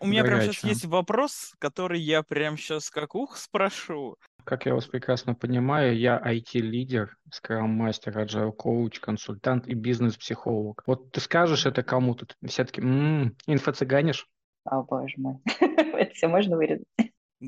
У 0.00 0.06
меня 0.06 0.24
прямо 0.24 0.42
сейчас 0.42 0.64
есть 0.64 0.84
вопрос, 0.86 1.52
который 1.58 2.00
я 2.00 2.22
прямо 2.22 2.56
сейчас 2.56 2.88
как 2.88 3.14
ух 3.14 3.36
спрошу. 3.36 4.16
Как 4.44 4.64
я 4.64 4.74
вас 4.74 4.86
прекрасно 4.86 5.34
понимаю, 5.34 5.96
я 5.98 6.18
IT-лидер, 6.18 7.18
скрам-мастер, 7.30 8.18
agile 8.18 8.52
коуч, 8.52 8.98
консультант 8.98 9.68
и 9.68 9.74
бизнес-психолог. 9.74 10.82
Вот 10.86 11.12
ты 11.12 11.20
скажешь 11.20 11.66
это 11.66 11.82
кому-то, 11.82 12.26
все-таки 12.46 12.80
м-м, 12.80 13.36
инфо-цыганишь? 13.46 14.26
О, 14.64 14.82
боже 14.82 15.14
мой. 15.18 15.36
Это 15.60 16.14
все 16.14 16.28
можно 16.28 16.56
вырезать. 16.56 16.86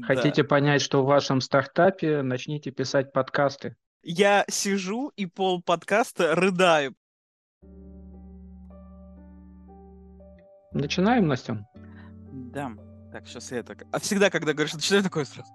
Хотите 0.03 0.45
понять, 0.45 0.83
что 0.83 1.03
в 1.03 1.07
вашем 1.07 1.41
стартапе, 1.41 2.23
начните 2.23 2.71
писать 2.71 3.13
подкасты. 3.13 3.77
Я 4.03 4.45
сижу 4.49 5.13
и 5.17 5.27
пол 5.27 5.63
подкаста 5.63 6.35
рыдаю. 6.35 6.95
Начинаем, 10.73 11.29
Настя? 11.29 11.67
Да. 12.53 12.71
Так, 13.13 13.27
сейчас 13.27 13.51
я 13.53 13.63
так... 13.63 13.85
А 13.91 13.99
всегда, 13.99 14.31
когда 14.31 14.53
говоришь, 14.53 14.75
начинаю 14.75 15.03
такое 15.03 15.25
сразу... 15.25 15.51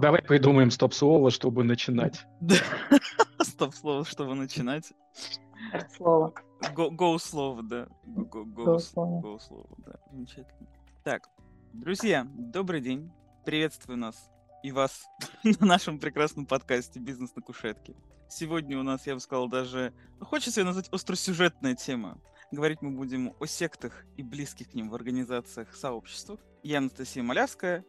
Давай 0.00 0.22
придумаем 0.22 0.70
стоп-слово, 0.70 1.30
чтобы 1.30 1.64
начинать. 1.64 2.26
Стоп-слово, 3.40 4.04
чтобы 4.04 4.34
начинать. 4.34 4.92
Слово. 5.96 6.32
Go-слово, 6.74 7.62
да. 7.62 7.88
Go-слово, 8.06 9.76
да. 9.86 9.92
Замечательно. 10.10 10.66
Так, 11.04 11.28
друзья, 11.72 12.26
добрый 12.34 12.80
день. 12.80 13.10
Приветствую 13.44 13.98
нас 13.98 14.30
и 14.62 14.72
вас 14.72 15.06
на 15.44 15.66
нашем 15.66 15.98
прекрасном 15.98 16.46
подкасте 16.46 17.00
«Бизнес 17.00 17.34
на 17.36 17.42
кушетке». 17.42 17.94
Сегодня 18.28 18.78
у 18.78 18.82
нас, 18.82 19.06
я 19.06 19.14
бы 19.14 19.20
сказал, 19.20 19.48
даже... 19.48 19.92
Ну, 20.18 20.24
хочется 20.24 20.60
ее 20.60 20.64
назвать 20.64 20.88
остросюжетная 20.90 21.74
тема. 21.74 22.18
Говорить 22.50 22.82
мы 22.82 22.90
будем 22.90 23.32
о 23.38 23.46
сектах 23.46 24.04
и 24.16 24.24
близких 24.24 24.70
к 24.70 24.74
ним 24.74 24.90
в 24.90 24.94
организациях, 24.96 25.72
сообществах. 25.76 26.40
Я 26.64 26.78
Анастасия 26.78 27.22
Малявская, 27.22 27.84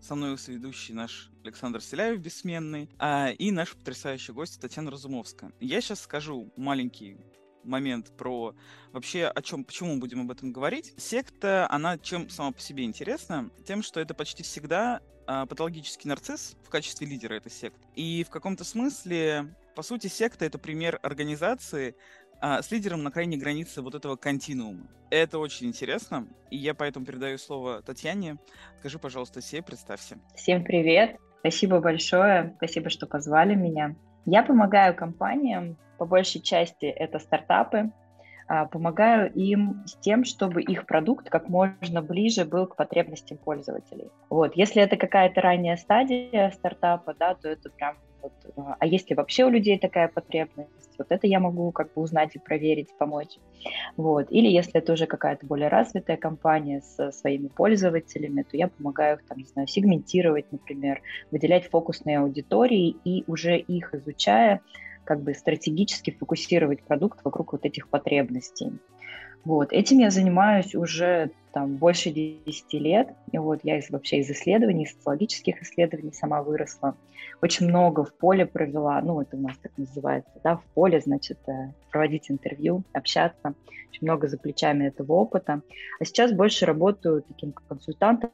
со 0.00 0.14
мной 0.14 0.38
соведущий 0.38 0.94
наш 0.94 1.32
Александр 1.42 1.80
Селяев, 1.80 2.20
бессменный, 2.20 2.88
а, 2.98 3.30
и 3.30 3.50
наш 3.50 3.72
потрясающий 3.72 4.30
гость 4.30 4.60
Татьяна 4.60 4.92
Разумовская. 4.92 5.52
Я 5.58 5.80
сейчас 5.80 6.02
скажу 6.02 6.52
маленький 6.56 7.16
момент 7.64 8.16
про 8.16 8.54
вообще 8.92 9.26
о 9.26 9.42
чем, 9.42 9.64
почему 9.64 9.94
мы 9.94 10.00
будем 10.00 10.20
об 10.20 10.30
этом 10.30 10.52
говорить. 10.52 10.94
Секта, 10.96 11.66
она 11.68 11.98
чем 11.98 12.30
сама 12.30 12.52
по 12.52 12.60
себе 12.60 12.84
интересна? 12.84 13.50
Тем, 13.66 13.82
что 13.82 13.98
это 13.98 14.14
почти 14.14 14.44
всегда 14.44 15.00
а, 15.26 15.46
патологический 15.46 16.08
нарцисс 16.08 16.54
в 16.62 16.68
качестве 16.68 17.06
лидера 17.06 17.34
этой 17.34 17.50
секты. 17.50 17.80
И 17.96 18.24
в 18.24 18.30
каком-то 18.30 18.62
смысле, 18.62 19.56
по 19.74 19.82
сути, 19.82 20.06
секта— 20.06 20.44
это 20.46 20.58
пример 20.58 21.00
организации, 21.02 21.96
а, 22.46 22.60
с 22.60 22.70
лидером 22.70 23.02
на 23.02 23.10
крайней 23.10 23.38
границе 23.38 23.80
вот 23.80 23.94
этого 23.94 24.16
континуума. 24.16 24.86
Это 25.08 25.38
очень 25.38 25.68
интересно, 25.68 26.28
и 26.50 26.58
я 26.58 26.74
поэтому 26.74 27.06
передаю 27.06 27.38
слово 27.38 27.80
Татьяне. 27.80 28.36
Скажи, 28.80 28.98
пожалуйста, 28.98 29.40
себе, 29.40 29.62
представься. 29.62 30.18
Всем 30.34 30.62
привет, 30.62 31.16
спасибо 31.40 31.80
большое, 31.80 32.52
спасибо, 32.58 32.90
что 32.90 33.06
позвали 33.06 33.54
меня. 33.54 33.96
Я 34.26 34.42
помогаю 34.42 34.94
компаниям, 34.94 35.78
по 35.96 36.04
большей 36.04 36.42
части 36.42 36.84
это 36.84 37.18
стартапы, 37.18 37.90
а, 38.46 38.66
помогаю 38.66 39.32
им 39.32 39.82
с 39.86 39.94
тем, 39.94 40.24
чтобы 40.24 40.60
их 40.60 40.84
продукт 40.84 41.30
как 41.30 41.48
можно 41.48 42.02
ближе 42.02 42.44
был 42.44 42.66
к 42.66 42.76
потребностям 42.76 43.38
пользователей. 43.38 44.10
Вот. 44.28 44.54
Если 44.54 44.82
это 44.82 44.98
какая-то 44.98 45.40
ранняя 45.40 45.78
стадия 45.78 46.50
стартапа, 46.50 47.14
да, 47.18 47.36
то 47.36 47.48
это 47.48 47.70
прям 47.70 47.96
вот, 48.24 48.32
а, 48.56 48.76
а 48.78 48.86
есть 48.86 49.10
ли 49.10 49.16
вообще 49.16 49.44
у 49.44 49.50
людей 49.50 49.78
такая 49.78 50.08
потребность? 50.08 50.70
Вот 50.96 51.08
это 51.10 51.26
я 51.26 51.40
могу 51.40 51.70
как 51.72 51.92
бы 51.92 52.02
узнать 52.02 52.34
и 52.34 52.38
проверить, 52.38 52.88
помочь. 52.96 53.38
Вот. 53.96 54.28
Или 54.30 54.48
если 54.48 54.74
это 54.74 54.94
уже 54.94 55.06
какая-то 55.06 55.46
более 55.46 55.68
развитая 55.68 56.16
компания 56.16 56.80
со 56.80 57.10
своими 57.12 57.48
пользователями, 57.48 58.42
то 58.42 58.56
я 58.56 58.68
помогаю 58.68 59.18
их, 59.18 59.26
там, 59.26 59.38
не 59.38 59.44
знаю, 59.44 59.68
сегментировать, 59.68 60.50
например, 60.52 61.02
выделять 61.30 61.68
фокусные 61.68 62.20
аудитории 62.20 62.96
и 63.04 63.24
уже 63.26 63.58
их 63.58 63.94
изучая, 63.94 64.60
как 65.04 65.22
бы 65.22 65.34
стратегически 65.34 66.10
фокусировать 66.10 66.82
продукт 66.82 67.20
вокруг 67.24 67.52
вот 67.52 67.66
этих 67.66 67.88
потребностей. 67.88 68.72
Вот. 69.44 69.72
Этим 69.72 69.98
я 69.98 70.10
занимаюсь 70.10 70.74
уже 70.74 71.30
там, 71.54 71.76
больше 71.76 72.10
10 72.10 72.72
лет. 72.74 73.08
И 73.32 73.38
вот 73.38 73.60
я 73.62 73.78
из, 73.78 73.88
вообще 73.88 74.18
из 74.18 74.30
исследований, 74.30 74.84
из 74.84 74.92
социологических 74.92 75.62
исследований 75.62 76.12
сама 76.12 76.42
выросла. 76.42 76.96
Очень 77.40 77.68
много 77.68 78.04
в 78.04 78.12
поле 78.16 78.44
провела, 78.44 79.00
ну, 79.00 79.20
это 79.20 79.36
у 79.36 79.40
нас 79.40 79.56
так 79.58 79.72
называется, 79.78 80.32
да, 80.42 80.56
в 80.56 80.64
поле, 80.74 81.00
значит, 81.00 81.38
э, 81.48 81.72
проводить 81.90 82.30
интервью, 82.30 82.82
общаться. 82.92 83.54
Очень 83.90 84.08
много 84.08 84.26
за 84.26 84.36
плечами 84.38 84.86
этого 84.86 85.12
опыта. 85.12 85.62
А 86.00 86.04
сейчас 86.04 86.32
больше 86.32 86.66
работаю 86.66 87.22
таким 87.22 87.52
консультантом, 87.52 88.30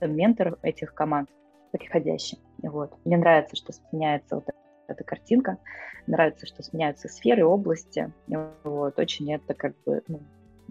ментором 0.00 0.56
этих 0.62 0.94
команд 0.94 1.28
приходящим. 1.72 2.38
Вот. 2.62 2.94
Мне 3.04 3.16
нравится, 3.16 3.56
что 3.56 3.72
сменяется 3.72 4.36
вот 4.36 4.46
эта 4.88 5.04
картинка, 5.04 5.58
нравится, 6.06 6.46
что 6.46 6.62
сменяются 6.62 7.08
сферы, 7.08 7.44
области. 7.44 8.12
Вот. 8.64 8.98
Очень 8.98 9.32
это 9.32 9.54
как 9.54 9.74
бы 9.84 10.02
ну, 10.08 10.22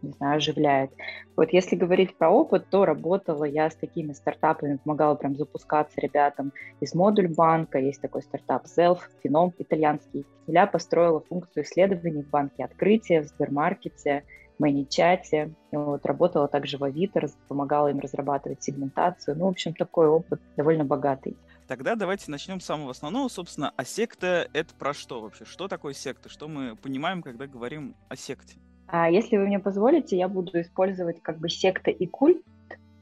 не 0.02 0.12
знаю, 0.12 0.38
оживляет. 0.38 0.92
Вот 1.36 1.54
если 1.54 1.76
говорить 1.76 2.18
про 2.18 2.30
опыт, 2.30 2.70
то 2.70 2.86
работала 2.86 3.44
я 3.44 3.70
с 3.70 3.76
такими 3.76 4.14
стартапами, 4.14 4.80
помогала 4.84 5.16
прям 5.16 5.36
запускаться 5.36 6.00
ребятам 6.00 6.54
из 6.80 6.94
модуль 6.94 7.28
банка, 7.28 7.80
есть 7.80 8.02
такой 8.02 8.22
стартап 8.22 8.66
Zelf, 8.66 9.00
Фином 9.24 9.54
итальянский. 9.58 10.26
Я 10.48 10.68
построила 10.68 11.22
функцию 11.22 11.64
исследований 11.64 12.24
в 12.24 12.30
банке 12.30 12.64
открытия, 12.64 13.22
в 13.22 13.26
Сбермаркете, 13.26 14.24
Мэничате. 14.62 15.54
Вот, 15.72 16.06
работала 16.06 16.48
также 16.48 16.78
в 16.78 16.84
Авито, 16.84 17.22
помогала 17.48 17.88
им 17.88 18.00
разрабатывать 18.00 18.64
сегментацию. 18.64 19.38
Ну, 19.38 19.46
в 19.46 19.50
общем, 19.50 19.74
такой 19.74 20.08
опыт 20.08 20.40
довольно 20.56 20.86
богатый. 20.86 21.36
Тогда 21.68 21.96
давайте 21.96 22.30
начнем 22.30 22.60
с 22.60 22.66
самого 22.66 22.92
основного. 22.92 23.28
Собственно, 23.28 23.74
а 23.76 23.86
секта— 23.86 24.48
это 24.54 24.74
про 24.76 24.94
что 24.94 25.22
вообще? 25.22 25.46
Что 25.46 25.68
такое 25.68 25.94
секта? 25.94 26.30
Что 26.30 26.48
мы 26.48 26.76
понимаем, 26.76 27.24
когда 27.24 27.48
говорим 27.48 27.96
о 28.10 28.16
секте? 28.16 28.58
А 28.91 29.09
если 29.09 29.38
вы 29.38 29.46
мне 29.46 29.57
позволите, 29.57 30.18
я 30.18 30.28
буду 30.28 30.59
использовать 30.59 31.22
как 31.22 31.40
бы 31.40 31.47
секта 31.50 31.91
и 31.91 32.06
культ. 32.06 32.41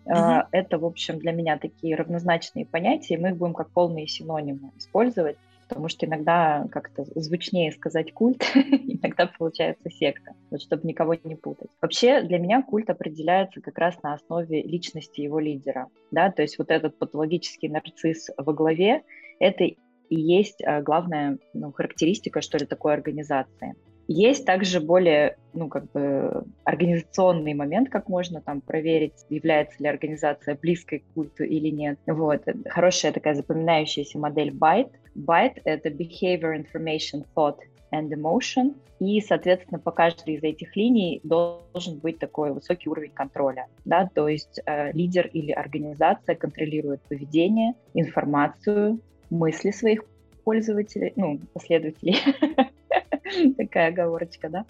Uh-huh. 0.05 0.45
Это, 0.51 0.77
в 0.77 0.85
общем, 0.85 1.19
для 1.19 1.31
меня 1.31 1.57
такие 1.57 1.95
равнозначные 1.95 2.65
понятия, 2.65 3.15
и 3.15 3.17
мы 3.17 3.29
их 3.29 3.37
будем 3.37 3.53
как 3.53 3.71
полные 3.71 4.07
синонимы 4.07 4.71
использовать, 4.77 5.37
потому 5.67 5.87
что 5.87 6.05
иногда 6.05 6.65
как-то 6.71 7.05
звучнее 7.19 7.71
сказать 7.71 8.13
культ, 8.13 8.43
иногда 8.55 9.27
получается 9.27 9.89
секта, 9.89 10.33
вот 10.49 10.61
чтобы 10.61 10.87
никого 10.87 11.15
не 11.23 11.35
путать. 11.35 11.69
Вообще 11.81 12.21
для 12.21 12.39
меня 12.39 12.63
культ 12.63 12.89
определяется 12.89 13.61
как 13.61 13.77
раз 13.77 14.01
на 14.01 14.13
основе 14.13 14.63
личности 14.63 15.21
его 15.21 15.39
лидера, 15.39 15.87
да, 16.11 16.31
то 16.31 16.41
есть 16.41 16.57
вот 16.57 16.71
этот 16.71 16.97
патологический 16.97 17.69
нарцисс 17.69 18.29
во 18.37 18.53
главе, 18.53 19.03
это 19.39 19.63
и 19.63 19.75
есть 20.09 20.63
а, 20.63 20.81
главная 20.81 21.37
ну, 21.53 21.71
характеристика, 21.71 22.41
что 22.41 22.57
ли, 22.57 22.65
такой 22.65 22.93
организации. 22.93 23.75
Есть 24.11 24.43
также 24.43 24.79
более, 24.79 25.37
ну, 25.53 25.67
как 25.67 25.91
бы 25.91 26.43
организационный 26.63 27.53
момент, 27.53 27.89
как 27.89 28.09
можно 28.09 28.41
там 28.41 28.59
проверить, 28.59 29.13
является 29.29 29.75
ли 29.83 29.87
организация 29.87 30.57
близкой 30.59 30.99
к 30.99 31.13
культу 31.13 31.43
или 31.43 31.69
нет. 31.69 31.99
Вот. 32.07 32.41
Хорошая 32.67 33.11
такая 33.11 33.35
запоминающаяся 33.35 34.17
модель 34.17 34.49
BITE. 34.49 34.89
BITE— 35.15 35.61
это 35.63 35.89
Behavior, 35.89 36.57
Information, 36.57 37.23
Thought 37.35 37.57
and 37.91 38.09
Emotion. 38.09 38.73
И, 38.99 39.21
соответственно, 39.21 39.77
по 39.77 39.91
каждой 39.91 40.33
из 40.37 40.43
этих 40.43 40.75
линий 40.75 41.21
должен 41.23 41.99
быть 41.99 42.17
такой 42.17 42.51
высокий 42.51 42.89
уровень 42.89 43.11
контроля. 43.11 43.67
Да? 43.85 44.09
То 44.11 44.27
есть 44.27 44.59
э, 44.65 44.91
лидер 44.91 45.27
или 45.27 45.51
организация 45.51 46.33
контролирует 46.33 46.99
поведение, 47.03 47.75
информацию, 47.93 49.01
мысли 49.29 49.69
своих 49.69 50.03
пользователей, 50.43 51.13
ну, 51.15 51.39
последователей, 51.53 52.15
такая 53.57 53.89
оговорочка, 53.89 54.49
да, 54.49 54.65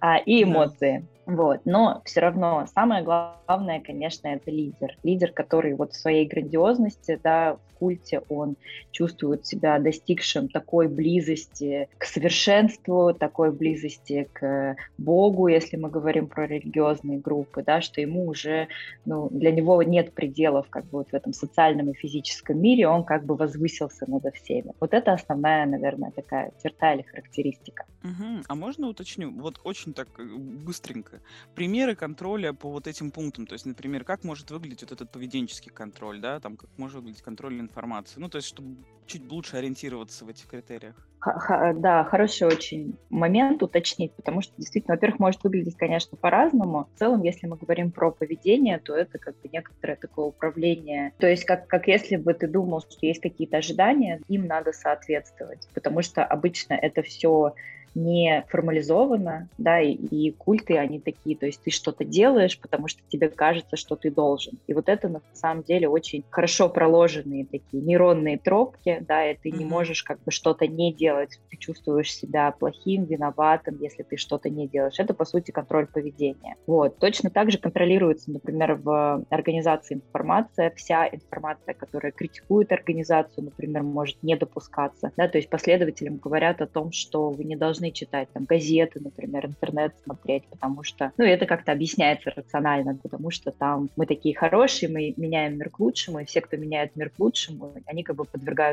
а, 0.00 0.18
и 0.18 0.42
эмоции. 0.42 1.06
Вот. 1.26 1.60
Но 1.64 2.02
все 2.04 2.20
равно 2.20 2.66
самое 2.74 3.04
главное, 3.04 3.80
конечно, 3.80 4.28
это 4.28 4.50
лидер. 4.50 4.96
Лидер, 5.04 5.30
который 5.30 5.74
вот 5.74 5.92
в 5.92 5.96
своей 5.96 6.26
грандиозности, 6.26 7.18
да, 7.22 7.54
в 7.54 7.78
культе 7.78 8.22
он 8.28 8.56
чувствует 8.90 9.46
себя 9.46 9.78
достигшим 9.78 10.48
такой 10.48 10.88
близости 10.88 11.88
к 11.98 12.04
совершенству, 12.04 13.14
такой 13.14 13.52
близости 13.52 14.28
к 14.32 14.76
Богу, 14.98 15.46
если 15.46 15.76
мы 15.76 15.90
говорим 15.90 16.26
про 16.26 16.46
религиозные 16.46 17.18
группы, 17.18 17.62
да, 17.62 17.80
что 17.80 18.00
ему 18.00 18.26
уже, 18.26 18.68
ну, 19.04 19.28
для 19.30 19.52
него 19.52 19.82
нет 19.82 20.12
пределов 20.14 20.68
как 20.70 20.84
бы 20.86 20.98
вот 20.98 21.10
в 21.10 21.14
этом 21.14 21.32
социальном 21.32 21.90
и 21.90 21.94
физическом 21.94 22.60
мире, 22.60 22.88
он 22.88 23.04
как 23.04 23.24
бы 23.24 23.36
возвысился 23.36 24.10
над 24.10 24.24
всеми. 24.34 24.72
Вот 24.80 24.92
это 24.92 25.12
основная, 25.12 25.66
наверное, 25.66 26.10
такая 26.10 26.52
черта 26.62 26.94
или 26.94 27.02
характеристика. 27.02 27.84
Угу. 28.04 28.44
А 28.48 28.54
можно 28.54 28.88
уточню? 28.88 29.30
Вот 29.30 29.60
очень 29.64 29.94
так 29.94 30.08
э, 30.18 30.24
быстренько. 30.24 31.20
Примеры 31.54 31.94
контроля 31.94 32.52
по 32.52 32.70
вот 32.70 32.86
этим 32.86 33.10
пунктам, 33.10 33.46
то 33.46 33.52
есть, 33.52 33.64
например, 33.64 34.04
как 34.04 34.24
может 34.24 34.50
выглядеть 34.50 34.82
вот 34.82 34.92
этот 34.92 35.12
поведенческий 35.12 35.70
контроль, 35.70 36.20
да, 36.20 36.40
там, 36.40 36.56
как 36.56 36.68
может 36.76 36.96
выглядеть 36.96 37.22
контроль 37.22 37.60
информации, 37.60 38.18
ну, 38.18 38.28
то 38.28 38.36
есть, 38.36 38.48
чтобы 38.48 38.76
чуть 39.06 39.30
лучше 39.30 39.56
ориентироваться 39.56 40.24
в 40.24 40.28
этих 40.28 40.46
критериях. 40.46 40.96
Х- 41.20 41.72
да, 41.74 42.02
хороший 42.02 42.48
очень 42.48 42.98
момент 43.08 43.62
уточнить, 43.62 44.12
потому 44.16 44.40
что 44.40 44.52
действительно, 44.56 44.94
во-первых, 44.94 45.20
может 45.20 45.44
выглядеть, 45.44 45.76
конечно, 45.76 46.18
по-разному. 46.20 46.88
В 46.94 46.98
целом, 46.98 47.22
если 47.22 47.46
мы 47.46 47.56
говорим 47.56 47.92
про 47.92 48.10
поведение, 48.10 48.80
то 48.80 48.96
это 48.96 49.18
как 49.18 49.34
бы 49.40 49.48
некоторое 49.52 49.96
такое 49.96 50.26
управление. 50.26 51.12
То 51.18 51.28
есть, 51.28 51.44
как, 51.44 51.68
как 51.68 51.86
если 51.86 52.16
бы 52.16 52.34
ты 52.34 52.48
думал, 52.48 52.80
что 52.80 53.06
есть 53.06 53.20
какие-то 53.20 53.58
ожидания, 53.58 54.20
им 54.26 54.46
надо 54.46 54.72
соответствовать, 54.72 55.68
потому 55.74 56.02
что 56.02 56.24
обычно 56.24 56.74
это 56.74 57.02
все 57.02 57.54
не 57.94 58.44
формализовано, 58.48 59.48
да, 59.58 59.80
и, 59.80 59.92
и 59.92 60.32
культы, 60.32 60.78
они 60.78 61.00
такие, 61.00 61.36
то 61.36 61.46
есть 61.46 61.62
ты 61.62 61.70
что-то 61.70 62.04
делаешь, 62.04 62.58
потому 62.60 62.88
что 62.88 63.02
тебе 63.08 63.28
кажется, 63.28 63.76
что 63.76 63.96
ты 63.96 64.10
должен. 64.10 64.58
И 64.66 64.74
вот 64.74 64.88
это 64.88 65.08
на 65.08 65.20
самом 65.32 65.62
деле 65.62 65.88
очень 65.88 66.24
хорошо 66.30 66.68
проложенные 66.68 67.46
такие 67.46 67.82
нейронные 67.82 68.38
тропки, 68.38 68.91
да, 69.00 69.30
и 69.30 69.36
ты 69.36 69.48
mm-hmm. 69.48 69.58
не 69.58 69.64
можешь 69.64 70.02
как 70.02 70.22
бы 70.22 70.30
что-то 70.30 70.66
не 70.66 70.92
делать, 70.92 71.40
ты 71.50 71.56
чувствуешь 71.56 72.14
себя 72.14 72.50
плохим, 72.52 73.04
виноватым, 73.04 73.78
если 73.80 74.02
ты 74.02 74.16
что-то 74.16 74.50
не 74.50 74.68
делаешь. 74.68 74.98
Это, 74.98 75.14
по 75.14 75.24
сути, 75.24 75.50
контроль 75.50 75.86
поведения. 75.86 76.56
Вот. 76.66 76.98
Точно 76.98 77.30
так 77.30 77.50
же 77.50 77.58
контролируется, 77.58 78.30
например, 78.30 78.74
в 78.74 79.24
организации 79.30 79.94
информация, 79.94 80.72
вся 80.76 81.08
информация, 81.08 81.74
которая 81.74 82.12
критикует 82.12 82.72
организацию, 82.72 83.44
например, 83.44 83.82
может 83.82 84.22
не 84.22 84.36
допускаться, 84.36 85.12
да, 85.16 85.28
то 85.28 85.38
есть 85.38 85.48
последователям 85.48 86.16
говорят 86.16 86.60
о 86.60 86.66
том, 86.66 86.92
что 86.92 87.30
вы 87.30 87.44
не 87.44 87.56
должны 87.56 87.90
читать 87.90 88.28
там 88.32 88.44
газеты, 88.44 89.00
например, 89.00 89.46
интернет 89.46 89.94
смотреть, 90.04 90.44
потому 90.46 90.82
что, 90.82 91.12
ну, 91.16 91.24
это 91.24 91.46
как-то 91.46 91.72
объясняется 91.72 92.32
рационально, 92.34 92.96
потому 93.02 93.30
что 93.30 93.50
там 93.50 93.90
мы 93.96 94.06
такие 94.06 94.34
хорошие, 94.34 94.88
мы 94.88 95.14
меняем 95.16 95.58
мир 95.58 95.70
к 95.70 95.80
лучшему, 95.80 96.20
и 96.20 96.24
все, 96.24 96.40
кто 96.40 96.56
меняет 96.56 96.96
мир 96.96 97.10
к 97.10 97.18
лучшему, 97.18 97.72
они 97.86 98.02
как 98.02 98.16
бы 98.16 98.24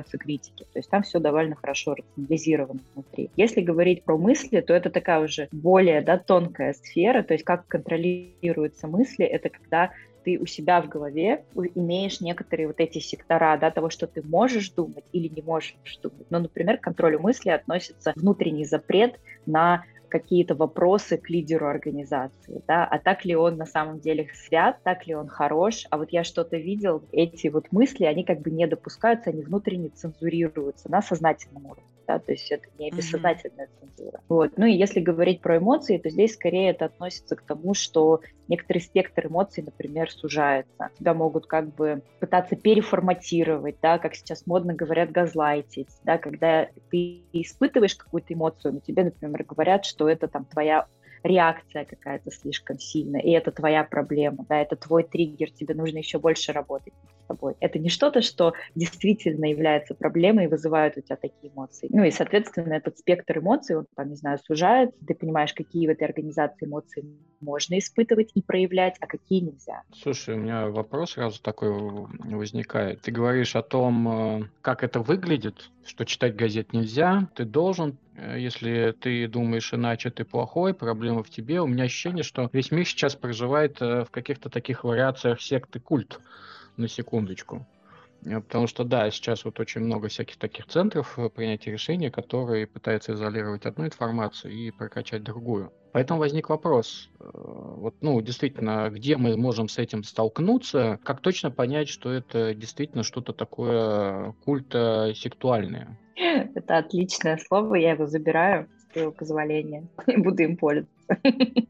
подвергаются 0.09 0.17
критике. 0.17 0.65
То 0.73 0.79
есть 0.79 0.89
там 0.89 1.03
все 1.03 1.19
довольно 1.19 1.55
хорошо 1.55 1.95
рационализировано 1.95 2.79
внутри. 2.93 3.29
Если 3.35 3.61
говорить 3.61 4.03
про 4.03 4.17
мысли, 4.17 4.61
то 4.61 4.73
это 4.73 4.89
такая 4.89 5.19
уже 5.19 5.47
более 5.51 6.01
да, 6.01 6.17
тонкая 6.17 6.73
сфера, 6.73 7.23
то 7.23 7.33
есть 7.33 7.45
как 7.45 7.67
контролируются 7.67 8.87
мысли, 8.87 9.25
это 9.25 9.49
когда 9.49 9.91
ты 10.25 10.37
у 10.37 10.45
себя 10.45 10.81
в 10.81 10.89
голове 10.89 11.45
имеешь 11.75 12.19
некоторые 12.19 12.67
вот 12.67 12.79
эти 12.79 12.99
сектора, 12.99 13.57
да, 13.57 13.71
того, 13.71 13.89
что 13.89 14.05
ты 14.05 14.21
можешь 14.21 14.69
думать 14.71 15.05
или 15.13 15.29
не 15.29 15.41
можешь 15.41 15.75
думать. 16.03 16.29
Но, 16.29 16.39
например, 16.39 16.77
к 16.77 16.81
контролю 16.81 17.19
мысли 17.19 17.49
относится 17.49 18.11
внутренний 18.15 18.65
запрет 18.65 19.17
на 19.45 19.85
какие-то 20.09 20.55
вопросы 20.55 21.17
к 21.17 21.29
лидеру 21.29 21.67
организации, 21.67 22.61
да, 22.67 22.85
а 22.85 22.99
так 22.99 23.25
ли 23.25 23.35
он 23.35 23.57
на 23.57 23.65
самом 23.65 23.99
деле 23.99 24.29
свят, 24.33 24.79
так 24.83 25.07
ли 25.07 25.15
он 25.15 25.27
хорош, 25.27 25.85
а 25.89 25.97
вот 25.97 26.11
я 26.11 26.23
что-то 26.23 26.57
видел, 26.57 27.03
эти 27.11 27.47
вот 27.47 27.71
мысли, 27.71 28.05
они 28.05 28.23
как 28.23 28.41
бы 28.41 28.51
не 28.51 28.67
допускаются, 28.67 29.29
они 29.29 29.43
внутренне 29.43 29.89
цензурируются 29.89 30.89
на 30.91 31.01
сознательном 31.01 31.65
уровне 31.65 31.88
да, 32.09 32.17
то 32.17 32.31
есть 32.31 32.49
это 32.49 32.67
не 32.79 32.89
бессознательная 32.89 33.67
mm-hmm. 33.67 33.95
цензура. 33.95 34.21
Вот. 34.29 34.57
Ну 34.57 34.65
и 34.65 34.73
если 34.73 34.99
говорить 34.99 35.41
про 35.41 35.57
эмоции, 35.57 35.99
то 35.99 36.09
здесь 36.09 36.33
скорее 36.33 36.71
это 36.71 36.85
относится 36.85 37.35
к 37.35 37.43
тому, 37.43 37.75
что 37.75 38.21
некоторый 38.47 38.79
спектр 38.79 39.27
эмоций, 39.27 39.63
например, 39.63 40.09
сужается. 40.09 40.89
Тебя 40.97 41.13
могут 41.13 41.45
как 41.45 41.75
бы 41.75 42.01
пытаться 42.19 42.55
переформатировать, 42.55 43.75
да, 43.79 43.99
как 43.99 44.15
сейчас 44.15 44.47
модно 44.47 44.73
говорят, 44.73 45.11
газлайтить, 45.11 45.89
да, 46.03 46.17
когда 46.17 46.69
ты 46.89 47.21
испытываешь 47.31 47.95
какую-то 47.95 48.33
эмоцию, 48.33 48.73
но 48.73 48.79
тебе, 48.79 49.03
например, 49.03 49.43
говорят, 49.43 49.85
что 49.85 50.09
это 50.09 50.27
там 50.27 50.45
твоя 50.45 50.87
реакция 51.21 51.85
какая-то 51.85 52.31
слишком 52.31 52.79
сильная, 52.79 53.21
и 53.21 53.29
это 53.29 53.51
твоя 53.51 53.83
проблема, 53.83 54.45
да, 54.49 54.59
это 54.59 54.75
твой 54.75 55.03
триггер, 55.03 55.51
тебе 55.51 55.75
нужно 55.75 55.99
еще 55.99 56.17
больше 56.17 56.53
работать 56.53 56.93
тобой. 57.29 57.55
Это 57.59 57.79
не 57.79 57.89
что-то, 57.89 58.21
что 58.21 58.53
действительно 58.75 59.45
является 59.45 59.93
проблемой 59.93 60.45
и 60.45 60.47
вызывает 60.47 60.97
у 60.97 61.01
тебя 61.01 61.15
такие 61.15 61.53
эмоции. 61.53 61.87
Ну 61.91 62.03
и, 62.03 62.11
соответственно, 62.11 62.73
этот 62.73 62.97
спектр 62.97 63.37
эмоций, 63.37 63.77
он, 63.77 63.85
там, 63.95 64.09
не 64.09 64.15
знаю, 64.15 64.39
сужается, 64.39 64.97
ты 65.07 65.13
понимаешь, 65.13 65.53
какие 65.53 65.87
в 65.87 65.91
этой 65.91 66.03
организации 66.03 66.65
эмоции 66.65 67.05
можно 67.39 67.77
испытывать 67.77 68.31
и 68.33 68.41
проявлять, 68.41 68.95
а 68.99 69.07
какие 69.07 69.39
нельзя. 69.39 69.83
Слушай, 69.93 70.35
у 70.35 70.39
меня 70.39 70.67
вопрос 70.67 71.11
сразу 71.11 71.41
такой 71.41 71.69
возникает. 71.69 73.01
Ты 73.01 73.11
говоришь 73.11 73.55
о 73.55 73.61
том, 73.61 74.41
э, 74.41 74.49
как 74.61 74.83
это 74.83 74.99
выглядит, 74.99 75.69
что 75.85 76.05
читать 76.05 76.35
газет 76.35 76.73
нельзя, 76.73 77.29
ты 77.35 77.45
должен 77.45 77.97
Э, 78.19 78.39
если 78.39 78.95
ты 78.99 79.27
думаешь 79.27 79.73
иначе, 79.73 80.09
ты 80.09 80.25
плохой, 80.25 80.73
проблема 80.73 81.23
в 81.23 81.29
тебе. 81.29 81.61
У 81.61 81.67
меня 81.67 81.85
ощущение, 81.85 82.23
что 82.23 82.49
весь 82.51 82.71
мир 82.71 82.85
сейчас 82.85 83.15
проживает 83.15 83.81
э, 83.81 84.03
в 84.05 84.11
каких-то 84.11 84.49
таких 84.49 84.83
вариациях 84.83 85.41
секты 85.41 85.79
культ, 85.79 86.19
на 86.79 86.87
секундочку. 86.87 87.67
Э, 88.25 88.41
потому 88.41 88.67
что, 88.67 88.83
да, 88.83 89.09
сейчас 89.11 89.45
вот 89.45 89.59
очень 89.59 89.81
много 89.81 90.07
всяких 90.07 90.37
таких 90.37 90.67
центров 90.67 91.17
принятия 91.35 91.71
решений, 91.71 92.09
которые 92.09 92.67
пытаются 92.67 93.13
изолировать 93.13 93.65
одну 93.65 93.85
информацию 93.85 94.53
и 94.53 94.71
прокачать 94.71 95.23
другую. 95.23 95.71
Поэтому 95.91 96.19
возник 96.19 96.49
вопрос, 96.49 97.09
вот, 97.19 97.95
ну, 98.01 98.21
действительно, 98.21 98.89
где 98.91 99.17
мы 99.17 99.35
можем 99.37 99.67
с 99.67 99.79
этим 99.79 100.03
столкнуться, 100.03 100.99
как 101.03 101.19
точно 101.19 101.49
понять, 101.49 101.89
что 101.89 102.11
это 102.11 102.53
действительно 102.53 103.01
что-то 103.01 103.33
такое 103.33 104.33
культа-сектуальное? 104.45 105.97
Это 106.15 106.77
отличное 106.77 107.37
слово, 107.37 107.75
я 107.75 107.91
его 107.91 108.05
забираю 108.05 108.69
с 108.77 108.93
твоего 108.93 109.11
позволения 109.11 109.87
и 110.07 110.17
буду 110.17 110.43
им 110.43 110.57
пользоваться. 110.57 111.17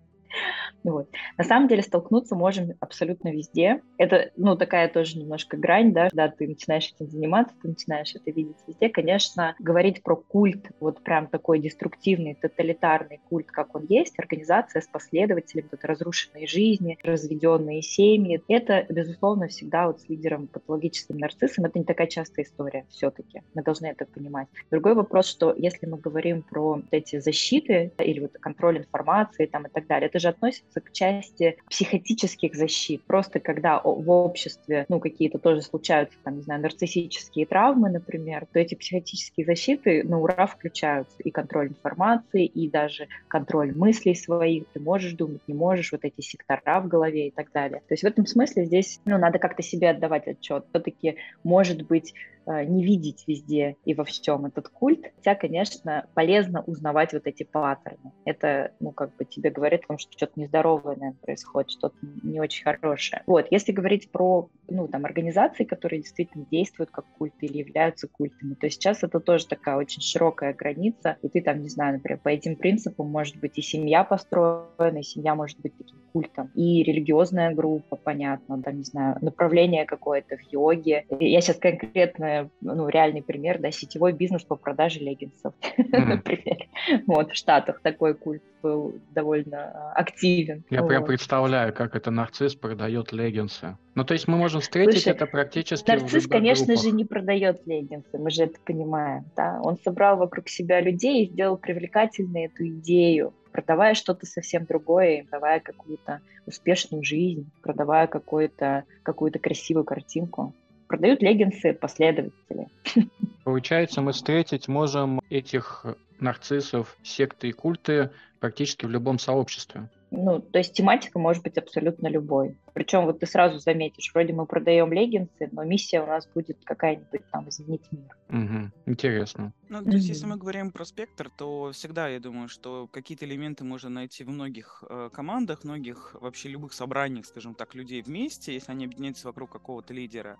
Вот. 0.84 1.10
На 1.38 1.44
самом 1.44 1.68
деле 1.68 1.82
столкнуться 1.82 2.36
можем 2.36 2.74
абсолютно 2.80 3.30
везде. 3.30 3.82
Это, 3.98 4.32
ну, 4.38 4.56
такая 4.56 4.88
тоже 4.90 5.18
немножко 5.18 5.58
грань, 5.58 5.94
да, 5.94 6.10
когда 6.10 6.30
ты 6.30 6.48
начинаешь 6.48 6.94
этим 6.96 7.10
заниматься, 7.10 7.56
ты 7.62 7.70
начинаешь 7.70 8.16
это 8.16 8.32
видеть 8.32 8.58
везде. 8.68 8.90
Конечно, 8.90 9.56
говорить 9.60 10.04
про 10.04 10.16
культ, 10.16 10.72
вот 10.80 11.02
прям 11.04 11.28
такой 11.28 11.60
деструктивный, 11.60 12.36
тоталитарный 12.36 13.20
культ, 13.30 13.48
как 13.48 13.76
он 13.76 13.86
есть, 13.88 14.18
организация 14.20 14.82
с 14.82 14.88
последователями, 14.88 15.68
вот 15.72 15.84
разрушенные 15.84 16.48
жизни, 16.48 16.98
разведенные 17.04 17.82
семьи, 17.82 18.42
это, 18.48 18.86
безусловно, 18.90 19.48
всегда 19.48 19.88
вот 19.88 20.02
с 20.02 20.10
лидером 20.10 20.48
патологическим 20.48 21.18
нарциссом, 21.18 21.66
это 21.66 21.80
не 21.80 21.86
такая 21.86 22.08
частая 22.08 22.46
история 22.46 22.86
все-таки. 22.90 23.42
Мы 23.54 23.64
должны 23.64 23.88
это 23.88 24.06
понимать. 24.06 24.48
Другой 24.72 24.96
вопрос, 24.96 25.28
что 25.28 25.54
если 25.56 25.86
мы 25.86 25.98
говорим 25.98 26.42
про 26.42 26.76
вот 26.76 26.86
эти 26.92 27.20
защиты 27.20 27.92
или 27.98 28.20
вот 28.20 28.34
контроль 28.34 28.80
информации 28.80 29.46
там 29.46 29.66
и 29.66 29.70
так 29.70 29.88
далее, 29.88 30.08
это 30.10 30.20
же 30.20 30.28
относится 30.30 30.59
относится 30.60 30.82
к 30.82 30.92
части 30.92 31.58
психотических 31.70 32.56
защит. 32.56 33.04
Просто 33.06 33.40
когда 33.40 33.82
в 33.84 34.10
обществе, 34.10 34.86
ну, 34.90 35.00
какие-то 35.00 35.40
тоже 35.40 35.62
случаются, 35.62 36.18
там, 36.24 36.38
не 36.38 36.42
знаю, 36.42 36.62
нарциссические 36.62 37.46
травмы, 37.46 37.90
например, 37.90 38.48
то 38.52 38.60
эти 38.60 38.76
психотические 38.76 39.46
защиты 39.46 40.04
на 40.04 40.20
ура 40.20 40.48
включаются. 40.48 41.16
И 41.20 41.32
контроль 41.32 41.70
информации, 41.70 42.46
и 42.46 42.70
даже 42.70 43.08
контроль 43.28 43.74
мыслей 43.76 44.16
своих. 44.16 44.66
Ты 44.74 44.80
можешь 44.80 45.14
думать, 45.14 45.42
не 45.48 45.54
можешь, 45.54 45.92
вот 45.92 46.04
эти 46.04 46.22
сектора 46.22 46.82
в 46.82 46.88
голове 46.88 47.28
и 47.28 47.32
так 47.32 47.52
далее. 47.52 47.82
То 47.88 47.94
есть 47.94 48.04
в 48.04 48.08
этом 48.08 48.26
смысле 48.26 48.66
здесь, 48.66 49.00
ну, 49.06 49.18
надо 49.18 49.40
как-то 49.40 49.64
себе 49.64 49.90
отдавать 49.90 50.28
отчет. 50.28 50.66
Все-таки, 50.70 51.18
может 51.44 51.84
быть, 51.84 52.14
Э, 52.50 52.64
не 52.64 52.84
видеть 52.84 53.26
везде 53.28 53.76
и 53.86 53.94
во 53.94 54.04
всем 54.04 54.48
этот 54.48 54.70
культ. 54.70 55.12
Хотя, 55.18 55.36
конечно, 55.36 56.08
полезно 56.16 56.64
узнавать 56.64 57.14
вот 57.14 57.28
эти 57.28 57.44
паттерны. 57.44 58.12
Это, 58.26 58.72
ну, 58.80 58.92
как 58.92 59.16
бы 59.18 59.26
тебе 59.26 59.52
говорит 59.52 59.84
о 59.84 59.88
том, 59.90 59.98
что 60.00 60.12
что-то 60.14 60.40
нездоровое, 60.50 60.96
наверное, 60.96 61.20
происходит, 61.22 61.72
что-то 61.72 61.96
не 62.24 62.40
очень 62.40 62.64
хорошее. 62.64 63.24
Вот, 63.28 63.48
если 63.52 63.72
говорить 63.72 64.12
про, 64.12 64.50
ну, 64.68 64.88
там, 64.88 65.06
организации, 65.06 65.64
которые 65.64 66.02
действительно 66.02 66.46
действуют 66.50 66.90
как 66.92 67.06
культы 67.18 67.46
или 67.46 67.60
являются 67.60 68.08
культами, 68.08 68.56
то 68.56 68.70
сейчас 68.70 69.04
это 69.04 69.20
тоже 69.20 69.48
такая 69.48 69.78
очень 69.78 70.02
широкая 70.02 70.54
граница, 70.54 71.18
и 71.22 71.30
ты 71.30 71.42
там, 71.42 71.62
не 71.62 71.70
знаю, 71.70 71.94
например, 71.94 72.20
по 72.20 72.30
этим 72.30 72.56
принципам 72.56 73.08
может 73.08 73.38
быть 73.38 73.58
и 73.58 73.62
семья 73.62 74.04
построена, 74.04 75.00
и 75.00 75.04
семья 75.04 75.36
может 75.36 75.60
быть 75.60 75.78
таким 75.78 76.00
культом, 76.12 76.52
и 76.56 76.84
религиозная 76.84 77.54
группа, 77.54 77.96
понятно, 77.96 78.62
там, 78.62 78.78
не 78.78 78.84
знаю, 78.84 79.18
направление 79.22 79.86
какое-то 79.86 80.38
в 80.38 80.52
йоге. 80.52 81.06
Я 81.20 81.42
сейчас 81.42 81.58
конкретно 81.58 82.50
ну, 82.62 82.88
реальный 82.88 83.22
пример, 83.22 83.60
да, 83.60 83.72
сетевой 83.72 84.14
бизнес 84.14 84.44
по 84.44 84.56
продаже 84.56 85.00
леггинсов, 85.00 85.54
например. 85.78 86.68
Вот, 87.08 87.32
в 87.32 87.36
Штатах 87.36 87.82
такой 87.82 88.14
культ 88.14 88.44
был 88.62 88.96
довольно 89.12 89.72
а, 89.74 89.94
активен. 89.94 90.64
Я 90.70 90.84
прям 90.84 91.06
представляю, 91.06 91.74
как 91.74 91.96
это 91.96 92.12
нарцисс 92.12 92.56
продает 92.56 93.12
леггинсы. 93.12 93.78
Ну, 93.96 94.04
то 94.04 94.14
есть 94.14 94.28
мы 94.28 94.38
можем 94.38 94.62
встретить 94.62 95.08
это 95.08 95.26
практически 95.26 95.90
Нарцисс, 95.90 96.28
конечно 96.28 96.76
же, 96.76 96.92
не 96.92 97.06
продает 97.06 97.66
леггинсы, 97.66 98.18
мы 98.18 98.30
же 98.30 98.44
это 98.44 98.60
понимаем, 98.66 99.26
да. 99.36 99.60
Он 99.62 99.78
собрал 99.84 100.18
вокруг 100.18 100.48
себя 100.50 100.82
людей 100.82 101.26
и 101.26 101.30
сделал 101.30 101.58
привлекательной 101.58 102.46
эту 102.46 102.68
идею, 102.68 103.34
продавая 103.60 103.94
что-то 103.94 104.26
совсем 104.26 104.66
другое, 104.66 105.26
давая 105.30 105.60
какую-то 105.60 106.22
успешную 106.46 107.04
жизнь, 107.04 107.52
продавая 107.62 108.08
какую-то 108.08 108.86
какую-то 109.04 109.40
красивую 109.40 109.84
картинку 109.84 110.54
продают 110.88 111.22
леггинсы 111.22 111.74
последователи. 111.74 112.68
Получается, 113.44 114.02
мы 114.02 114.14
встретить 114.14 114.68
можем 114.68 115.22
этих 115.30 115.86
нарциссов, 116.20 116.98
секты 117.04 117.50
и 117.50 117.52
культы 117.52 118.12
практически 118.40 118.86
в 118.86 118.90
любом 118.90 119.20
сообществе. 119.20 119.90
Ну, 120.12 120.40
то 120.40 120.58
есть 120.58 120.74
тематика 120.74 121.20
может 121.20 121.44
быть 121.44 121.58
абсолютно 121.58 122.08
любой. 122.08 122.58
Причем 122.74 123.06
вот 123.06 123.20
ты 123.20 123.28
сразу 123.28 123.60
заметишь, 123.60 124.12
вроде 124.14 124.34
мы 124.34 124.46
продаем 124.48 124.92
леггинсы, 124.92 125.50
но 125.52 125.64
миссия 125.64 126.02
у 126.02 126.08
нас 126.08 126.28
будет 126.34 126.58
какая-нибудь 126.64 127.22
там 127.32 127.48
изменить 127.50 127.84
мир. 127.92 128.18
Угу. 128.30 128.72
Интересно. 128.88 129.54
Ну, 129.70 129.84
то 129.84 129.92
есть, 129.92 130.08
если 130.08 130.26
мы 130.26 130.38
говорим 130.38 130.72
про 130.72 130.84
спектр, 130.84 131.30
то 131.30 131.72
всегда, 131.74 132.08
я 132.08 132.20
думаю, 132.20 132.48
что 132.48 132.88
какие-то 132.88 133.26
элементы 133.26 133.64
можно 133.64 133.90
найти 133.90 134.24
в 134.24 134.30
многих 134.30 134.84
э, 134.90 135.10
командах, 135.14 135.64
многих 135.64 136.16
вообще 136.20 136.50
любых 136.50 136.74
собраниях, 136.74 137.28
скажем 137.28 137.54
так, 137.54 137.76
людей 137.76 138.02
вместе, 138.02 138.54
если 138.54 138.72
они 138.72 138.86
объединяются 138.86 139.28
вокруг 139.28 139.52
какого-то 139.52 139.94
лидера. 139.94 140.38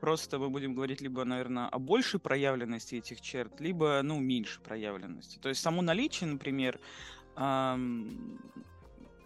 Просто 0.00 0.38
мы 0.40 0.50
будем 0.50 0.74
говорить 0.74 1.00
либо, 1.00 1.24
наверное, 1.24 1.68
о 1.68 1.78
большей 1.78 2.18
проявленности 2.18 2.96
этих 2.96 3.20
черт, 3.20 3.60
либо, 3.60 4.00
ну, 4.02 4.18
меньше 4.18 4.60
проявленности. 4.60 5.38
То 5.38 5.48
есть 5.48 5.60
само 5.60 5.80
наличие, 5.82 6.28
например, 6.28 6.80
эм, 7.36 8.38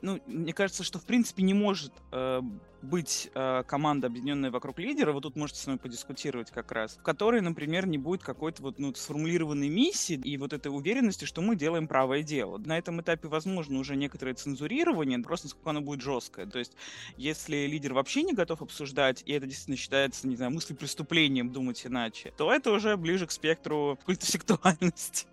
ну, 0.02 0.20
мне 0.26 0.52
кажется, 0.52 0.84
что 0.84 0.98
в 0.98 1.04
принципе 1.04 1.42
не 1.42 1.54
может 1.54 1.92
э, 2.12 2.42
быть 2.86 3.30
э, 3.34 3.62
команда, 3.66 4.06
объединенная 4.06 4.50
вокруг 4.50 4.78
лидера, 4.78 5.12
вот 5.12 5.22
тут 5.22 5.36
можете 5.36 5.60
с 5.60 5.66
мной 5.66 5.78
подискутировать 5.78 6.50
как 6.50 6.72
раз, 6.72 6.96
в 6.96 7.02
которой, 7.02 7.40
например, 7.40 7.86
не 7.86 7.98
будет 7.98 8.22
какой-то 8.22 8.62
вот 8.62 8.78
ну, 8.78 8.94
сформулированной 8.94 9.68
миссии 9.68 10.14
и 10.14 10.36
вот 10.36 10.52
этой 10.52 10.68
уверенности, 10.68 11.24
что 11.24 11.42
мы 11.42 11.56
делаем 11.56 11.88
правое 11.88 12.22
дело. 12.22 12.58
На 12.58 12.78
этом 12.78 13.00
этапе, 13.00 13.28
возможно, 13.28 13.78
уже 13.78 13.96
некоторое 13.96 14.34
цензурирование, 14.34 15.18
просто 15.18 15.46
насколько 15.46 15.70
оно 15.70 15.80
будет 15.80 16.00
жесткое. 16.00 16.46
То 16.46 16.58
есть, 16.58 16.72
если 17.16 17.66
лидер 17.66 17.94
вообще 17.94 18.22
не 18.22 18.32
готов 18.32 18.62
обсуждать, 18.62 19.22
и 19.26 19.32
это 19.32 19.46
действительно 19.46 19.76
считается, 19.76 20.28
не 20.28 20.36
знаю, 20.36 20.52
мысли 20.52 20.74
преступлением 20.74 21.50
думать 21.50 21.84
иначе, 21.86 22.32
то 22.36 22.52
это 22.52 22.70
уже 22.70 22.96
ближе 22.96 23.26
к 23.26 23.30
спектру 23.30 23.98
культа 24.04 24.26
сексуальности. 24.26 25.26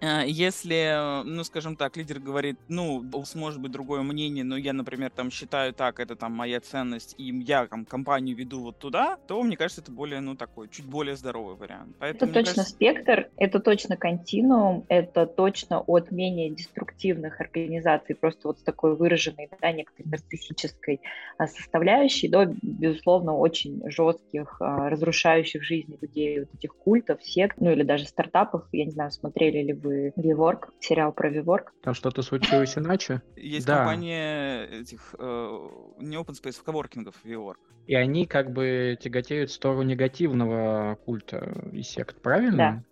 А, 0.00 0.22
если, 0.26 1.22
ну, 1.24 1.44
скажем 1.44 1.76
так, 1.76 1.96
лидер 1.96 2.20
говорит, 2.20 2.58
ну, 2.68 3.04
может 3.34 3.60
быть 3.60 3.72
другое 3.72 4.02
мнение, 4.02 4.44
но 4.44 4.56
я, 4.56 4.72
например, 4.72 5.10
там 5.10 5.30
считаю 5.30 5.72
так, 5.72 6.00
это 6.00 6.16
там 6.16 6.32
моя 6.32 6.60
ценность, 6.68 7.14
и 7.18 7.24
я 7.24 7.66
там 7.66 7.84
компанию 7.84 8.36
веду 8.36 8.60
вот 8.60 8.78
туда, 8.78 9.18
то, 9.26 9.42
мне 9.42 9.56
кажется, 9.56 9.80
это 9.80 9.90
более, 9.90 10.20
ну, 10.20 10.36
такой, 10.36 10.68
чуть 10.68 10.84
более 10.84 11.16
здоровый 11.16 11.56
вариант. 11.56 11.96
Поэтому, 11.98 12.30
это 12.30 12.40
точно 12.40 12.54
кажется... 12.56 12.74
спектр, 12.74 13.28
это 13.36 13.60
точно 13.60 13.96
континуум, 13.96 14.84
это 14.88 15.26
точно 15.26 15.80
от 15.80 16.10
менее 16.10 16.50
деструктивных 16.50 17.40
организаций, 17.40 18.14
просто 18.14 18.48
вот 18.48 18.58
с 18.58 18.62
такой 18.62 18.96
выраженной, 18.96 19.48
да, 19.60 19.72
некоторой 19.72 20.10
нарциссической 20.10 21.00
а, 21.38 21.46
составляющей, 21.46 22.28
до, 22.28 22.46
безусловно, 22.62 23.36
очень 23.36 23.82
жестких, 23.90 24.56
а, 24.60 24.88
разрушающих 24.90 25.62
жизни 25.62 25.98
людей, 26.00 26.40
вот 26.40 26.54
этих 26.54 26.74
культов, 26.74 27.22
сект, 27.22 27.60
ну, 27.60 27.70
или 27.70 27.82
даже 27.82 28.06
стартапов, 28.06 28.66
я 28.72 28.84
не 28.84 28.90
знаю, 28.90 29.10
смотрели 29.10 29.62
ли 29.62 29.72
вы 29.72 30.12
Виворк, 30.16 30.72
сериал 30.80 31.12
про 31.12 31.30
Виворк. 31.30 31.72
Там 31.82 31.94
что-то 31.94 32.22
случилось 32.22 32.76
иначе? 32.76 33.22
Есть 33.36 33.66
да. 33.66 33.78
компания 33.78 34.64
этих, 34.66 35.14
э, 35.18 35.68
не 36.00 36.16
open 36.16 36.34
space, 36.40 36.47
в 36.56 36.64
коворкингов 36.64 37.14
WeWork. 37.24 37.58
И 37.86 37.94
они 37.94 38.26
как 38.26 38.52
бы 38.52 38.98
тяготеют 39.00 39.50
в 39.50 39.54
сторону 39.54 39.82
негативного 39.82 40.98
культа 41.04 41.54
и 41.72 41.82
сект, 41.82 42.20
правильно? 42.20 42.56
Да. 42.56 42.82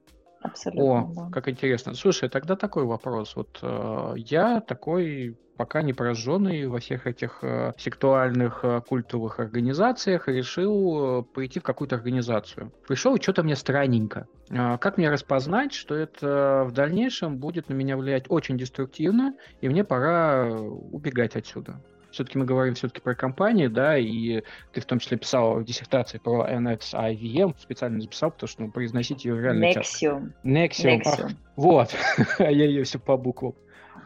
Абсолютно. 0.41 0.85
О, 0.85 1.13
да. 1.15 1.31
как 1.33 1.49
интересно. 1.49 1.95
Слушай, 1.95 2.29
тогда 2.29 2.57
такой 2.57 2.85
вопрос. 2.85 3.35
Вот 3.37 3.59
э, 3.63 4.15
я 4.17 4.61
такой 4.61 5.37
пока 5.57 5.83
не 5.83 5.93
пораженный 5.93 6.67
во 6.67 6.79
всех 6.79 7.07
этих 7.07 7.39
э, 7.43 7.73
сектуальных 7.79 8.61
э, 8.63 8.81
культовых 8.87 9.41
организациях 9.41 10.29
решил 10.29 11.21
э, 11.21 11.23
прийти 11.23 11.61
в 11.61 11.63
какую-то 11.63 11.97
организацию. 11.97 12.73
Пришел, 12.87 13.17
и 13.17 13.21
что-то 13.21 13.43
мне 13.43 13.57
странненько. 13.57 14.27
Э, 14.51 14.79
как 14.79 14.99
мне 14.99 15.11
распознать, 15.11 15.73
что 15.73 15.95
это 15.95 16.65
в 16.67 16.73
дальнейшем 16.73 17.39
будет 17.39 17.69
на 17.69 17.75
меня 17.75 17.97
влиять 17.97 18.27
очень 18.29 18.59
деструктивно, 18.59 19.35
и 19.61 19.69
мне 19.69 19.85
пора 19.85 20.51
убегать 20.51 21.37
отсюда? 21.37 21.81
Все-таки 22.17 22.39
мы 22.39 22.47
говорим 22.47 22.75
все-таки 22.75 23.01
про 23.01 23.15
компании, 23.15 23.67
да, 23.67 23.99
и 23.99 24.43
ты 24.73 24.81
в 24.81 24.87
том 24.87 24.99
числе 24.99 25.19
писал 25.19 25.61
в 25.61 25.65
диссертации 25.65 26.19
про 26.19 26.49
NXIVM, 26.49 27.55
специально 27.59 28.01
записал, 28.01 28.31
потому 28.31 28.49
что 28.49 28.63
ну, 28.63 28.71
произносить 28.71 29.25
ее 29.25 29.41
реально 29.41 29.67
Nexium. 29.67 30.33
Nexium. 30.43 31.03
Nexium. 31.03 31.03
Ах, 31.05 31.31
вот, 31.57 31.95
я 32.39 32.49
ее 32.49 32.85
все 32.85 32.99
по 32.99 33.17
буквам. 33.17 33.55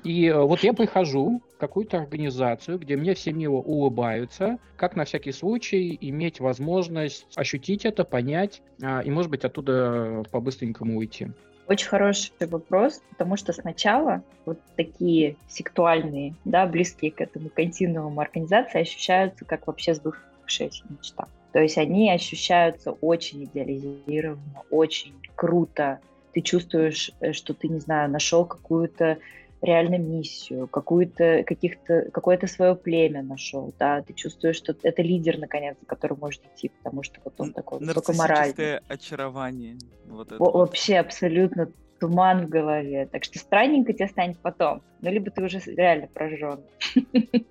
И 0.03 0.27
э, 0.27 0.37
вот 0.39 0.61
я 0.61 0.73
прихожу 0.73 1.43
в 1.55 1.59
какую-то 1.59 1.99
организацию, 1.99 2.79
где 2.79 2.97
мне 2.97 3.15
все 3.15 3.33
мило 3.33 3.57
улыбаются, 3.57 4.59
как 4.77 4.97
на 4.97 5.05
всякий 5.05 5.33
случай 5.33 5.97
иметь 6.01 6.41
возможность 6.41 7.27
ощутить 7.37 7.85
это, 7.85 8.05
понять 8.05 8.63
а, 8.83 9.03
и, 9.03 9.11
может 9.11 9.31
быть, 9.31 9.45
оттуда 9.45 10.25
по-быстренькому 10.33 10.99
уйти. 10.99 11.29
Очень 11.71 11.87
хороший 11.87 12.33
вопрос, 12.41 13.01
потому 13.11 13.37
что 13.37 13.53
сначала 13.53 14.25
вот 14.45 14.59
такие 14.75 15.37
сектуальные, 15.49 16.35
да, 16.45 16.67
близкие 16.67 17.13
к 17.13 17.21
этому 17.21 17.49
континууму 17.49 18.21
организации 18.21 18.81
ощущаются 18.81 19.45
как 19.45 19.69
вообще 19.69 19.95
сбывшаяся 19.95 20.83
мечта. 20.89 21.29
То 21.53 21.61
есть 21.61 21.79
они 21.79 22.11
ощущаются 22.11 22.91
очень 22.91 23.45
идеализированно, 23.45 24.65
очень 24.71 25.15
круто. 25.37 26.01
Ты 26.33 26.41
чувствуешь, 26.41 27.13
э, 27.21 27.33
что 27.33 27.55
ты, 27.55 27.69
не 27.69 27.79
знаю, 27.79 28.11
нашел 28.11 28.45
какую-то 28.45 29.19
реально 29.63 29.99
миссию, 29.99 30.69
какую-то, 30.69 31.45
каких-то, 31.47 32.11
какое-то 32.13 32.47
свое 32.47 32.75
племя 32.75 33.23
нашел, 33.23 33.75
да, 33.79 34.03
ты 34.03 34.15
чувствуешь, 34.15 34.57
что 34.57 34.75
это 34.83 35.03
лидер, 35.03 35.39
наконец, 35.39 35.77
за 35.81 35.87
которым 35.87 36.19
может 36.21 36.43
идти, 36.55 36.71
потому 36.83 37.03
что 37.03 37.21
вот 37.25 37.35
он 37.39 37.53
такой 37.53 37.79
высокоморальный. 37.81 38.79
очарование. 38.89 39.77
Вот 40.07 40.33
это. 40.33 40.43
Вообще 40.43 40.97
абсолютно 40.97 41.71
туман 41.99 42.47
в 42.47 42.49
голове. 42.49 43.07
Так 43.07 43.25
что 43.25 43.39
странненько 43.39 43.93
тебе 43.93 44.09
станет 44.09 44.39
потом. 44.39 44.83
Ну, 45.03 45.11
либо 45.11 45.31
ты 45.31 45.43
уже 45.45 45.61
реально 45.67 46.09
прожжен. 46.09 46.61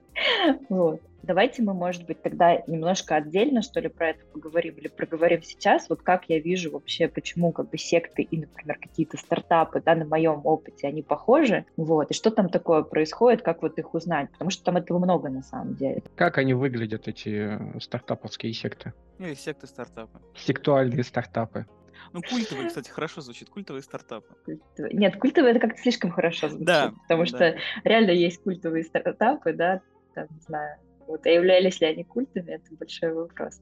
Вот. 0.68 1.00
Давайте 1.29 1.62
мы, 1.62 1.75
может 1.75 2.07
быть, 2.07 2.24
тогда 2.24 2.63
немножко 2.65 3.13
отдельно, 3.13 3.62
что 3.62 3.79
ли, 3.79 3.88
про 3.88 4.09
это 4.09 4.25
поговорим 4.33 4.74
или 4.77 4.88
проговорим 4.88 5.43
сейчас. 5.43 5.88
Вот 5.88 6.01
как 6.01 6.27
я 6.27 6.39
вижу 6.39 6.71
вообще, 6.71 7.07
почему 7.07 7.51
как 7.51 7.69
бы 7.69 7.77
секты 7.77 8.24
и, 8.24 8.36
например, 8.36 8.79
какие-то 8.81 9.15
стартапы, 9.15 9.79
да, 9.79 9.93
на 9.93 10.05
моем 10.05 10.41
опыте, 10.43 10.88
они 10.88 11.03
похожи. 11.03 11.65
Вот. 11.77 12.09
И 12.09 12.15
что 12.15 12.31
там 12.31 12.50
такое 12.50 12.81
происходит, 12.81 13.43
как 13.43 13.62
вот 13.62 13.77
их 13.77 13.93
узнать? 13.93 14.31
Потому 14.31 14.50
что 14.50 14.63
там 14.63 14.77
этого 14.77 14.98
много 14.98 15.29
на 15.29 15.43
самом 15.43 15.75
деле. 15.75 16.01
Как 16.15 16.39
они 16.39 16.55
выглядят, 16.55 17.07
эти 17.07 17.59
э, 17.75 17.79
стартаповские 17.79 18.51
секты? 18.53 18.93
Или 19.19 19.36
секты 19.36 19.67
стартапы. 19.67 20.19
Сектуальные 20.36 21.03
стартапы. 21.03 21.67
Ну, 22.12 22.21
культовые, 22.27 22.69
кстати, 22.69 22.89
хорошо 22.89 23.21
звучит. 23.21 23.51
Культовые 23.51 23.83
стартапы. 23.83 24.33
Культовые. 24.45 24.98
Нет, 24.98 25.15
культовые 25.17 25.51
это 25.51 25.59
как-то 25.59 25.79
слишком 25.79 26.09
хорошо 26.09 26.50
звучит. 26.50 26.65
Да, 26.65 26.91
потому 27.03 27.21
да. 27.21 27.27
что 27.27 27.55
реально 27.83 28.09
есть 28.09 28.41
культовые 28.41 28.83
стартапы, 28.83 29.53
да, 29.53 29.81
там, 30.15 30.25
не 30.31 30.41
знаю, 30.41 30.79
вот, 31.10 31.25
а 31.25 31.30
являлись 31.30 31.82
ли 31.82 31.88
они 31.88 32.04
культами, 32.04 32.51
это 32.51 32.75
большой 32.75 33.13
вопрос. 33.13 33.60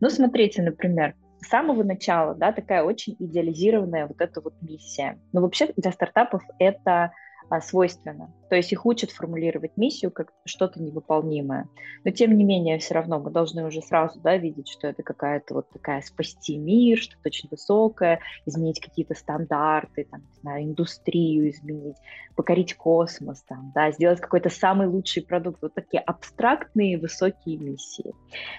Ну, 0.00 0.10
смотрите, 0.10 0.62
например, 0.62 1.14
с 1.40 1.48
самого 1.48 1.84
начала, 1.84 2.34
да, 2.34 2.52
такая 2.52 2.82
очень 2.82 3.16
идеализированная 3.18 4.08
вот 4.08 4.20
эта 4.20 4.40
вот 4.40 4.54
миссия. 4.60 5.18
Но 5.32 5.40
вообще 5.40 5.72
для 5.76 5.92
стартапов 5.92 6.42
это 6.58 7.12
свойственно. 7.60 8.32
То 8.48 8.56
есть 8.56 8.72
их 8.72 8.86
учат 8.86 9.10
формулировать 9.10 9.76
миссию 9.76 10.10
как 10.10 10.32
что-то 10.44 10.80
невыполнимое. 10.80 11.68
Но 12.04 12.10
тем 12.10 12.36
не 12.36 12.44
менее, 12.44 12.78
все 12.78 12.94
равно 12.94 13.18
мы 13.18 13.30
должны 13.30 13.66
уже 13.66 13.82
сразу 13.82 14.20
да, 14.20 14.36
видеть, 14.36 14.68
что 14.68 14.86
это 14.88 15.02
какая-то 15.02 15.54
вот 15.54 15.70
такая 15.70 16.00
спасти 16.02 16.56
мир, 16.56 16.98
что-то 16.98 17.22
очень 17.26 17.48
высокое, 17.50 18.20
изменить 18.46 18.80
какие-то 18.80 19.14
стандарты, 19.14 20.06
там, 20.10 20.20
не 20.20 20.40
знаю, 20.40 20.64
индустрию 20.64 21.50
изменить, 21.50 21.96
покорить 22.36 22.74
космос, 22.74 23.42
там, 23.42 23.72
да, 23.74 23.90
сделать 23.90 24.20
какой-то 24.20 24.50
самый 24.50 24.86
лучший 24.86 25.22
продукт. 25.24 25.60
Вот 25.62 25.74
такие 25.74 26.00
абстрактные 26.00 26.98
высокие 26.98 27.58
миссии. 27.58 28.14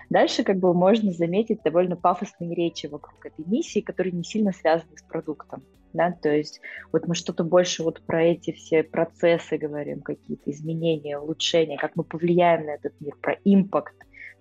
Дальше 0.10 0.43
как 0.43 0.58
бы 0.58 0.74
можно 0.74 1.12
заметить 1.12 1.62
довольно 1.63 1.96
пафосные 1.96 2.53
речи 2.55 2.88
вокруг 2.88 3.25
этой 3.25 3.46
миссии, 3.46 3.81
которые 3.81 4.13
не 4.13 4.24
сильно 4.24 4.51
связаны 4.51 4.98
с 4.98 5.03
продуктом 5.03 5.63
да, 5.93 6.12
то 6.12 6.29
есть 6.29 6.62
вот 6.91 7.08
мы 7.08 7.15
что-то 7.15 7.43
больше 7.43 7.84
вот 7.84 8.01
про 8.01 8.24
эти 8.24 8.51
все 8.51 8.84
процессы 8.84 9.58
говорим, 9.58 10.01
какие-то 10.01 10.51
изменения, 10.51 11.17
улучшения, 11.17 11.77
как 11.77 11.96
мы 11.96 12.03
повлияем 12.03 12.65
на 12.65 12.72
этот 12.72 12.93
мир, 13.00 13.15
про 13.22 13.38
импакт, 13.43 13.96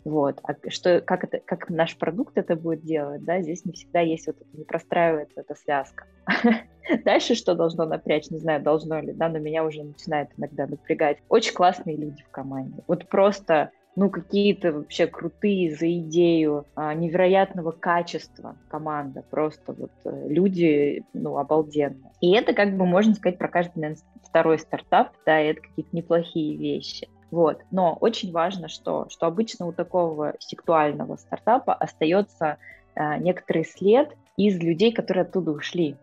вот, 0.04 0.40
а 0.42 0.54
что, 0.70 1.00
как, 1.00 1.24
это, 1.24 1.40
как 1.40 1.68
наш 1.68 1.96
продукт 1.96 2.38
это 2.38 2.56
будет 2.56 2.82
делать, 2.82 3.24
да, 3.24 3.42
здесь 3.42 3.64
не 3.64 3.72
всегда 3.72 4.00
есть 4.00 4.26
вот 4.26 4.36
это, 4.36 4.56
не 4.56 4.64
простраивается 4.64 5.40
эта 5.40 5.54
связка. 5.54 6.06
Дальше 7.04 7.34
что 7.34 7.54
должно 7.54 7.84
напрячь, 7.84 8.30
не 8.30 8.38
знаю, 8.38 8.62
должно 8.62 9.00
ли, 9.00 9.12
да, 9.12 9.28
но 9.28 9.38
меня 9.38 9.64
уже 9.64 9.82
начинает 9.82 10.30
иногда 10.36 10.66
напрягать. 10.66 11.18
Очень 11.28 11.52
классные 11.52 11.96
люди 11.96 12.22
в 12.22 12.30
команде. 12.30 12.82
Вот 12.86 13.08
просто 13.08 13.70
ну, 13.98 14.10
какие-то 14.10 14.72
вообще 14.72 15.08
крутые 15.08 15.74
за 15.74 15.92
идею 15.98 16.66
а, 16.76 16.94
невероятного 16.94 17.72
качества 17.72 18.54
команда. 18.68 19.24
Просто 19.28 19.72
вот 19.72 19.90
э, 20.04 20.28
люди, 20.28 21.04
ну, 21.14 21.36
обалденные. 21.36 22.12
И 22.20 22.30
это, 22.30 22.52
как 22.52 22.76
бы, 22.76 22.86
можно 22.86 23.14
сказать, 23.16 23.38
про 23.38 23.48
каждый, 23.48 23.80
наверное, 23.80 24.04
второй 24.22 24.60
стартап, 24.60 25.14
да, 25.26 25.40
и 25.40 25.48
это 25.48 25.62
какие-то 25.62 25.96
неплохие 25.96 26.56
вещи. 26.56 27.08
Вот. 27.32 27.62
Но 27.72 27.94
очень 28.00 28.30
важно, 28.30 28.68
что, 28.68 29.08
что 29.10 29.26
обычно 29.26 29.66
у 29.66 29.72
такого 29.72 30.34
сектуального 30.38 31.16
стартапа 31.16 31.74
остается 31.74 32.58
э, 32.94 33.18
некоторый 33.18 33.64
след 33.64 34.16
из 34.36 34.60
людей, 34.60 34.92
которые 34.92 35.22
оттуда 35.22 35.50
ушли. 35.50 35.96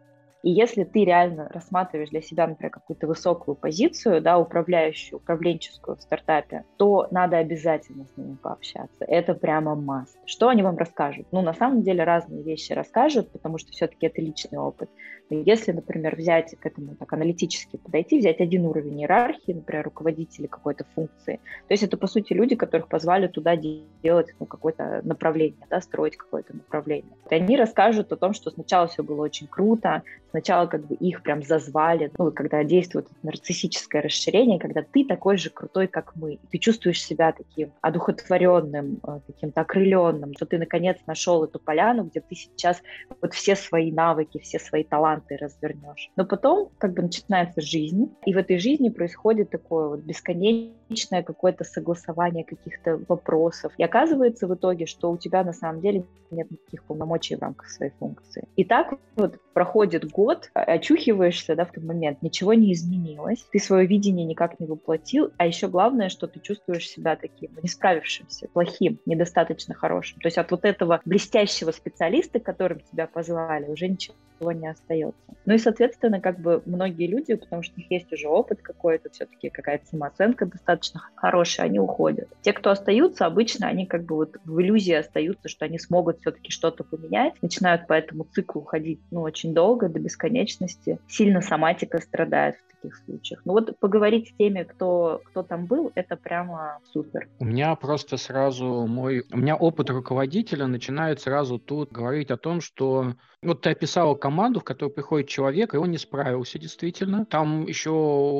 И 0.46 0.52
если 0.52 0.84
ты 0.84 1.06
реально 1.06 1.50
рассматриваешь 1.50 2.12
для 2.12 2.22
себя, 2.22 2.46
например, 2.46 2.70
какую-то 2.70 3.08
высокую 3.08 3.56
позицию, 3.56 4.22
да, 4.22 4.38
управляющую, 4.38 5.18
управленческую 5.18 5.98
в 5.98 6.02
стартапе, 6.04 6.66
то 6.78 7.08
надо 7.10 7.38
обязательно 7.38 8.06
с 8.06 8.16
ними 8.16 8.36
пообщаться. 8.36 9.06
Это 9.08 9.34
прямо 9.34 9.74
масс. 9.74 10.16
Что 10.28 10.50
они 10.50 10.62
вам 10.62 10.78
расскажут? 10.78 11.25
Ну, 11.32 11.42
на 11.42 11.56
самом 11.56 11.82
деле 11.82 12.04
разные 12.04 12.44
вещи 12.44 12.74
расскажут, 12.74 13.32
потому 13.32 13.58
что 13.58 13.72
все-таки 13.72 14.06
это 14.06 14.22
личный 14.22 14.60
опыт. 14.60 14.88
Если, 15.32 15.72
например, 15.72 16.16
взять 16.16 16.56
к 16.60 16.66
этому 16.66 16.96
так 16.96 17.12
аналитически 17.12 17.78
подойти, 17.78 18.20
взять 18.20 18.40
один 18.40 18.66
уровень 18.66 19.02
иерархии, 19.02 19.54
например, 19.54 19.86
руководители 19.86 20.46
какой-то 20.46 20.86
функции, 20.94 21.38
то 21.68 21.74
есть 21.74 21.82
это, 21.82 21.98
по 21.98 22.06
сути, 22.06 22.34
люди, 22.34 22.56
которых 22.56 22.88
позвали 22.88 23.25
туда 23.28 23.56
делать 23.56 24.36
ну, 24.40 24.46
какое-то 24.46 25.02
направление, 25.04 25.66
да, 25.70 25.82
строить 25.82 26.16
какое-то 26.16 26.54
направление. 26.54 27.12
И 27.32 27.34
они 27.34 27.58
расскажут 27.58 28.12
о 28.12 28.18
том, 28.18 28.34
что 28.34 28.52
сначала 28.52 28.88
все 28.88 29.02
было 29.02 29.24
очень 29.24 29.48
круто, 29.48 30.04
сначала 30.36 30.68
как 30.68 30.86
бы 30.86 30.96
их 30.96 31.24
прям 31.24 31.42
зазвали, 31.44 32.12
ну, 32.18 32.30
когда 32.30 32.62
действует 32.65 33.08
нарциссическое 33.24 34.01
расширение, 34.01 34.60
когда 34.60 34.82
ты 34.82 35.06
такой 35.06 35.38
же 35.38 35.50
крутой, 35.50 35.88
как 35.88 36.13
мы, 36.15 36.39
ты 36.51 36.58
чувствуешь 36.58 37.01
себя 37.01 37.32
таким 37.32 37.72
одухотворенным, 37.80 39.00
э, 39.01 39.20
каким-то 39.27 39.62
окрыленным, 39.62 40.34
что 40.36 40.46
ты 40.46 40.58
наконец 40.58 40.98
нашел 41.08 41.46
эту 41.46 41.58
поляну, 41.60 42.04
где 42.04 42.20
ты 42.20 42.36
сейчас 42.36 42.82
вот 43.22 43.34
все 43.34 43.56
свои 43.56 43.94
навыки, 43.94 44.39
все 44.39 44.60
свои 44.60 44.84
таланты 44.84 45.38
развернешь. 45.38 46.12
Но 46.18 46.25
потом 46.25 46.70
как 46.80 46.94
бы 46.94 47.04
начинается 47.04 47.62
жизнь, 47.62 48.13
и 48.25 48.34
в 48.34 48.38
этой 48.38 48.58
жизни 48.58 48.89
происходит 48.89 49.51
такое 49.51 49.88
вот 49.88 50.01
бесконечное 50.01 51.24
какое-то 51.24 51.63
согласование 51.63 52.44
каких-то 52.44 53.00
вопросов. 53.08 53.72
И 53.77 53.84
оказывается 53.84 54.48
в 54.48 54.54
итоге, 54.54 54.86
что 54.86 55.12
у 55.12 55.18
тебя 55.18 55.46
на 55.46 55.54
самом 55.54 55.80
деле 55.80 56.04
нет 56.32 56.51
никаких 56.51 56.84
полномочий 56.84 57.36
в 57.36 57.42
рамках 57.42 57.70
своей 57.70 57.92
функции. 58.00 58.44
И 58.58 58.63
так 58.63 58.96
вот 59.15 59.39
проходит 59.54 60.12
год, 60.12 60.25
очухиваешься, 60.53 61.55
да, 61.55 61.65
в 61.65 61.72
тот 61.72 61.84
момент, 61.84 62.22
ничего 62.22 62.53
не 62.53 62.74
изменилось, 62.74 63.46
ты 63.51 63.60
свое 63.60 63.86
видение 63.88 64.25
никак 64.25 64.60
не 64.60 64.65
воплотил, 64.65 65.32
а 65.38 65.46
еще 65.46 65.67
главное, 65.67 66.10
что 66.10 66.27
ты 66.27 66.39
чувствуешь 66.39 66.89
себя 66.89 67.15
таким 67.15 67.51
не 67.62 67.70
справившимся, 67.70 68.48
плохим, 68.53 69.00
недостаточно 69.05 69.74
хорошим. 69.74 70.20
То 70.20 70.27
есть 70.27 70.38
от 70.38 70.51
вот 70.51 70.65
этого 70.65 71.01
блестящего 71.05 71.72
специалиста, 71.72 72.39
которым 72.39 72.79
тебя 72.91 73.08
позвали, 73.08 73.67
уже 73.67 73.88
ничего 73.88 74.15
не 74.51 74.67
остается. 74.67 75.20
Ну 75.46 75.53
и, 75.53 75.58
соответственно, 75.58 76.20
как 76.20 76.39
бы 76.39 76.62
многие 76.65 77.08
люди, 77.08 77.36
потому 77.36 77.62
что 77.62 77.75
у 77.75 77.79
них 77.79 77.91
есть 77.91 78.12
уже 78.12 78.27
опыт 78.27 78.62
какой-то, 78.62 79.10
все-таки 79.10 79.50
какая-то 79.50 79.86
самооценка 79.86 80.46
достаточно 80.46 81.01
хорошая, 81.15 81.67
они 81.67 81.79
уходят. 81.79 82.27
Те, 82.41 82.53
кто 82.53 82.72
остаются, 82.72 83.25
обычно 83.25 83.67
они 83.67 83.86
как 83.86 84.03
бы 84.05 84.15
вот 84.15 84.38
в 84.44 84.60
иллюзии 84.60 84.94
остаются, 84.94 85.48
что 85.48 85.65
они 85.65 85.79
смогут 85.79 86.20
все-таки 86.20 86.51
что-то 86.51 86.84
поменять, 86.84 87.34
начинают 87.41 87.88
по 87.88 87.94
этому 87.94 88.25
циклу 88.25 88.62
ходить, 88.62 89.00
ну, 89.12 89.22
очень 89.22 89.53
долго, 89.53 89.88
до 89.88 90.00
бесконечности. 90.05 91.00
Сильно 91.07 91.41
соматика 91.41 92.00
страдает 92.00 92.55
в 92.55 92.75
таких 92.75 92.95
случаях. 92.95 93.41
Ну 93.43 93.53
вот 93.53 93.77
поговорить 93.79 94.29
с 94.29 94.33
теми, 94.33 94.63
кто, 94.63 95.21
кто 95.25 95.43
там 95.43 95.65
был, 95.65 95.91
это 95.95 96.15
прямо 96.15 96.79
супер. 96.93 97.27
У 97.39 97.45
меня 97.45 97.75
просто 97.75 98.17
сразу 98.17 98.85
мой... 98.88 99.24
У 99.33 99.38
меня 99.38 99.55
опыт 99.55 99.89
руководителя 99.89 100.67
начинает 100.67 101.19
сразу 101.21 101.57
тут 101.57 101.91
говорить 101.91 102.31
о 102.31 102.38
том, 102.38 102.62
что 102.62 103.15
вот 103.45 103.62
ты 103.62 103.69
описала 103.69 104.15
команду, 104.15 104.59
в 104.59 104.63
которую 104.63 104.93
приходит 104.93 105.27
человек, 105.27 105.74
и 105.74 105.77
он 105.77 105.91
не 105.91 105.97
справился 105.97 106.59
действительно. 106.59 107.25
Там 107.25 107.65
еще 107.65 107.91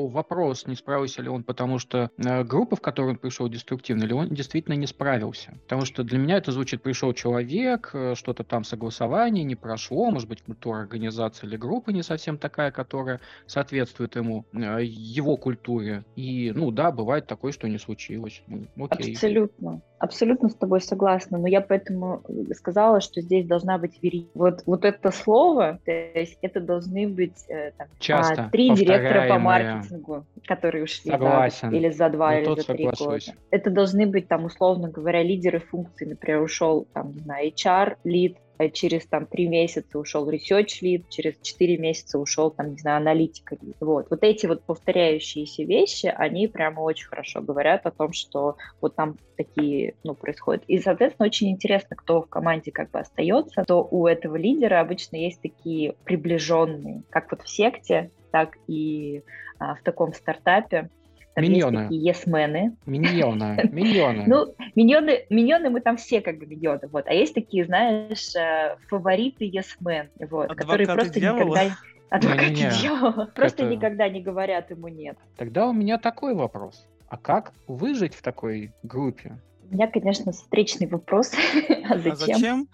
вопрос, 0.08 0.66
не 0.66 0.74
справился 0.74 1.22
ли 1.22 1.28
он, 1.28 1.44
потому 1.44 1.78
что 1.78 2.10
э, 2.18 2.44
группа, 2.44 2.76
в 2.76 2.80
которую 2.80 3.12
он 3.12 3.18
пришел, 3.18 3.48
деструктивная, 3.48 4.06
или 4.06 4.12
он 4.12 4.28
действительно 4.28 4.74
не 4.74 4.86
справился. 4.86 5.52
Потому 5.62 5.84
что 5.84 6.02
для 6.02 6.18
меня 6.18 6.36
это 6.36 6.52
звучит, 6.52 6.82
пришел 6.82 7.12
человек, 7.12 7.90
э, 7.92 8.14
что-то 8.14 8.44
там 8.44 8.64
согласование 8.64 9.44
не 9.44 9.54
прошло, 9.54 10.10
может 10.10 10.28
быть, 10.28 10.42
культура 10.42 10.80
организации 10.80 11.46
или 11.46 11.55
группы 11.56 11.92
не 11.92 12.02
совсем 12.02 12.38
такая, 12.38 12.70
которая 12.70 13.20
соответствует 13.46 14.16
ему, 14.16 14.44
э, 14.52 14.84
его 14.84 15.36
культуре. 15.36 16.04
И, 16.16 16.52
ну 16.54 16.70
да, 16.70 16.92
бывает 16.92 17.26
такое, 17.26 17.52
что 17.52 17.68
не 17.68 17.78
случилось. 17.78 18.42
Ну, 18.46 18.66
окей. 18.78 19.12
Абсолютно. 19.14 19.82
Абсолютно 19.98 20.48
с 20.48 20.54
тобой 20.54 20.80
согласна, 20.80 21.38
но 21.38 21.46
я 21.46 21.60
поэтому 21.60 22.22
сказала, 22.54 23.00
что 23.00 23.20
здесь 23.20 23.46
должна 23.46 23.78
быть 23.78 24.02
вери. 24.02 24.28
Вот, 24.34 24.62
вот 24.66 24.84
это 24.84 25.10
слово, 25.10 25.78
то 25.84 25.92
есть 25.92 26.38
это 26.42 26.60
должны 26.60 27.08
быть 27.08 27.44
э, 27.48 27.72
там, 27.72 27.88
Часто 27.98 28.44
а, 28.44 28.50
три 28.50 28.70
директора 28.74 29.28
по 29.28 29.38
маркетингу, 29.38 30.26
которые 30.46 30.84
ушли 30.84 31.10
Согласен. 31.10 31.70
За, 31.70 31.76
или 31.76 31.90
за 31.90 32.08
два, 32.10 32.32
ну, 32.32 32.38
или 32.38 32.60
за 32.60 32.66
три 32.66 32.84
соглашусь. 32.84 33.26
года. 33.28 33.38
Это 33.50 33.70
должны 33.70 34.06
быть 34.06 34.28
там, 34.28 34.44
условно 34.44 34.88
говоря, 34.88 35.22
лидеры 35.22 35.60
функций, 35.60 36.06
например, 36.06 36.42
ушел 36.42 36.86
там, 36.92 37.12
не 37.12 37.20
знаю, 37.20 37.50
HR, 37.50 37.96
лид, 38.04 38.36
Э, 38.58 38.70
через 38.70 39.06
там 39.06 39.26
три 39.26 39.48
месяца 39.48 39.98
ушел 39.98 40.30
research 40.30 40.80
lead, 40.82 41.04
через 41.08 41.34
четыре 41.42 41.76
месяца 41.76 42.18
ушел 42.18 42.50
там, 42.50 42.70
не 42.72 42.78
знаю, 42.78 42.98
аналитика 42.98 43.54
lead. 43.56 43.76
Вот. 43.80 44.06
вот 44.10 44.22
эти 44.22 44.46
вот 44.46 44.62
повторяющиеся 44.64 45.64
вещи, 45.64 46.06
они 46.06 46.48
прямо 46.48 46.80
очень 46.80 47.06
хорошо 47.06 47.40
говорят 47.40 47.86
о 47.86 47.90
том, 47.90 48.12
что 48.12 48.56
вот 48.80 48.94
там 48.96 49.16
такие, 49.36 49.85
ну, 50.04 50.14
происходят. 50.14 50.64
И, 50.66 50.78
соответственно, 50.78 51.26
очень 51.26 51.50
интересно, 51.50 51.96
кто 51.96 52.22
в 52.22 52.26
команде 52.26 52.72
как 52.72 52.90
бы 52.90 53.00
остается, 53.00 53.64
то 53.64 53.86
у 53.90 54.06
этого 54.06 54.36
лидера 54.36 54.80
обычно 54.80 55.16
есть 55.16 55.40
такие 55.40 55.94
приближенные, 56.04 57.02
как 57.10 57.30
вот 57.30 57.42
в 57.42 57.48
секте, 57.48 58.10
так 58.30 58.56
и 58.66 59.22
а, 59.58 59.74
в 59.76 59.82
таком 59.82 60.12
стартапе, 60.12 60.90
там 61.36 61.44
миньоны. 61.44 61.76
есть 61.76 61.88
такие 61.88 62.02
есмены. 62.02 62.76
Миньоны, 62.86 63.68
миньоны. 63.70 64.24
Ну, 64.26 64.54
миньоны, 64.74 65.26
миньоны 65.28 65.68
мы 65.68 65.82
там 65.82 65.98
все 65.98 66.22
как 66.22 66.38
бы 66.38 66.46
миньоны, 66.46 66.88
вот. 66.90 67.06
А 67.06 67.12
есть 67.12 67.34
такие, 67.34 67.66
знаешь, 67.66 68.34
э, 68.34 68.76
фавориты 68.88 69.44
есмен, 69.44 70.08
вот, 70.30 70.54
которые 70.54 70.86
просто 70.86 71.20
никогда... 71.20 71.76
Адвокаты 72.08 72.54
дьявола. 72.54 73.30
Просто 73.34 73.64
никогда 73.64 74.08
не 74.08 74.22
говорят 74.22 74.70
ему 74.70 74.88
нет. 74.88 75.18
Тогда 75.36 75.66
у 75.66 75.72
меня 75.72 75.98
такой 75.98 76.34
вопрос. 76.34 76.86
А 77.08 77.16
как 77.16 77.52
выжить 77.66 78.14
в 78.14 78.22
такой 78.22 78.72
группе? 78.82 79.36
У 79.70 79.74
меня, 79.74 79.88
конечно, 79.88 80.32
встречный 80.32 80.86
вопрос. 80.86 81.32
а 81.90 81.98
зачем? 81.98 82.08
А 82.10 82.14
зачем? 82.16 82.68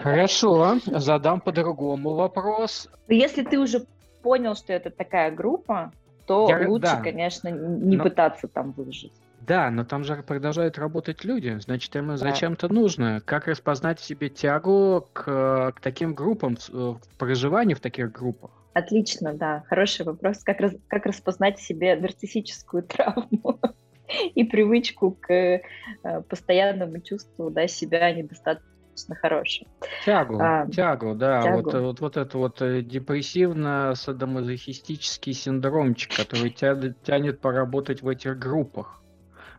Хорошо, 0.00 0.78
задам 0.86 1.40
по-другому 1.40 2.14
вопрос. 2.14 2.88
Если 3.08 3.42
ты 3.42 3.58
уже 3.58 3.86
понял, 4.22 4.54
что 4.54 4.72
это 4.72 4.90
такая 4.90 5.30
группа, 5.30 5.92
то 6.26 6.48
Я, 6.48 6.68
лучше, 6.68 6.82
да. 6.82 7.00
конечно, 7.00 7.48
не 7.48 7.96
но... 7.96 8.04
пытаться 8.04 8.48
там 8.48 8.72
выжить. 8.72 9.12
Да, 9.46 9.70
но 9.70 9.84
там 9.84 10.04
же 10.04 10.22
продолжают 10.22 10.78
работать 10.78 11.24
люди, 11.24 11.58
значит, 11.60 11.94
им 11.96 12.08
да. 12.08 12.16
зачем-то 12.16 12.72
нужно. 12.72 13.20
Как 13.24 13.48
распознать 13.48 13.98
в 13.98 14.04
себе 14.04 14.28
тягу 14.28 15.08
к, 15.12 15.72
к 15.74 15.80
таким 15.80 16.14
группам, 16.14 16.56
в 16.68 17.00
проживанию 17.18 17.76
в 17.76 17.80
таких 17.80 18.12
группах? 18.12 18.50
Отлично, 18.72 19.34
да, 19.34 19.64
хороший 19.66 20.06
вопрос. 20.06 20.38
Как, 20.44 20.60
раз, 20.60 20.72
как 20.86 21.06
распознать 21.06 21.58
в 21.58 21.62
себе 21.62 21.96
нарциссическую 21.96 22.82
травму 22.88 23.58
и 24.34 24.44
привычку 24.44 25.16
к 25.20 25.32
э, 25.32 25.62
постоянному 26.28 27.00
чувству 27.00 27.50
да, 27.50 27.66
себя 27.66 28.12
недостаточно 28.12 28.72
достаточно 28.92 29.14
хороший. 29.16 29.66
Тягу, 30.04 30.38
а, 30.40 30.66
тягу, 30.66 31.14
да. 31.14 31.42
Тягу. 31.42 31.62
Вот, 31.62 31.74
вот, 31.74 32.00
вот 32.00 32.16
это 32.16 32.38
вот 32.38 32.62
э, 32.62 32.80
депрессивно-садомазохистический 32.82 35.32
синдромчик, 35.32 36.14
который 36.14 36.50
тянет, 36.50 37.02
тянет 37.02 37.40
поработать 37.40 38.02
в 38.02 38.08
этих 38.08 38.38
группах. 38.38 39.00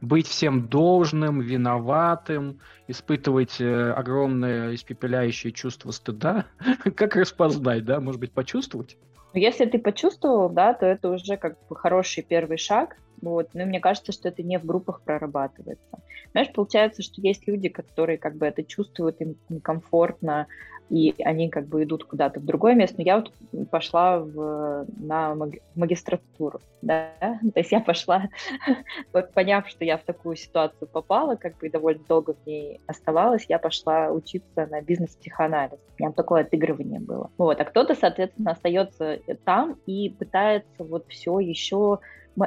Быть 0.02 0.28
всем 0.28 0.68
должным, 0.68 1.42
виноватым, 1.42 2.60
испытывать 2.88 3.60
э, 3.60 3.92
огромное 3.92 4.76
испепеляющее 4.76 5.52
чувство 5.52 5.89
стыда. 5.92 6.46
как 6.96 7.16
распознать, 7.16 7.86
да? 7.86 8.00
Может 8.00 8.20
быть, 8.20 8.34
почувствовать? 8.34 8.98
Если 9.34 9.65
ты 9.65 9.80
почувствовал, 9.80 10.50
да, 10.50 10.74
то 10.74 10.86
это 10.86 11.10
уже 11.10 11.38
как 11.38 11.58
бы 11.67 11.76
хороший 11.76 12.24
первый 12.24 12.58
шаг. 12.58 12.98
Вот. 13.22 13.50
Но 13.54 13.65
мне 13.65 13.80
кажется, 13.80 14.12
что 14.12 14.28
это 14.28 14.43
не 14.43 14.60
в 14.60 14.65
группах 14.65 15.02
прорабатывается. 15.02 16.00
Знаешь, 16.32 16.52
получается, 16.54 17.02
что 17.02 17.22
есть 17.22 17.48
люди, 17.48 17.69
которые 17.69 18.17
как 18.17 18.36
бы 18.36 18.46
это 18.46 18.63
чувствуют, 18.63 19.22
им 19.22 19.36
некомфортно, 19.50 20.48
и 20.89 21.15
они 21.24 21.50
как 21.50 21.67
бы 21.67 21.84
идут 21.84 22.04
куда-то 22.04 22.39
в 22.39 22.46
другое 22.46 22.76
место. 22.76 22.98
Но 22.98 23.04
я 23.04 23.17
вот 23.17 23.32
пошла 23.69 24.19
в, 24.19 24.86
на 24.98 25.36
магистратуру, 25.76 26.60
да, 26.82 27.10
то 27.19 27.60
есть 27.60 27.72
я 27.72 27.80
пошла, 27.80 28.30
вот 29.13 29.32
поняв, 29.34 29.67
что 29.67 29.86
я 29.86 29.98
в 29.98 30.04
такую 30.04 30.36
ситуацию 30.36 30.88
попала, 30.88 31.36
как 31.36 31.58
бы 31.58 31.69
довольно 31.69 32.04
долго 32.08 32.34
в 32.34 32.48
ней 32.48 32.80
оставалась, 32.88 33.46
я 33.50 33.60
пошла 33.60 34.12
учиться 34.12 34.67
на 34.67 34.82
бизнес-психоанализ. 34.82 35.80
Меня 35.98 36.12
такое 36.12 36.41
отыгрывание 36.41 37.00
было. 37.00 37.32
Вот, 37.38 37.60
а 37.60 37.65
кто-то, 37.65 37.96
соответственно, 37.96 38.52
остается 38.52 39.19
там 39.46 39.78
и 39.86 40.10
пытается 40.10 40.84
вот 40.84 41.06
все 41.08 41.39
еще 41.39 42.00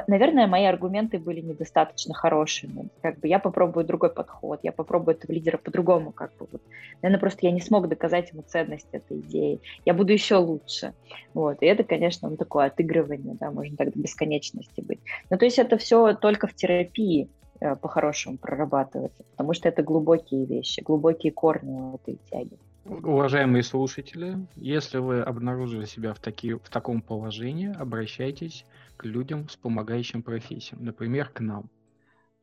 наверное, 0.07 0.47
мои 0.47 0.65
аргументы 0.65 1.19
были 1.19 1.41
недостаточно 1.41 2.13
хорошими. 2.13 2.89
Как 3.01 3.19
бы 3.19 3.27
я 3.27 3.39
попробую 3.39 3.85
другой 3.85 4.09
подход, 4.09 4.59
я 4.63 4.71
попробую 4.71 5.15
этого 5.15 5.31
лидера 5.31 5.57
по-другому, 5.57 6.11
как 6.11 6.35
бы 6.37 6.47
вот. 6.51 6.61
Наверное, 7.01 7.19
просто 7.19 7.45
я 7.45 7.51
не 7.51 7.61
смог 7.61 7.87
доказать 7.87 8.31
ему 8.31 8.43
ценность 8.43 8.87
этой 8.91 9.19
идеи. 9.19 9.59
Я 9.85 9.93
буду 9.93 10.13
еще 10.13 10.35
лучше. 10.35 10.93
Вот. 11.33 11.61
И 11.61 11.65
это, 11.65 11.83
конечно, 11.83 12.29
ну, 12.29 12.37
такое 12.37 12.67
отыгрывание, 12.67 13.35
да, 13.39 13.51
можно 13.51 13.77
так 13.77 13.93
до 13.93 13.99
бесконечности 13.99 14.81
быть. 14.81 14.99
Ну, 15.29 15.37
то 15.37 15.45
есть 15.45 15.59
это 15.59 15.77
все 15.77 16.13
только 16.13 16.47
в 16.47 16.53
терапии 16.53 17.29
э, 17.59 17.75
по-хорошему 17.75 18.37
прорабатывается, 18.37 19.23
потому 19.31 19.53
что 19.53 19.69
это 19.69 19.83
глубокие 19.83 20.45
вещи, 20.45 20.81
глубокие 20.81 21.31
корни 21.31 21.79
у 21.79 21.95
этой 21.95 22.19
тяги. 22.29 22.57
Уважаемые 22.87 23.63
слушатели, 23.63 24.37
если 24.55 24.99
вы 24.99 25.21
обнаружили 25.21 25.83
себя 25.85 26.13
в, 26.13 26.19
таки, 26.19 26.53
в 26.53 26.69
таком 26.69 27.01
положении, 27.01 27.73
обращайтесь 27.77 28.65
к 28.97 29.05
людям 29.05 29.47
с 29.49 29.55
помогающим 29.55 30.23
профессиям, 30.23 30.83
например, 30.83 31.29
к 31.29 31.39
нам. 31.39 31.69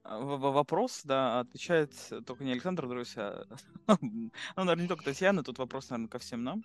А, 0.06 0.18
вопрос, 0.20 1.00
да, 1.04 1.40
отвечает 1.40 1.90
только 2.26 2.44
не 2.44 2.52
Александр 2.52 2.86
друзья, 2.86 3.44
ну, 3.88 4.30
наверное, 4.54 4.82
не 4.82 4.88
только 4.88 5.02
Татьяна, 5.02 5.42
тут 5.42 5.58
вопрос, 5.58 5.88
наверное, 5.88 6.10
ко 6.10 6.18
всем 6.18 6.44
нам 6.44 6.62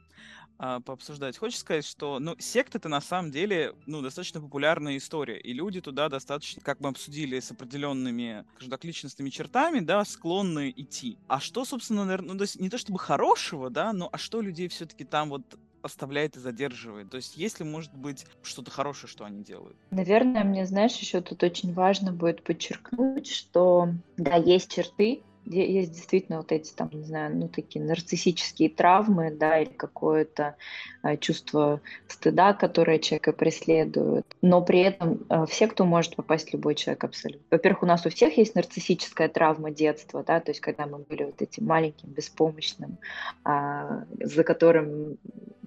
а, 0.57 0.81
пообсуждать. 0.81 1.37
Хочешь 1.37 1.59
сказать, 1.59 1.85
что, 1.85 2.19
ну, 2.19 2.35
секта 2.37 2.79
это 2.79 2.89
на 2.89 2.99
самом 2.99 3.31
деле, 3.31 3.73
ну, 3.85 4.01
достаточно 4.01 4.41
популярная 4.41 4.97
история, 4.97 5.39
и 5.39 5.53
люди 5.53 5.79
туда 5.79 6.09
достаточно, 6.09 6.61
как 6.61 6.81
мы 6.81 6.89
обсудили, 6.89 7.39
с 7.39 7.49
определенными, 7.49 8.45
скажем 8.55 8.71
так, 8.71 8.83
личностными 8.83 9.29
чертами, 9.29 9.79
да, 9.79 10.03
склонны 10.03 10.73
идти. 10.75 11.17
А 11.29 11.39
что, 11.39 11.63
собственно, 11.63 12.03
наверное, 12.03 12.33
ну, 12.33 12.37
то 12.39 12.43
есть 12.43 12.59
не 12.59 12.69
то 12.69 12.77
чтобы 12.77 12.99
хорошего, 12.99 13.69
да, 13.69 13.93
но 13.93 14.09
а 14.11 14.17
что 14.17 14.41
людей 14.41 14.67
все-таки 14.67 15.05
там 15.05 15.29
вот 15.29 15.57
оставляет 15.81 16.35
и 16.35 16.39
задерживает? 16.39 17.09
То 17.09 17.17
есть 17.17 17.37
есть 17.37 17.59
ли, 17.59 17.65
может 17.65 17.93
быть, 17.93 18.25
что-то 18.41 18.71
хорошее, 18.71 19.09
что 19.09 19.25
они 19.25 19.43
делают? 19.43 19.77
Наверное, 19.91 20.43
мне, 20.43 20.65
знаешь, 20.65 20.95
еще 20.95 21.21
тут 21.21 21.43
очень 21.43 21.73
важно 21.73 22.11
будет 22.11 22.43
подчеркнуть, 22.43 23.27
что, 23.27 23.89
да, 24.17 24.35
есть 24.35 24.73
черты, 24.73 25.23
есть 25.45 25.91
действительно 25.91 26.39
вот 26.39 26.51
эти 26.51 26.71
там, 26.73 26.89
не 26.91 27.03
знаю, 27.03 27.35
ну 27.35 27.47
такие 27.47 27.83
нарциссические 27.83 28.69
травмы, 28.69 29.31
да, 29.31 29.59
или 29.59 29.69
какое-то 29.69 30.55
э, 31.03 31.17
чувство 31.17 31.81
стыда, 32.07 32.53
которое 32.53 32.99
человека 32.99 33.33
преследует. 33.33 34.25
Но 34.41 34.61
при 34.61 34.81
этом 34.81 35.25
э, 35.29 35.45
все, 35.47 35.67
кто 35.67 35.85
может 35.85 36.15
попасть, 36.15 36.53
любой 36.53 36.75
человек 36.75 37.03
абсолютно. 37.03 37.45
Во-первых, 37.49 37.83
у 37.83 37.87
нас 37.87 38.05
у 38.05 38.09
всех 38.09 38.37
есть 38.37 38.55
нарциссическая 38.55 39.29
травма 39.29 39.71
детства, 39.71 40.23
да, 40.23 40.39
то 40.39 40.51
есть 40.51 40.61
когда 40.61 40.85
мы 40.85 40.99
были 40.99 41.23
вот 41.23 41.41
этим 41.41 41.65
маленьким, 41.65 42.09
беспомощным, 42.09 42.97
э, 43.45 44.05
за 44.19 44.43
которым 44.43 45.17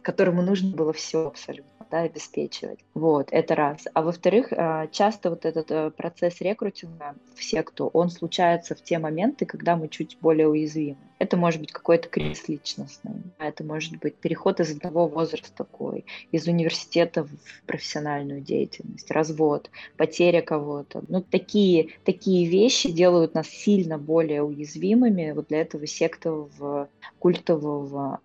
которому 0.03 0.43
нужно 0.43 0.75
было 0.77 0.93
все 0.93 1.27
абсолютно 1.27 1.73
да, 1.93 2.01
обеспечивать. 2.01 2.81
Вот, 2.95 3.29
это 3.31 3.55
раз. 3.55 3.85
А 3.93 4.03
во-вторых, 4.03 4.49
а, 4.51 4.87
часто 4.89 5.29
вот 5.29 5.45
этот 5.45 5.71
э, 5.71 5.91
процесс 5.91 6.41
рекрутинга 6.41 7.15
в 7.37 7.45
секту, 7.45 7.91
он 7.93 8.09
случается 8.09 8.75
в 8.75 8.83
те 8.83 8.99
моменты, 8.99 9.45
когда 9.45 9.77
мы 9.77 9.89
чуть 9.89 10.17
более 10.21 10.49
уязвимы. 10.49 10.97
Это 11.23 11.37
может 11.37 11.61
быть 11.61 11.71
какой-то 11.71 12.09
кризис 12.09 12.49
личностный, 12.49 13.23
это 13.39 13.63
может 13.63 13.97
быть 13.99 14.17
переход 14.17 14.59
из 14.59 14.75
одного 14.75 15.07
возраста 15.07 15.53
такой, 15.55 16.05
из 16.33 16.49
университета 16.49 17.23
в 17.23 17.31
профессиональную 17.65 18.41
деятельность, 18.41 19.09
развод, 19.09 19.71
потеря 19.97 20.43
кого-то. 20.43 21.05
Ну, 21.07 21.23
такие, 21.23 21.91
такие 22.05 22.49
вещи 22.49 22.91
делают 22.91 23.35
нас 23.35 23.47
сильно 23.47 23.99
более 23.99 24.43
уязвимыми 24.43 25.31
вот 25.31 25.47
для 25.47 25.61
этого 25.61 25.87
сектового 25.87 26.89
культового 27.21 28.19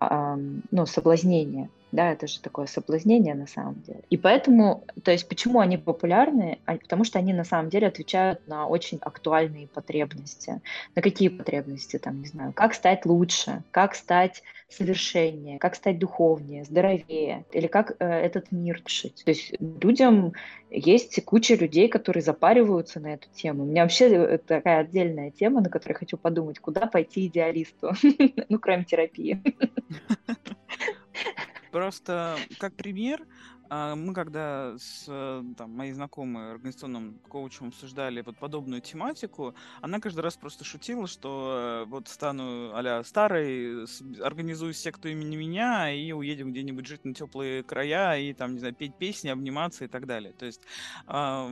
ну, 0.72 0.84
соблазнения. 0.86 1.70
Да, 1.90 2.12
это 2.12 2.26
же 2.26 2.40
такое 2.40 2.66
соблазнение 2.66 3.34
на 3.34 3.46
самом 3.46 3.80
деле. 3.82 4.02
И 4.10 4.18
поэтому, 4.18 4.84
то 5.02 5.10
есть 5.10 5.26
почему 5.26 5.60
они 5.60 5.78
популярны? 5.78 6.58
Потому 6.66 7.04
что 7.04 7.18
они 7.18 7.32
на 7.32 7.44
самом 7.44 7.70
деле 7.70 7.86
отвечают 7.86 8.46
на 8.46 8.66
очень 8.66 8.98
актуальные 9.00 9.68
потребности. 9.68 10.60
На 10.94 11.00
какие 11.00 11.28
потребности? 11.28 11.98
Там, 11.98 12.20
не 12.20 12.26
знаю, 12.26 12.52
как 12.52 12.74
стать 12.74 13.06
лучше, 13.06 13.62
как 13.70 13.94
стать 13.94 14.42
совершеннее, 14.68 15.58
как 15.58 15.74
стать 15.74 15.98
духовнее, 15.98 16.64
здоровее, 16.64 17.46
или 17.52 17.68
как 17.68 17.96
э, 17.98 18.06
этот 18.06 18.52
мир 18.52 18.82
решить. 18.84 19.22
То 19.24 19.30
есть 19.30 19.54
людям 19.58 20.34
есть 20.70 21.24
куча 21.24 21.54
людей, 21.54 21.88
которые 21.88 22.22
запариваются 22.22 23.00
на 23.00 23.14
эту 23.14 23.30
тему. 23.30 23.62
У 23.62 23.66
меня 23.66 23.82
вообще 23.82 24.38
такая 24.46 24.80
отдельная 24.80 25.30
тема, 25.30 25.62
на 25.62 25.70
которой 25.70 25.94
хочу 25.94 26.18
подумать, 26.18 26.58
куда 26.58 26.86
пойти 26.86 27.28
идеалисту, 27.28 27.92
ну, 28.50 28.58
кроме 28.58 28.84
терапии. 28.84 29.42
Просто 31.70 32.36
как 32.58 32.74
пример, 32.74 33.26
а, 33.70 33.94
мы 33.94 34.14
когда 34.14 34.76
с 34.78 35.04
э, 35.08 35.44
там, 35.56 35.76
моей 35.76 35.92
знакомой 35.92 36.52
организационным 36.52 37.18
коучем 37.28 37.68
обсуждали 37.68 38.22
вот 38.22 38.38
подобную 38.38 38.80
тематику, 38.80 39.54
она 39.82 40.00
каждый 40.00 40.20
раз 40.20 40.36
просто 40.36 40.64
шутила, 40.64 41.06
что 41.06 41.84
э, 41.84 41.84
вот 41.86 42.08
стану 42.08 42.70
а 42.74 43.02
старой, 43.04 43.84
организую 44.22 44.72
секту 44.72 45.08
имени 45.08 45.36
меня 45.36 45.92
и 45.92 46.12
уедем 46.12 46.52
где-нибудь 46.52 46.86
жить 46.86 47.04
на 47.04 47.12
теплые 47.12 47.62
края 47.62 48.18
и 48.18 48.32
там, 48.32 48.54
не 48.54 48.58
знаю, 48.58 48.74
петь 48.74 48.94
песни, 48.96 49.28
обниматься 49.28 49.84
и 49.84 49.88
так 49.88 50.06
далее. 50.06 50.32
То 50.32 50.46
есть 50.46 50.62
а, 51.06 51.46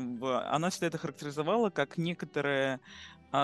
она 0.50 0.70
всегда 0.70 0.86
это 0.86 0.98
характеризовала 0.98 1.68
как 1.68 1.98
некоторое 1.98 2.80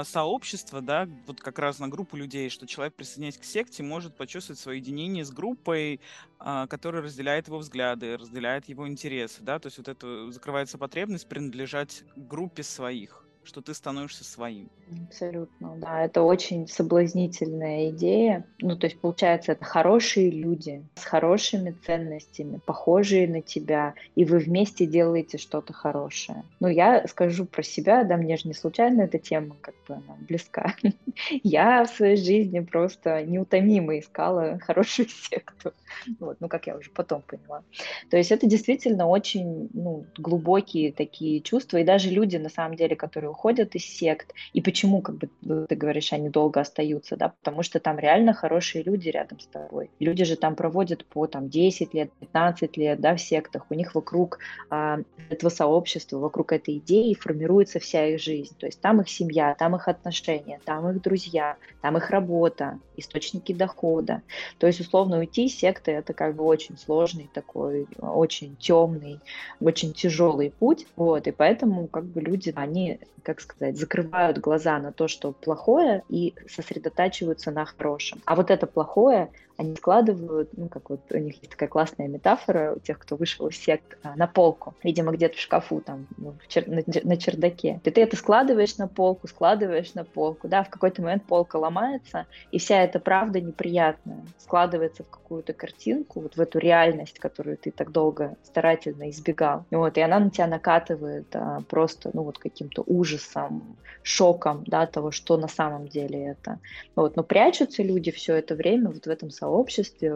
сообщество, 0.04 0.80
да, 0.80 1.08
вот 1.26 1.40
как 1.40 1.58
раз 1.58 1.78
на 1.78 1.88
группу 1.88 2.16
людей, 2.16 2.48
что 2.48 2.66
человек, 2.66 2.94
присоединяясь 2.94 3.38
к 3.38 3.44
секте, 3.44 3.82
может 3.82 4.16
почувствовать 4.16 4.58
свое 4.58 4.78
единение 4.78 5.24
с 5.24 5.30
группой, 5.30 6.00
а, 6.38 6.66
которая 6.66 7.02
разделяет 7.02 7.48
его 7.48 7.58
взгляды, 7.58 8.16
разделяет 8.16 8.68
его 8.68 8.88
интересы, 8.88 9.42
да, 9.42 9.58
то 9.58 9.66
есть 9.66 9.78
вот 9.78 9.88
это 9.88 10.30
закрывается 10.30 10.78
потребность 10.78 11.28
принадлежать 11.28 12.04
группе 12.16 12.62
своих 12.62 13.21
что 13.44 13.60
ты 13.60 13.74
становишься 13.74 14.24
своим. 14.24 14.68
Абсолютно, 15.08 15.76
да. 15.76 16.04
Это 16.04 16.22
очень 16.22 16.68
соблазнительная 16.68 17.90
идея. 17.90 18.46
Ну, 18.60 18.76
то 18.76 18.86
есть, 18.86 19.00
получается, 19.00 19.52
это 19.52 19.64
хорошие 19.64 20.30
люди 20.30 20.84
с 20.94 21.04
хорошими 21.04 21.76
ценностями, 21.84 22.60
похожие 22.64 23.26
на 23.26 23.42
тебя, 23.42 23.94
и 24.14 24.24
вы 24.24 24.38
вместе 24.38 24.86
делаете 24.86 25.38
что-то 25.38 25.72
хорошее. 25.72 26.44
Ну, 26.60 26.68
я 26.68 27.06
скажу 27.08 27.46
про 27.46 27.62
себя, 27.62 28.04
да, 28.04 28.16
мне 28.16 28.36
же 28.36 28.48
не 28.48 28.54
случайно 28.54 29.02
эта 29.02 29.18
тема 29.18 29.56
как 29.60 29.74
бы 29.88 29.94
она 29.94 30.16
близка. 30.28 30.76
Я 31.42 31.84
в 31.84 31.90
своей 31.90 32.16
жизни 32.16 32.60
просто 32.60 33.22
неутомимо 33.24 33.98
искала 33.98 34.58
хорошую 34.66 35.08
секту. 35.08 35.72
Вот, 36.18 36.38
ну, 36.40 36.48
как 36.48 36.66
я 36.66 36.76
уже 36.76 36.90
потом 36.90 37.22
поняла. 37.22 37.62
То 38.10 38.16
есть 38.16 38.32
это 38.32 38.46
действительно 38.46 39.06
очень 39.06 39.68
ну, 39.72 40.06
глубокие 40.16 40.92
такие 40.92 41.40
чувства, 41.40 41.78
и 41.78 41.84
даже 41.84 42.10
люди, 42.10 42.36
на 42.36 42.48
самом 42.48 42.76
деле, 42.76 42.96
которые 42.96 43.31
уходят 43.32 43.74
из 43.74 43.84
сект, 43.84 44.32
и 44.52 44.60
почему, 44.60 45.02
как 45.02 45.16
бы 45.16 45.28
ты 45.66 45.74
говоришь, 45.74 46.12
они 46.12 46.28
долго 46.28 46.60
остаются, 46.60 47.16
да, 47.16 47.30
потому 47.42 47.62
что 47.62 47.80
там 47.80 47.98
реально 47.98 48.32
хорошие 48.32 48.84
люди 48.84 49.08
рядом 49.08 49.40
с 49.40 49.46
тобой. 49.46 49.90
Люди 49.98 50.24
же 50.24 50.36
там 50.36 50.54
проводят 50.54 51.04
по 51.04 51.26
там 51.26 51.48
10 51.48 51.94
лет, 51.94 52.12
15 52.20 52.76
лет, 52.76 53.00
да, 53.00 53.16
в 53.16 53.20
сектах, 53.20 53.66
у 53.70 53.74
них 53.74 53.94
вокруг 53.94 54.38
а, 54.70 55.00
этого 55.30 55.50
сообщества, 55.50 56.18
вокруг 56.18 56.52
этой 56.52 56.78
идеи 56.78 57.14
формируется 57.14 57.78
вся 57.80 58.06
их 58.06 58.20
жизнь, 58.20 58.54
то 58.58 58.66
есть 58.66 58.80
там 58.80 59.00
их 59.00 59.08
семья, 59.08 59.54
там 59.58 59.74
их 59.76 59.88
отношения, 59.88 60.60
там 60.64 60.88
их 60.90 61.02
друзья, 61.02 61.56
там 61.80 61.96
их 61.96 62.10
работа, 62.10 62.78
источники 62.96 63.52
дохода. 63.52 64.22
То 64.58 64.66
есть, 64.66 64.80
условно, 64.80 65.18
уйти 65.18 65.46
из 65.46 65.56
секты– 65.56 65.90
это 65.92 66.12
как 66.12 66.36
бы 66.36 66.44
очень 66.44 66.78
сложный 66.78 67.28
такой, 67.32 67.86
очень 67.98 68.56
темный, 68.56 69.20
очень 69.60 69.92
тяжелый 69.92 70.50
путь, 70.50 70.86
вот, 70.96 71.26
и 71.26 71.32
поэтому 71.32 71.86
как 71.88 72.04
бы 72.04 72.20
люди, 72.20 72.52
они 72.54 73.00
как 73.22 73.40
сказать, 73.40 73.78
закрывают 73.78 74.38
глаза 74.38 74.78
на 74.78 74.92
то, 74.92 75.08
что 75.08 75.32
плохое, 75.32 76.02
и 76.08 76.34
сосредотачиваются 76.48 77.50
на 77.50 77.64
хорошем. 77.64 78.20
А 78.24 78.34
вот 78.34 78.50
это 78.50 78.66
плохое 78.66 79.30
они 79.62 79.76
складывают, 79.76 80.50
ну, 80.56 80.68
как 80.68 80.90
вот 80.90 81.00
у 81.10 81.18
них 81.18 81.36
есть 81.36 81.50
такая 81.50 81.68
классная 81.68 82.08
метафора 82.08 82.74
у 82.76 82.80
тех, 82.80 82.98
кто 82.98 83.16
вышел 83.16 83.48
из 83.48 83.56
сект, 83.56 83.98
а, 84.02 84.16
на 84.16 84.26
полку, 84.26 84.74
видимо, 84.82 85.12
где-то 85.12 85.36
в 85.36 85.40
шкафу, 85.40 85.80
там, 85.80 86.06
ну, 86.16 86.36
чер- 86.48 86.68
на, 86.68 86.82
на 86.86 87.16
чердаке. 87.16 87.80
И 87.84 87.90
ты 87.90 88.02
это 88.02 88.16
складываешь 88.16 88.76
на 88.76 88.88
полку, 88.88 89.28
складываешь 89.28 89.94
на 89.94 90.04
полку, 90.04 90.48
да, 90.48 90.64
в 90.64 90.70
какой-то 90.70 91.02
момент 91.02 91.26
полка 91.26 91.56
ломается, 91.56 92.26
и 92.50 92.58
вся 92.58 92.82
эта 92.82 93.00
правда 93.00 93.40
неприятная 93.40 94.24
складывается 94.38 95.04
в 95.04 95.10
какую-то 95.10 95.52
картинку, 95.52 96.20
вот 96.20 96.36
в 96.36 96.40
эту 96.40 96.58
реальность, 96.58 97.18
которую 97.18 97.56
ты 97.58 97.70
так 97.70 97.90
долго 97.92 98.36
старательно 98.42 99.10
избегал. 99.10 99.66
И 99.70 99.76
вот, 99.76 99.96
и 99.96 100.00
она 100.00 100.18
на 100.20 100.30
тебя 100.30 100.46
накатывает 100.46 101.34
а, 101.34 101.62
просто, 101.68 102.10
ну, 102.12 102.24
вот 102.24 102.38
каким-то 102.38 102.82
ужасом, 102.86 103.78
шоком, 104.02 104.64
да, 104.66 104.86
того, 104.86 105.10
что 105.10 105.36
на 105.36 105.48
самом 105.48 105.88
деле 105.88 106.26
это. 106.26 106.60
Вот, 106.96 107.16
но 107.16 107.22
прячутся 107.22 107.82
люди 107.82 108.10
все 108.10 108.34
это 108.36 108.54
время 108.54 108.90
вот 108.90 109.06
в 109.06 109.10
этом 109.10 109.30
сообществе, 109.30 109.51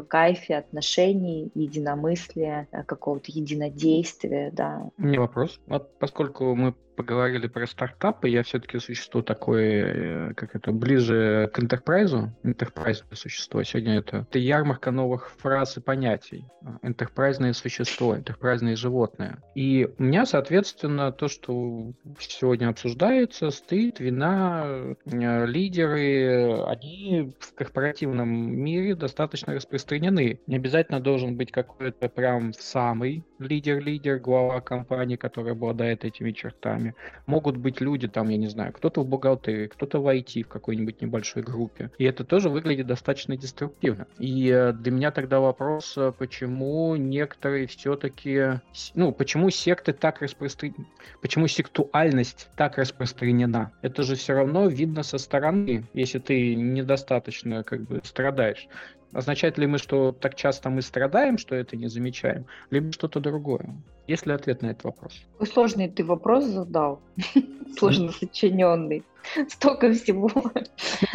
кайфе 0.09 0.57
отношений, 0.57 1.51
единомыслия, 1.55 2.68
э, 2.72 2.83
какого-то 2.83 3.33
единодействия, 3.33 4.51
да. 4.51 4.90
Не 4.99 5.18
вопрос. 5.18 5.61
Вот 5.66 5.99
поскольку 5.99 6.55
мы 6.55 6.75
поговорили 6.97 7.47
про 7.47 7.67
стартапы, 7.67 8.29
я 8.29 8.43
все-таки 8.43 8.79
существую 8.79 9.23
такое, 9.23 10.31
э, 10.31 10.35
как 10.35 10.57
это, 10.57 10.73
ближе 10.73 11.51
к 11.53 11.61
интерпрайзу, 11.61 12.33
интерпрайзное 12.43 13.15
существо. 13.15 13.63
Сегодня 13.63 13.99
это, 13.99 14.27
это 14.29 14.39
ярмарка 14.39 14.91
новых 14.91 15.31
фраз 15.39 15.77
и 15.77 15.81
понятий. 15.81 16.47
Интерпрайзное 16.83 17.53
существо, 17.53 18.17
интерпрайзное 18.17 18.77
животное. 18.77 19.43
И 19.55 19.89
у 19.99 20.03
меня, 20.03 20.27
соответственно, 20.27 21.13
то, 21.13 21.29
что 21.29 21.93
сегодня 22.19 22.69
обсуждается, 22.69 23.51
стыд, 23.51 24.01
вина, 24.01 24.97
э, 25.05 25.47
лидеры, 25.47 26.63
они 26.67 27.33
в 27.39 27.55
корпоративном 27.55 28.29
мире 28.29 28.95
достаточно 28.95 29.55
распространены. 29.55 30.41
Не 30.47 30.57
обязательно 30.57 31.01
должен 31.01 31.37
быть 31.37 31.53
какой-то 31.53 32.09
прям 32.09 32.53
самый 32.55 33.25
лидер-лидер, 33.39 34.19
глава 34.19 34.61
компании, 34.61 35.17
который 35.17 35.53
обладает 35.53 36.05
этими 36.05 36.33
чертами 36.33 36.86
компаниями. 36.87 36.94
Могут 37.27 37.57
быть 37.57 37.81
люди 37.81 38.09
там, 38.09 38.29
я 38.29 38.37
не 38.37 38.49
знаю, 38.49 38.72
кто-то 38.72 39.03
в 39.03 39.07
бухгалтерии, 39.07 39.66
кто-то 39.66 40.01
в 40.01 40.07
IT 40.07 40.44
в 40.44 40.49
какой-нибудь 40.49 41.03
небольшой 41.03 41.42
группе. 41.42 41.90
И 41.99 42.05
это 42.05 42.25
тоже 42.25 42.49
выглядит 42.49 42.87
достаточно 42.87 43.37
деструктивно. 43.37 44.07
И 44.18 44.49
э, 44.49 44.72
для 44.72 44.92
меня 44.92 45.11
тогда 45.11 45.40
вопрос, 45.40 45.94
э, 45.96 46.12
почему 46.16 46.96
некоторые 46.96 47.66
все-таки, 47.66 48.61
ну, 48.94 49.12
почему 49.12 49.51
секты 49.51 49.92
так 49.92 50.22
распространены, 50.22 50.87
почему 51.20 51.49
сектуальность 51.49 52.49
так 52.57 52.79
распространена? 52.79 53.72
Это 53.83 54.03
же 54.03 54.14
все 54.14 54.35
равно 54.35 54.68
видно 54.68 55.03
со 55.03 55.18
стороны, 55.18 55.85
если 55.94 56.18
ты 56.18 56.55
недостаточно 56.55 57.64
как 57.64 57.83
бы 57.83 58.01
страдаешь. 58.05 58.68
Означает 59.12 59.59
ли 59.59 59.66
мы, 59.66 59.79
что 59.79 60.12
так 60.12 60.35
часто 60.35 60.69
мы 60.71 60.83
страдаем, 60.83 61.38
что 61.38 61.55
это 61.55 61.77
не 61.77 61.88
замечаем, 61.88 62.47
либо 62.71 62.92
что-то 62.92 63.21
другое? 63.21 63.75
Есть 64.07 64.27
ли 64.27 64.33
ответ 64.33 64.62
на 64.62 64.66
этот 64.66 64.85
вопрос? 64.85 65.23
Сложный 65.53 65.88
ты 65.88 66.05
вопрос 66.05 66.45
задал, 66.45 67.01
сложно 67.79 68.12
сочиненный, 68.12 69.03
столько 69.49 69.92
всего. 69.92 70.31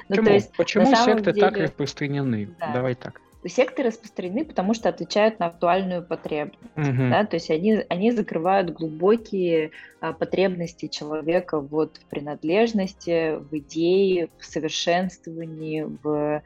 Ну, 0.10 0.40
почему, 0.58 0.96
секты 0.96 1.34
так 1.34 1.58
распространены? 1.58 2.50
Давай 2.74 2.96
так 2.96 3.22
секты 3.50 3.84
распространены, 3.84 4.46
потому 4.46 4.74
что 4.74 4.90
отвечают 4.90 5.40
на 5.40 5.48
актуальную 5.48 6.04
потребность. 6.04 6.60
Uh-huh. 6.76 7.10
Да? 7.10 7.26
То 7.26 7.38
есть 7.38 7.50
они, 7.50 7.84
они 7.90 8.12
закрывают 8.12 8.72
глубокие 8.72 9.72
а, 10.00 10.14
потребности 10.14 10.88
человека 10.88 11.60
вот, 11.60 11.98
в 11.98 12.06
принадлежности, 12.06 13.38
в 13.38 13.58
идее, 13.58 14.30
в 14.38 14.46
совершенствовании, 14.46 15.88
в 16.04 16.44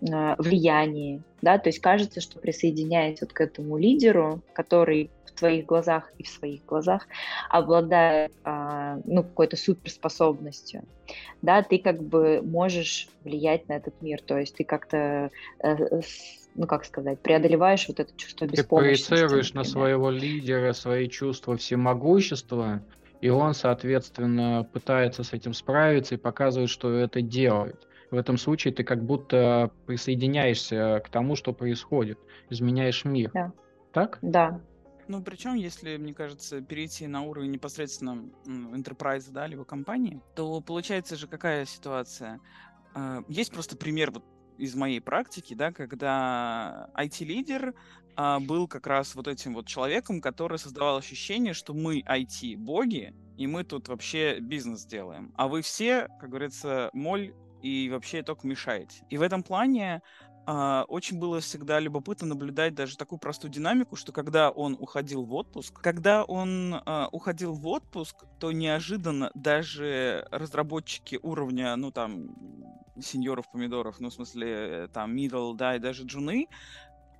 влиянии, 0.00 1.22
да, 1.42 1.58
то 1.58 1.68
есть 1.68 1.80
кажется, 1.80 2.20
что 2.20 2.38
присоединяясь 2.38 3.20
вот 3.20 3.32
к 3.32 3.40
этому 3.40 3.78
лидеру, 3.78 4.42
который 4.52 5.10
в 5.26 5.32
твоих 5.32 5.66
глазах 5.66 6.10
и 6.18 6.22
в 6.22 6.28
своих 6.28 6.64
глазах 6.64 7.06
обладает, 7.50 8.32
а, 8.44 8.98
ну, 9.04 9.22
какой-то 9.22 9.56
суперспособностью, 9.56 10.84
да, 11.42 11.62
ты 11.62 11.78
как 11.78 12.02
бы 12.02 12.40
можешь 12.42 13.08
влиять 13.24 13.68
на 13.68 13.74
этот 13.74 14.00
мир, 14.02 14.20
то 14.22 14.38
есть 14.38 14.56
ты 14.56 14.64
как-то, 14.64 15.30
э, 15.62 16.00
ну, 16.54 16.66
как 16.66 16.84
сказать, 16.84 17.20
преодолеваешь 17.20 17.86
вот 17.88 18.00
это 18.00 18.16
чувство 18.16 18.46
беспомощности. 18.46 19.04
Ты 19.04 19.08
проецируешь 19.08 19.54
например. 19.54 19.64
на 19.66 19.70
своего 19.70 20.10
лидера 20.10 20.72
свои 20.72 21.08
чувства 21.08 21.56
всемогущества, 21.56 22.82
и 23.20 23.28
он, 23.28 23.54
соответственно, 23.54 24.68
пытается 24.72 25.22
с 25.22 25.32
этим 25.32 25.54
справиться 25.54 26.14
и 26.14 26.18
показывает, 26.18 26.70
что 26.70 26.92
это 26.92 27.22
делает 27.22 27.86
в 28.10 28.16
этом 28.16 28.36
случае 28.36 28.72
ты 28.72 28.84
как 28.84 29.04
будто 29.04 29.70
присоединяешься 29.86 31.02
к 31.04 31.08
тому, 31.08 31.36
что 31.36 31.52
происходит, 31.52 32.18
изменяешь 32.50 33.04
мир. 33.04 33.30
Да. 33.32 33.52
Так? 33.92 34.18
Да. 34.22 34.60
Ну, 35.08 35.22
причем, 35.22 35.54
если, 35.54 35.96
мне 35.96 36.12
кажется, 36.12 36.60
перейти 36.60 37.06
на 37.06 37.22
уровень 37.22 37.52
непосредственно 37.52 38.28
enterprise, 38.44 39.30
да, 39.30 39.46
либо 39.46 39.64
компании, 39.64 40.20
то 40.34 40.60
получается 40.60 41.16
же 41.16 41.28
какая 41.28 41.64
ситуация? 41.64 42.40
А, 42.94 43.22
есть 43.28 43.52
просто 43.52 43.76
пример 43.76 44.10
вот 44.10 44.24
из 44.58 44.74
моей 44.74 45.00
практики, 45.00 45.54
да, 45.54 45.70
когда 45.70 46.90
IT-лидер 46.96 47.74
а, 48.16 48.40
был 48.40 48.66
как 48.66 48.86
раз 48.86 49.14
вот 49.14 49.28
этим 49.28 49.54
вот 49.54 49.66
человеком, 49.66 50.20
который 50.20 50.58
создавал 50.58 50.96
ощущение, 50.96 51.52
что 51.52 51.72
мы 51.74 52.00
IT-боги, 52.00 53.14
и 53.36 53.46
мы 53.46 53.64
тут 53.64 53.88
вообще 53.88 54.40
бизнес 54.40 54.86
делаем. 54.86 55.32
А 55.36 55.46
вы 55.46 55.62
все, 55.62 56.08
как 56.18 56.30
говорится, 56.30 56.90
моль 56.92 57.34
и 57.62 57.88
вообще 57.90 58.22
только 58.22 58.46
мешаете. 58.46 59.04
И 59.10 59.18
в 59.18 59.22
этом 59.22 59.42
плане 59.42 60.02
Uh, 60.46 60.84
очень 60.84 61.18
было 61.18 61.40
всегда 61.40 61.80
любопытно 61.80 62.28
наблюдать 62.28 62.72
даже 62.72 62.96
такую 62.96 63.18
простую 63.18 63.50
динамику, 63.50 63.96
что 63.96 64.12
когда 64.12 64.50
он 64.50 64.76
уходил 64.78 65.24
в 65.24 65.34
отпуск, 65.34 65.80
когда 65.80 66.22
он 66.22 66.72
uh, 66.72 67.08
уходил 67.10 67.52
в 67.54 67.66
отпуск, 67.66 68.14
то 68.38 68.52
неожиданно 68.52 69.32
даже 69.34 70.24
разработчики 70.30 71.18
уровня, 71.20 71.74
ну 71.74 71.90
там, 71.90 72.28
сеньоров 73.02 73.50
помидоров, 73.50 73.98
ну 73.98 74.08
в 74.08 74.14
смысле 74.14 74.88
там 74.94 75.16
middle, 75.16 75.56
да, 75.56 75.74
и 75.74 75.80
даже 75.80 76.04
джуны, 76.04 76.46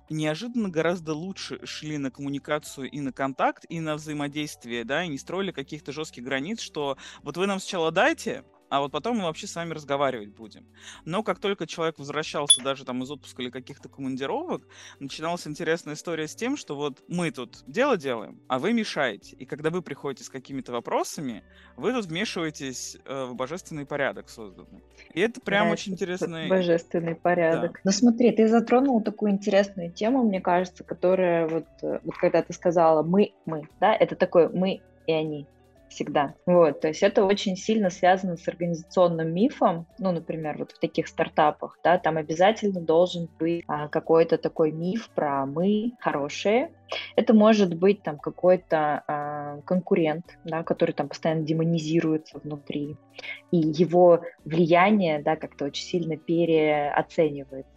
неожиданно 0.09 0.69
гораздо 0.69 1.13
лучше 1.13 1.65
шли 1.65 1.97
на 1.97 2.11
коммуникацию 2.11 2.89
и 2.89 3.01
на 3.01 3.11
контакт, 3.11 3.65
и 3.67 3.81
на 3.81 3.95
взаимодействие, 3.95 4.85
да, 4.85 5.03
и 5.03 5.09
не 5.09 5.17
строили 5.17 5.51
каких-то 5.51 5.91
жестких 5.91 6.23
границ, 6.23 6.61
что 6.61 6.97
вот 7.23 7.35
вы 7.35 7.45
нам 7.45 7.59
сначала 7.59 7.91
дайте, 7.91 8.45
а 8.69 8.81
вот 8.81 8.91
потом 8.91 9.17
мы 9.17 9.23
вообще 9.23 9.47
с 9.47 9.55
вами 9.55 9.73
разговаривать 9.73 10.29
будем. 10.29 10.65
Но 11.05 11.23
как 11.23 11.39
только 11.39 11.67
человек 11.67 11.99
возвращался 11.99 12.61
даже 12.61 12.85
там 12.85 13.03
из 13.03 13.11
отпуска 13.11 13.41
или 13.41 13.49
каких-то 13.49 13.89
командировок, 13.89 14.63
начиналась 14.99 15.47
интересная 15.47 15.95
история 15.95 16.27
с 16.27 16.35
тем, 16.35 16.57
что 16.57 16.75
вот 16.75 17.03
мы 17.07 17.31
тут 17.31 17.63
дело 17.67 17.97
делаем, 17.97 18.41
а 18.47 18.59
вы 18.59 18.73
мешаете. 18.73 19.35
И 19.35 19.45
когда 19.45 19.69
вы 19.69 19.81
приходите 19.81 20.23
с 20.23 20.29
какими-то 20.29 20.71
вопросами, 20.71 21.43
вы 21.75 21.93
тут 21.93 22.05
вмешиваетесь 22.05 22.97
э, 23.05 23.25
в 23.25 23.35
божественный 23.35 23.85
порядок 23.85 24.29
созданный. 24.29 24.83
И 25.13 25.21
это 25.21 25.39
прям 25.41 25.67
да, 25.67 25.73
очень 25.73 25.93
интересный... 25.93 26.49
Божественный 26.49 27.15
порядок. 27.15 27.73
Да. 27.73 27.79
Ну 27.85 27.91
смотри, 27.91 28.31
ты 28.31 28.47
затронул 28.47 29.01
такую 29.01 29.31
интересную 29.31 29.91
тему, 29.91 30.23
мне 30.23 30.41
кажется, 30.41 30.83
которая 30.83 31.47
вот, 31.47 31.67
э, 31.81 31.99
вот 32.03 32.17
когда 32.17 32.41
ты 32.41 32.53
сказала 32.53 33.03
«мы», 33.03 33.33
«мы», 33.45 33.67
да, 33.79 33.95
это 33.95 34.15
такое 34.15 34.49
«мы» 34.49 34.81
и 35.05 35.11
«они» 35.11 35.47
всегда. 35.89 36.35
Вот, 36.45 36.81
то 36.81 36.89
есть 36.89 37.03
это 37.03 37.25
очень 37.25 37.55
сильно 37.55 37.89
связано 37.89 38.37
с 38.37 38.47
организационным 38.47 39.33
мифом. 39.33 39.87
Ну, 39.99 40.11
например, 40.11 40.57
вот 40.57 40.71
в 40.71 40.79
таких 40.79 41.07
стартапах, 41.07 41.79
да, 41.83 41.97
там 41.97 42.17
обязательно 42.17 42.81
должен 42.81 43.29
быть 43.39 43.63
а, 43.67 43.87
какой-то 43.87 44.37
такой 44.37 44.71
миф 44.71 45.09
про 45.13 45.45
мы 45.45 45.93
хорошие. 45.99 46.71
Это 47.15 47.33
может 47.33 47.73
быть 47.73 48.03
там 48.03 48.17
какой-то 48.17 49.03
а, 49.07 49.61
конкурент, 49.61 50.37
да, 50.43 50.63
который 50.63 50.91
там 50.91 51.09
постоянно 51.09 51.43
демонизируется 51.43 52.39
внутри, 52.39 52.97
и 53.51 53.57
его 53.57 54.21
влияние, 54.45 55.21
да, 55.21 55.35
как-то 55.35 55.65
очень 55.65 55.85
сильно 55.85 56.17
переоценивается. 56.17 57.71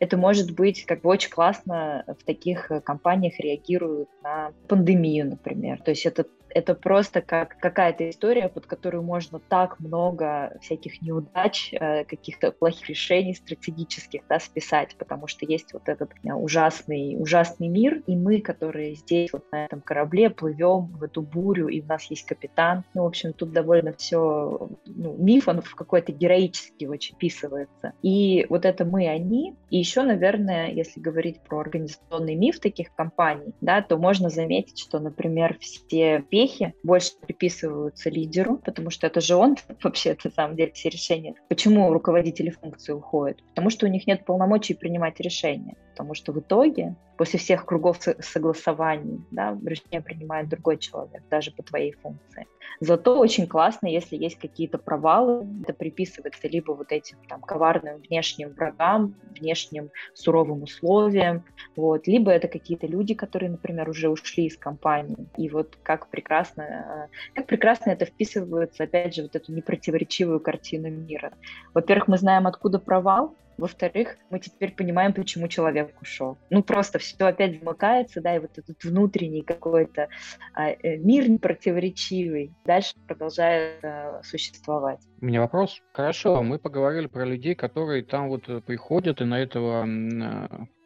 Это 0.00 0.16
может 0.16 0.54
быть 0.54 0.84
как 0.84 1.02
бы 1.02 1.10
очень 1.10 1.30
классно 1.30 2.04
в 2.06 2.24
таких 2.24 2.70
компаниях 2.84 3.38
реагируют 3.38 4.08
на 4.22 4.52
пандемию, 4.68 5.26
например. 5.26 5.80
То 5.82 5.90
есть 5.90 6.06
это 6.06 6.26
это 6.54 6.74
просто 6.74 7.20
как 7.20 7.58
какая-то 7.58 8.08
история, 8.08 8.48
под 8.48 8.66
которую 8.66 9.02
можно 9.02 9.40
так 9.40 9.80
много 9.80 10.56
всяких 10.62 11.02
неудач, 11.02 11.72
э, 11.72 12.04
каких-то 12.04 12.52
плохих 12.52 12.88
решений 12.88 13.34
стратегических 13.34 14.22
да, 14.28 14.38
списать, 14.38 14.96
потому 14.96 15.26
что 15.26 15.44
есть 15.44 15.72
вот 15.72 15.88
этот 15.88 16.12
э, 16.22 16.32
ужасный, 16.32 17.16
ужасный 17.18 17.68
мир, 17.68 18.02
и 18.06 18.16
мы, 18.16 18.40
которые 18.40 18.94
здесь 18.94 19.32
вот 19.32 19.44
на 19.50 19.66
этом 19.66 19.80
корабле 19.80 20.30
плывем 20.30 20.86
в 20.96 21.02
эту 21.02 21.22
бурю, 21.22 21.68
и 21.68 21.82
у 21.82 21.86
нас 21.86 22.04
есть 22.04 22.24
капитан. 22.24 22.84
Ну, 22.94 23.02
в 23.02 23.06
общем, 23.06 23.32
тут 23.32 23.52
довольно 23.52 23.92
все, 23.92 24.70
ну, 24.86 25.16
миф, 25.18 25.48
он 25.48 25.60
в 25.60 25.74
какой-то 25.74 26.12
героический 26.12 26.86
очень 26.86 27.16
вписывается. 27.16 27.92
И 28.02 28.46
вот 28.48 28.64
это 28.64 28.84
мы, 28.84 29.08
они. 29.08 29.43
И 29.70 29.78
еще, 29.78 30.02
наверное, 30.02 30.70
если 30.70 31.00
говорить 31.00 31.40
про 31.40 31.60
организационный 31.60 32.34
миф 32.34 32.60
таких 32.60 32.94
компаний, 32.94 33.54
да, 33.60 33.82
то 33.82 33.96
можно 33.96 34.28
заметить, 34.28 34.78
что, 34.78 34.98
например, 34.98 35.58
все 35.60 36.24
успехи 36.34 36.74
больше 36.82 37.12
приписываются 37.20 38.10
лидеру, 38.10 38.58
потому 38.58 38.90
что 38.90 39.06
это 39.06 39.20
же 39.20 39.36
он 39.36 39.56
вообще 39.82 40.16
на 40.24 40.30
самом 40.30 40.56
деле 40.56 40.72
все 40.72 40.88
решения. 40.88 41.34
Почему 41.48 41.92
руководители 41.92 42.50
функции 42.50 42.92
уходят? 42.92 43.42
Потому 43.50 43.70
что 43.70 43.86
у 43.86 43.88
них 43.88 44.06
нет 44.06 44.24
полномочий 44.24 44.74
принимать 44.74 45.20
решения. 45.20 45.76
Потому 45.94 46.14
что 46.14 46.32
в 46.32 46.40
итоге, 46.40 46.96
после 47.16 47.38
всех 47.38 47.64
кругов 47.64 48.00
согласований, 48.18 49.24
да, 49.30 49.56
решение 49.64 50.00
принимает 50.00 50.48
другой 50.48 50.76
человек, 50.78 51.22
даже 51.30 51.52
по 51.52 51.62
твоей 51.62 51.92
функции. 51.92 52.48
Зато 52.80 53.16
очень 53.16 53.46
классно, 53.46 53.86
если 53.86 54.16
есть 54.16 54.36
какие-то 54.40 54.78
провалы, 54.78 55.46
это 55.62 55.72
приписывается 55.72 56.48
либо 56.48 56.72
вот 56.72 56.90
этим 56.90 57.18
там 57.28 57.40
коварным 57.40 57.98
внешним 58.08 58.50
врагам, 58.54 59.14
внешним 59.38 59.90
суровым 60.14 60.64
условиям, 60.64 61.44
вот, 61.76 62.08
либо 62.08 62.32
это 62.32 62.48
какие-то 62.48 62.88
люди, 62.88 63.14
которые, 63.14 63.52
например, 63.52 63.88
уже 63.88 64.08
ушли 64.08 64.46
из 64.46 64.56
компании. 64.56 65.28
И 65.36 65.48
вот 65.48 65.78
как 65.84 66.08
прекрасно, 66.08 66.62
э, 66.62 67.34
как 67.36 67.46
прекрасно 67.46 67.90
это 67.90 68.04
вписывается, 68.06 68.82
опять 68.82 69.14
же, 69.14 69.22
вот 69.22 69.36
эту 69.36 69.52
непротиворечивую 69.52 70.40
картину 70.40 70.90
мира. 70.90 71.32
Во-первых, 71.72 72.08
мы 72.08 72.18
знаем, 72.18 72.48
откуда 72.48 72.80
провал, 72.80 73.36
во-вторых, 73.56 74.16
мы 74.30 74.38
теперь 74.38 74.72
понимаем, 74.72 75.12
почему 75.12 75.48
человек 75.48 76.00
ушел. 76.00 76.38
Ну, 76.50 76.62
просто 76.62 76.98
все 76.98 77.26
опять 77.26 77.58
замыкается, 77.58 78.20
да, 78.20 78.36
и 78.36 78.38
вот 78.38 78.58
этот 78.58 78.82
внутренний 78.82 79.42
какой-то 79.42 80.08
а, 80.54 80.70
э, 80.70 80.96
мир 80.96 81.28
непротиворечивый 81.28 82.52
дальше 82.64 82.94
продолжает 83.06 83.84
а, 83.84 84.20
существовать. 84.22 85.00
У 85.20 85.26
меня 85.26 85.40
вопрос. 85.40 85.80
Хорошо, 85.92 86.42
мы 86.42 86.58
поговорили 86.58 87.06
про 87.06 87.24
людей, 87.24 87.54
которые 87.54 88.04
там 88.04 88.28
вот 88.28 88.48
э, 88.48 88.60
приходят 88.60 89.20
и 89.20 89.24
на 89.24 89.40
этого 89.40 89.86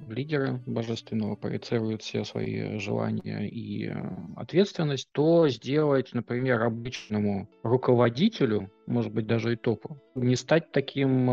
лидера 0.07 0.63
божественного 0.67 1.35
проецируют 1.35 2.03
все 2.03 2.25
свои 2.25 2.79
желания 2.79 3.49
и 3.49 3.93
ответственность, 4.37 5.09
то 5.13 5.49
сделать, 5.49 6.11
например, 6.13 6.63
обычному 6.63 7.49
руководителю, 7.63 8.71
может 8.87 9.13
быть, 9.13 9.27
даже 9.27 9.55
и 9.55 9.57
топу, 9.57 9.99
не 10.15 10.37
стать 10.37 10.71
таким 10.73 11.29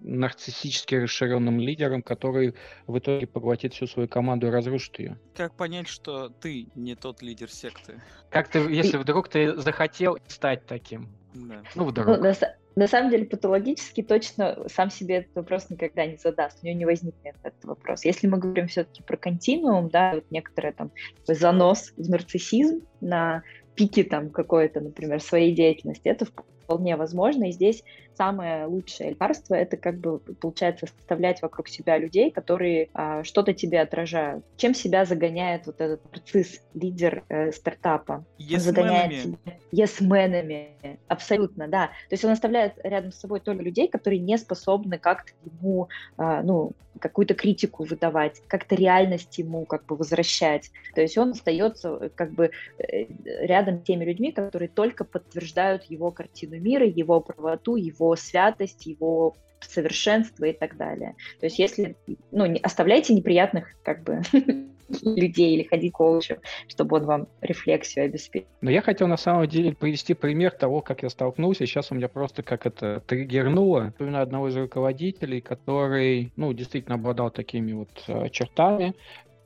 нарциссически 0.00 0.96
расширенным 0.96 1.60
лидером, 1.60 2.02
который 2.02 2.54
в 2.86 2.98
итоге 2.98 3.26
поглотит 3.26 3.74
всю 3.74 3.86
свою 3.86 4.08
команду 4.08 4.48
и 4.48 4.50
разрушит 4.50 4.98
ее. 4.98 5.18
Как 5.34 5.54
понять, 5.54 5.88
что 5.88 6.28
ты 6.28 6.68
не 6.74 6.94
тот 6.94 7.22
лидер 7.22 7.50
секты? 7.50 8.00
Как 8.30 8.48
ты, 8.48 8.58
если 8.58 8.96
вдруг 8.96 9.28
ты 9.28 9.56
захотел 9.56 10.18
стать 10.28 10.66
таким? 10.66 11.08
Да. 11.34 11.62
Ну, 11.74 11.84
вдруг. 11.84 12.06
Ну, 12.06 12.16
на, 12.16 12.34
на 12.76 12.88
самом 12.88 13.10
деле, 13.10 13.24
патологически 13.24 14.02
точно 14.02 14.66
сам 14.68 14.90
себе 14.90 15.16
этот 15.16 15.34
вопрос 15.34 15.70
никогда 15.70 16.06
не 16.06 16.16
задаст, 16.16 16.58
у 16.62 16.66
него 16.66 16.78
не 16.78 16.84
возникнет 16.84 17.36
этот 17.42 17.64
вопрос. 17.64 18.04
Если 18.04 18.26
мы 18.26 18.38
говорим 18.38 18.68
все-таки 18.68 19.02
про 19.02 19.16
континуум, 19.16 19.88
да, 19.88 20.14
вот 20.14 20.24
некоторые 20.30 20.72
там 20.72 20.90
занос 21.26 21.92
в 21.96 22.08
нарциссизм 22.08 22.82
на 23.00 23.42
пике 23.74 24.04
там 24.04 24.30
какой-то, 24.30 24.80
например, 24.80 25.20
своей 25.20 25.54
деятельности, 25.54 26.08
это 26.08 26.26
вполне 26.64 26.96
возможно. 26.96 27.48
И 27.48 27.52
здесь 27.52 27.84
самое 28.16 28.66
лучшее 28.66 29.10
лекарство 29.10 29.54
это 29.54 29.76
как 29.76 29.98
бы 29.98 30.18
получается 30.18 30.86
составлять 30.86 31.42
вокруг 31.42 31.68
себя 31.68 31.98
людей, 31.98 32.30
которые 32.30 32.88
а, 32.94 33.24
что-то 33.24 33.52
тебе 33.52 33.80
отражают. 33.80 34.44
Чем 34.56 34.74
себя 34.74 35.04
загоняет 35.04 35.66
вот 35.66 35.80
этот 35.80 36.00
нарцисс, 36.12 36.60
лидер 36.74 37.24
э, 37.28 37.52
стартапа? 37.52 38.24
Он 38.38 38.60
загоняет 38.60 39.22
себя 39.22 39.38
yes 39.72 40.96
Абсолютно, 41.08 41.68
да. 41.68 41.86
То 42.08 42.12
есть 42.12 42.24
он 42.24 42.30
оставляет 42.30 42.74
рядом 42.82 43.12
с 43.12 43.16
собой 43.16 43.40
только 43.40 43.62
людей, 43.62 43.88
которые 43.88 44.20
не 44.20 44.38
способны 44.38 44.98
как-то 44.98 45.32
ему, 45.44 45.88
а, 46.16 46.42
ну, 46.42 46.72
какую-то 47.00 47.34
критику 47.34 47.84
выдавать, 47.84 48.40
как-то 48.46 48.74
реальность 48.74 49.36
ему 49.38 49.64
как 49.64 49.84
бы 49.86 49.96
возвращать. 49.96 50.70
То 50.94 51.00
есть 51.00 51.18
он 51.18 51.30
остается 51.30 51.98
э, 52.00 52.08
как 52.14 52.32
бы 52.32 52.50
э, 52.78 53.06
рядом 53.40 53.80
с 53.80 53.82
теми 53.82 54.04
людьми, 54.04 54.32
которые 54.32 54.68
только 54.68 55.04
подтверждают 55.04 55.84
его 55.84 56.10
картину 56.10 56.58
мира, 56.60 56.86
его 56.86 57.20
правоту, 57.20 57.76
его 57.76 58.03
святость, 58.14 58.86
его 58.86 59.34
совершенство 59.60 60.44
и 60.44 60.52
так 60.52 60.76
далее. 60.76 61.16
То 61.40 61.46
есть 61.46 61.58
если, 61.58 61.96
ну, 62.30 62.46
не, 62.46 62.60
оставляйте 62.60 63.14
неприятных 63.14 63.68
как 63.82 64.02
бы 64.02 64.20
людей 65.02 65.54
или 65.54 65.62
ходить 65.64 65.92
к 65.92 65.96
коучу, 65.96 66.36
чтобы 66.68 66.96
он 66.96 67.04
вам 67.04 67.28
рефлексию 67.40 68.06
обеспечил. 68.06 68.48
Но 68.60 68.70
я 68.70 68.82
хотел 68.82 69.06
на 69.06 69.16
самом 69.16 69.48
деле 69.48 69.74
привести 69.74 70.14
пример 70.14 70.52
того, 70.52 70.80
как 70.80 71.02
я 71.02 71.08
столкнулся. 71.08 71.66
Сейчас 71.66 71.90
у 71.90 71.94
меня 71.94 72.08
просто 72.08 72.42
как 72.42 72.66
это 72.66 73.02
триггернуло. 73.06 73.90
Вспоминаю 73.90 74.24
одного 74.24 74.48
из 74.48 74.56
руководителей, 74.56 75.40
который, 75.40 76.32
ну, 76.36 76.52
действительно 76.52 76.96
обладал 76.96 77.30
такими 77.30 77.72
вот 77.72 78.04
э, 78.08 78.28
чертами. 78.30 78.94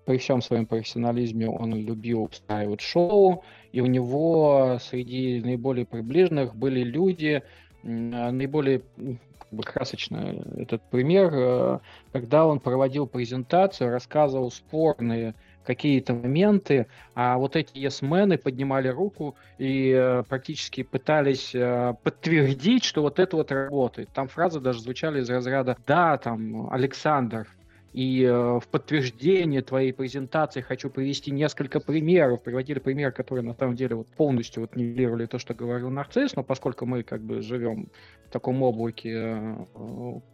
При 0.04 0.16
всем 0.16 0.40
своем 0.40 0.64
профессионализме 0.64 1.50
он 1.50 1.74
любил 1.74 2.24
устраивать 2.24 2.80
шоу, 2.80 3.44
и 3.72 3.82
у 3.82 3.86
него 3.86 4.78
среди 4.80 5.42
наиболее 5.42 5.84
приближенных 5.84 6.56
были 6.56 6.82
люди, 6.82 7.42
наиболее 7.82 8.82
как 9.50 9.72
красочно 9.72 10.44
этот 10.56 10.82
пример, 10.90 11.30
э, 11.32 11.78
когда 12.12 12.46
он 12.46 12.60
проводил 12.60 13.06
презентацию, 13.06 13.90
рассказывал 13.90 14.50
спорные 14.50 15.34
какие-то 15.64 16.14
моменты, 16.14 16.86
а 17.14 17.36
вот 17.36 17.54
эти 17.54 17.76
есмены 17.78 18.38
поднимали 18.38 18.88
руку 18.88 19.36
и 19.58 19.92
э, 19.94 20.22
практически 20.26 20.82
пытались 20.82 21.54
э, 21.54 21.94
подтвердить, 22.02 22.84
что 22.84 23.02
вот 23.02 23.18
это 23.18 23.36
вот 23.36 23.52
работает. 23.52 24.08
Там 24.14 24.28
фразы 24.28 24.60
даже 24.60 24.80
звучали 24.80 25.20
из 25.20 25.28
разряда 25.28 25.76
«Да, 25.86 26.16
там, 26.16 26.70
Александр, 26.70 27.46
и 27.92 28.22
э, 28.22 28.30
в 28.30 28.68
подтверждение 28.70 29.62
твоей 29.62 29.92
презентации 29.92 30.60
хочу 30.60 30.90
привести 30.90 31.30
несколько 31.30 31.80
примеров. 31.80 32.42
Приводили 32.42 32.78
примеры, 32.78 33.12
которые 33.12 33.44
на 33.44 33.54
самом 33.54 33.76
деле 33.76 33.96
вот 33.96 34.06
полностью 34.08 34.62
вот 34.62 34.76
нивелировали 34.76 35.26
то, 35.26 35.38
что 35.38 35.54
говорил 35.54 35.90
нарцисс, 35.90 36.36
но 36.36 36.42
поскольку 36.42 36.86
мы 36.86 37.02
как 37.02 37.22
бы 37.22 37.40
живем 37.42 37.88
в 38.26 38.32
таком 38.32 38.62
облаке 38.62 39.10
э, 39.14 39.64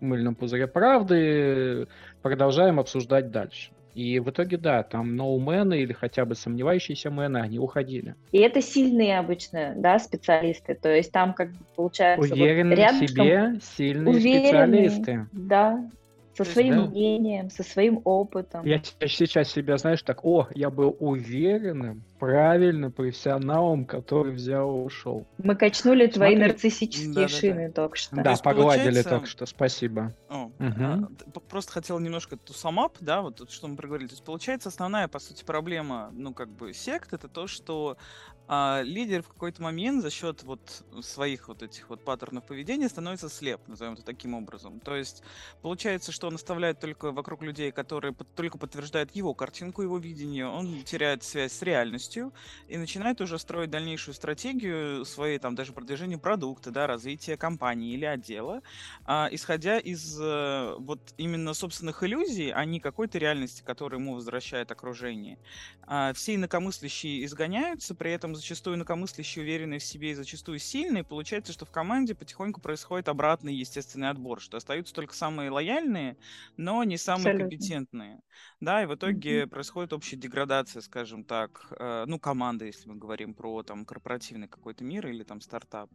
мыльном 0.00 0.34
пузыре 0.34 0.66
правды, 0.66 1.86
продолжаем 2.22 2.80
обсуждать 2.80 3.30
дальше. 3.30 3.70
И 3.94 4.18
в 4.18 4.28
итоге, 4.28 4.56
да, 4.56 4.82
там 4.82 5.14
ноумены 5.14 5.80
или 5.80 5.92
хотя 5.92 6.24
бы 6.24 6.34
сомневающиеся 6.34 7.10
мены, 7.10 7.38
они 7.38 7.60
уходили. 7.60 8.16
И 8.32 8.38
это 8.38 8.60
сильные 8.60 9.20
обычно, 9.20 9.74
да, 9.76 10.00
специалисты. 10.00 10.74
То 10.74 10.92
есть 10.92 11.12
там 11.12 11.32
как 11.32 11.52
бы 11.52 11.58
получается... 11.76 12.34
Уверенные 12.34 12.76
вот 12.76 12.78
рядом, 12.78 12.98
в 12.98 13.08
себе 13.08 13.54
сильные 13.62 14.14
специалисты. 14.14 15.26
Да, 15.30 15.88
со 16.36 16.44
своим 16.44 16.76
да? 16.76 16.86
мнением, 16.86 17.50
со 17.50 17.62
своим 17.62 18.00
опытом. 18.04 18.64
Я 18.64 18.80
сейчас 18.82 19.50
себя, 19.50 19.76
знаешь, 19.78 20.02
так, 20.02 20.24
о, 20.24 20.48
я 20.54 20.70
был 20.70 20.96
уверенным, 20.98 22.02
правильным 22.18 22.90
профессионалом, 22.90 23.84
который 23.84 24.32
взял 24.32 24.78
и 24.78 24.84
ушел. 24.84 25.26
Мы 25.38 25.54
качнули 25.56 26.04
Смотри. 26.04 26.12
твои 26.14 26.36
нарциссические 26.36 27.14
да, 27.14 27.28
шины 27.28 27.54
да, 27.54 27.66
да. 27.66 27.72
только 27.72 27.96
что. 27.96 28.16
Да, 28.16 28.36
погладили 28.42 28.84
получается... 28.84 29.10
только 29.10 29.26
что, 29.26 29.46
спасибо. 29.46 30.12
О, 30.28 30.44
угу. 30.44 30.52
а, 30.58 31.40
просто 31.48 31.72
хотел 31.72 31.98
немножко 31.98 32.36
ту 32.36 32.52
самап, 32.52 32.96
да, 33.00 33.20
вот 33.22 33.50
что 33.50 33.68
мы 33.68 33.76
проговорили. 33.76 34.08
То 34.08 34.14
есть 34.14 34.24
получается 34.24 34.70
основная, 34.70 35.06
по 35.08 35.18
сути, 35.18 35.44
проблема, 35.44 36.10
ну, 36.12 36.32
как 36.32 36.48
бы, 36.48 36.72
сект, 36.72 37.12
это 37.12 37.28
то, 37.28 37.46
что 37.46 37.96
а 38.46 38.82
лидер 38.82 39.22
в 39.22 39.28
какой-то 39.28 39.62
момент 39.62 40.02
за 40.02 40.10
счет 40.10 40.42
вот 40.42 40.84
своих 41.00 41.48
вот 41.48 41.62
этих 41.62 41.88
вот 41.88 42.04
паттернов 42.04 42.44
поведения 42.44 42.88
становится 42.88 43.28
слеп, 43.28 43.60
назовем 43.66 43.94
это 43.94 44.02
таким 44.02 44.34
образом. 44.34 44.80
То 44.80 44.94
есть 44.94 45.22
получается, 45.62 46.12
что 46.12 46.26
он 46.26 46.34
оставляет 46.34 46.78
только 46.78 47.10
вокруг 47.10 47.42
людей, 47.42 47.72
которые 47.72 48.12
под, 48.12 48.28
только 48.34 48.58
подтверждают 48.58 49.14
его 49.16 49.32
картинку, 49.32 49.82
его 49.82 49.96
видение, 49.98 50.46
он 50.46 50.84
теряет 50.84 51.24
связь 51.24 51.52
с 51.52 51.62
реальностью 51.62 52.32
и 52.68 52.76
начинает 52.76 53.20
уже 53.20 53.38
строить 53.38 53.70
дальнейшую 53.70 54.14
стратегию 54.14 55.04
своей 55.06 55.38
там 55.38 55.54
даже 55.54 55.72
продвижения 55.72 56.18
продукта, 56.18 56.70
да, 56.70 56.86
развития 56.86 57.38
компании 57.38 57.94
или 57.94 58.04
отдела, 58.04 58.60
а, 59.06 59.28
исходя 59.32 59.78
из 59.78 60.18
а, 60.20 60.76
вот 60.78 61.00
именно 61.16 61.54
собственных 61.54 62.02
иллюзий, 62.02 62.50
а 62.50 62.64
не 62.66 62.78
какой-то 62.78 63.18
реальности, 63.18 63.62
которую 63.64 64.00
ему 64.00 64.14
возвращает 64.14 64.70
окружение. 64.70 65.38
А, 65.86 66.12
все 66.12 66.34
инакомыслящие 66.34 67.24
изгоняются, 67.24 67.94
при 67.94 68.12
этом 68.12 68.33
зачастую 68.34 68.76
инакомыслящие, 68.76 69.44
уверенные 69.44 69.78
в 69.78 69.84
себе 69.84 70.10
и 70.10 70.14
зачастую 70.14 70.58
сильные, 70.58 71.04
получается, 71.04 71.52
что 71.52 71.64
в 71.64 71.70
команде 71.70 72.14
потихоньку 72.14 72.60
происходит 72.60 73.08
обратный 73.08 73.54
естественный 73.54 74.10
отбор, 74.10 74.40
что 74.40 74.56
остаются 74.56 74.94
только 74.94 75.14
самые 75.14 75.50
лояльные, 75.50 76.16
но 76.56 76.84
не 76.84 76.96
самые 76.96 77.32
Абсолютно. 77.32 77.50
компетентные. 77.50 78.20
Да, 78.60 78.82
и 78.82 78.86
в 78.86 78.94
итоге 78.94 79.42
mm-hmm. 79.42 79.46
происходит 79.48 79.92
общая 79.92 80.16
деградация, 80.16 80.82
скажем 80.82 81.24
так, 81.24 81.66
э, 81.78 82.04
ну, 82.06 82.18
команды, 82.18 82.66
если 82.66 82.88
мы 82.88 82.96
говорим 82.96 83.34
про 83.34 83.62
там 83.62 83.84
корпоративный 83.84 84.48
какой-то 84.48 84.84
мир 84.84 85.06
или 85.06 85.22
там 85.22 85.40
стартап. 85.40 85.90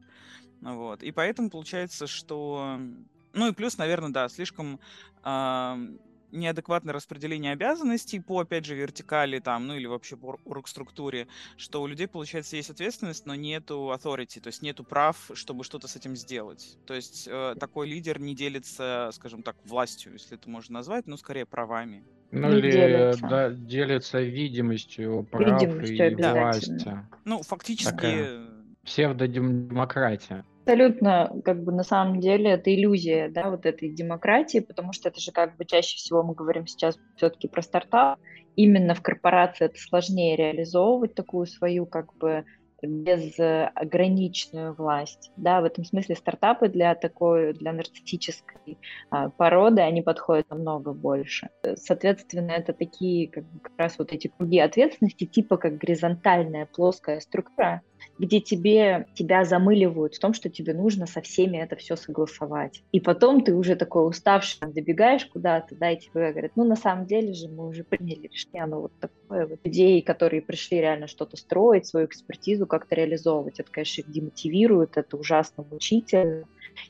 Вот. 0.61 1.03
И 1.03 1.11
поэтому 1.11 1.49
получается, 1.49 2.07
что 2.07 2.79
ну 3.33 3.47
и 3.47 3.53
плюс, 3.53 3.77
наверное, 3.77 4.09
да, 4.09 4.29
слишком 4.29 4.79
э, 5.23 5.97
неадекватное 6.31 6.93
распределение 6.93 7.53
обязанностей 7.53 8.19
по, 8.19 8.39
опять 8.39 8.65
же, 8.65 8.75
вертикали 8.75 9.39
там, 9.39 9.67
ну 9.67 9.75
или 9.75 9.85
вообще 9.85 10.17
по 10.17 10.37
орг-структуре, 10.45 11.27
что 11.57 11.81
у 11.81 11.87
людей, 11.87 12.07
получается, 12.07 12.55
есть 12.55 12.69
ответственность, 12.69 13.25
но 13.25 13.35
нету 13.35 13.91
authority, 13.93 14.39
то 14.39 14.47
есть 14.47 14.61
нету 14.61 14.83
прав, 14.83 15.31
чтобы 15.33 15.63
что-то 15.63 15.87
с 15.87 15.95
этим 15.95 16.15
сделать. 16.15 16.77
То 16.85 16.93
есть 16.93 17.27
э, 17.29 17.55
такой 17.59 17.87
лидер 17.87 18.19
не 18.19 18.35
делится, 18.35 19.09
скажем 19.13 19.43
так, 19.43 19.55
властью, 19.65 20.13
если 20.13 20.37
это 20.37 20.49
можно 20.49 20.75
назвать, 20.75 21.07
но 21.07 21.17
скорее 21.17 21.45
правами. 21.45 22.03
Ну 22.31 22.51
или 22.51 22.71
делится. 22.71 23.27
Да, 23.27 23.49
делится 23.49 24.21
видимостью 24.21 25.27
прав 25.31 25.61
видимостью 25.61 26.11
и 26.11 26.15
власти. 26.15 26.99
Ну, 27.25 27.41
фактически... 27.41 27.91
Такая 27.91 28.45
псевдодемократия 28.83 30.45
абсолютно, 30.69 31.31
как 31.43 31.63
бы 31.63 31.71
на 31.71 31.83
самом 31.83 32.19
деле, 32.19 32.51
это 32.51 32.73
иллюзия, 32.73 33.29
да, 33.29 33.49
вот 33.49 33.65
этой 33.65 33.89
демократии, 33.89 34.59
потому 34.59 34.93
что 34.93 35.09
это 35.09 35.19
же 35.19 35.31
как 35.31 35.57
бы 35.57 35.65
чаще 35.65 35.97
всего 35.97 36.21
мы 36.21 36.35
говорим 36.35 36.67
сейчас 36.67 36.97
все-таки 37.15 37.47
про 37.47 37.61
стартап. 37.61 38.19
Именно 38.55 38.93
в 38.93 39.01
корпорации 39.01 39.65
это 39.65 39.79
сложнее 39.79 40.35
реализовывать 40.35 41.15
такую 41.15 41.47
свою 41.47 41.85
как 41.85 42.13
бы 42.17 42.45
безограниченную 42.81 44.73
власть. 44.73 45.31
Да, 45.35 45.61
в 45.61 45.65
этом 45.65 45.83
смысле 45.83 46.15
стартапы 46.15 46.69
для 46.69 46.95
такой, 46.95 47.53
для 47.53 47.73
нарциссической 47.73 48.77
а, 49.09 49.29
породы, 49.29 49.81
они 49.81 50.01
подходят 50.01 50.49
намного 50.49 50.93
больше. 50.93 51.49
Соответственно, 51.75 52.51
это 52.51 52.73
такие 52.73 53.29
как, 53.29 53.43
как 53.63 53.73
раз 53.77 53.97
вот 53.97 54.13
эти 54.13 54.27
круги 54.27 54.59
ответственности, 54.59 55.25
типа 55.25 55.57
как 55.57 55.77
горизонтальная 55.77 56.67
плоская 56.67 57.19
структура, 57.19 57.81
где 58.19 58.41
тебе, 58.41 59.07
тебя 59.13 59.45
замыливают 59.45 60.15
в 60.15 60.19
том, 60.19 60.33
что 60.33 60.49
тебе 60.49 60.73
нужно 60.73 61.07
со 61.07 61.21
всеми 61.21 61.57
это 61.57 61.75
все 61.77 61.95
согласовать. 61.95 62.83
И 62.91 62.99
потом 62.99 63.43
ты 63.43 63.55
уже 63.55 63.75
такой 63.75 64.07
уставший, 64.07 64.71
добегаешь 64.71 65.25
куда-то, 65.25 65.75
да, 65.75 65.91
и 65.91 65.97
тебе 65.97 66.31
говорят, 66.31 66.51
ну, 66.55 66.65
на 66.65 66.75
самом 66.75 67.05
деле 67.05 67.33
же 67.33 67.47
мы 67.47 67.67
уже 67.67 67.83
приняли 67.83 68.27
решение, 68.27 68.63
оно 68.63 68.81
вот 68.81 68.91
такое 68.99 69.47
вот. 69.47 69.59
Людей, 69.63 70.01
которые 70.01 70.41
пришли 70.41 70.79
реально 70.79 71.07
что-то 71.07 71.37
строить, 71.37 71.87
свою 71.87 72.07
экспертизу 72.07 72.67
как-то 72.67 72.95
реализовывать, 72.95 73.59
это, 73.59 73.71
конечно, 73.71 74.01
их 74.01 74.11
демотивирует, 74.11 74.97
это 74.97 75.17
ужасно 75.17 75.63
мучительно. 75.63 76.43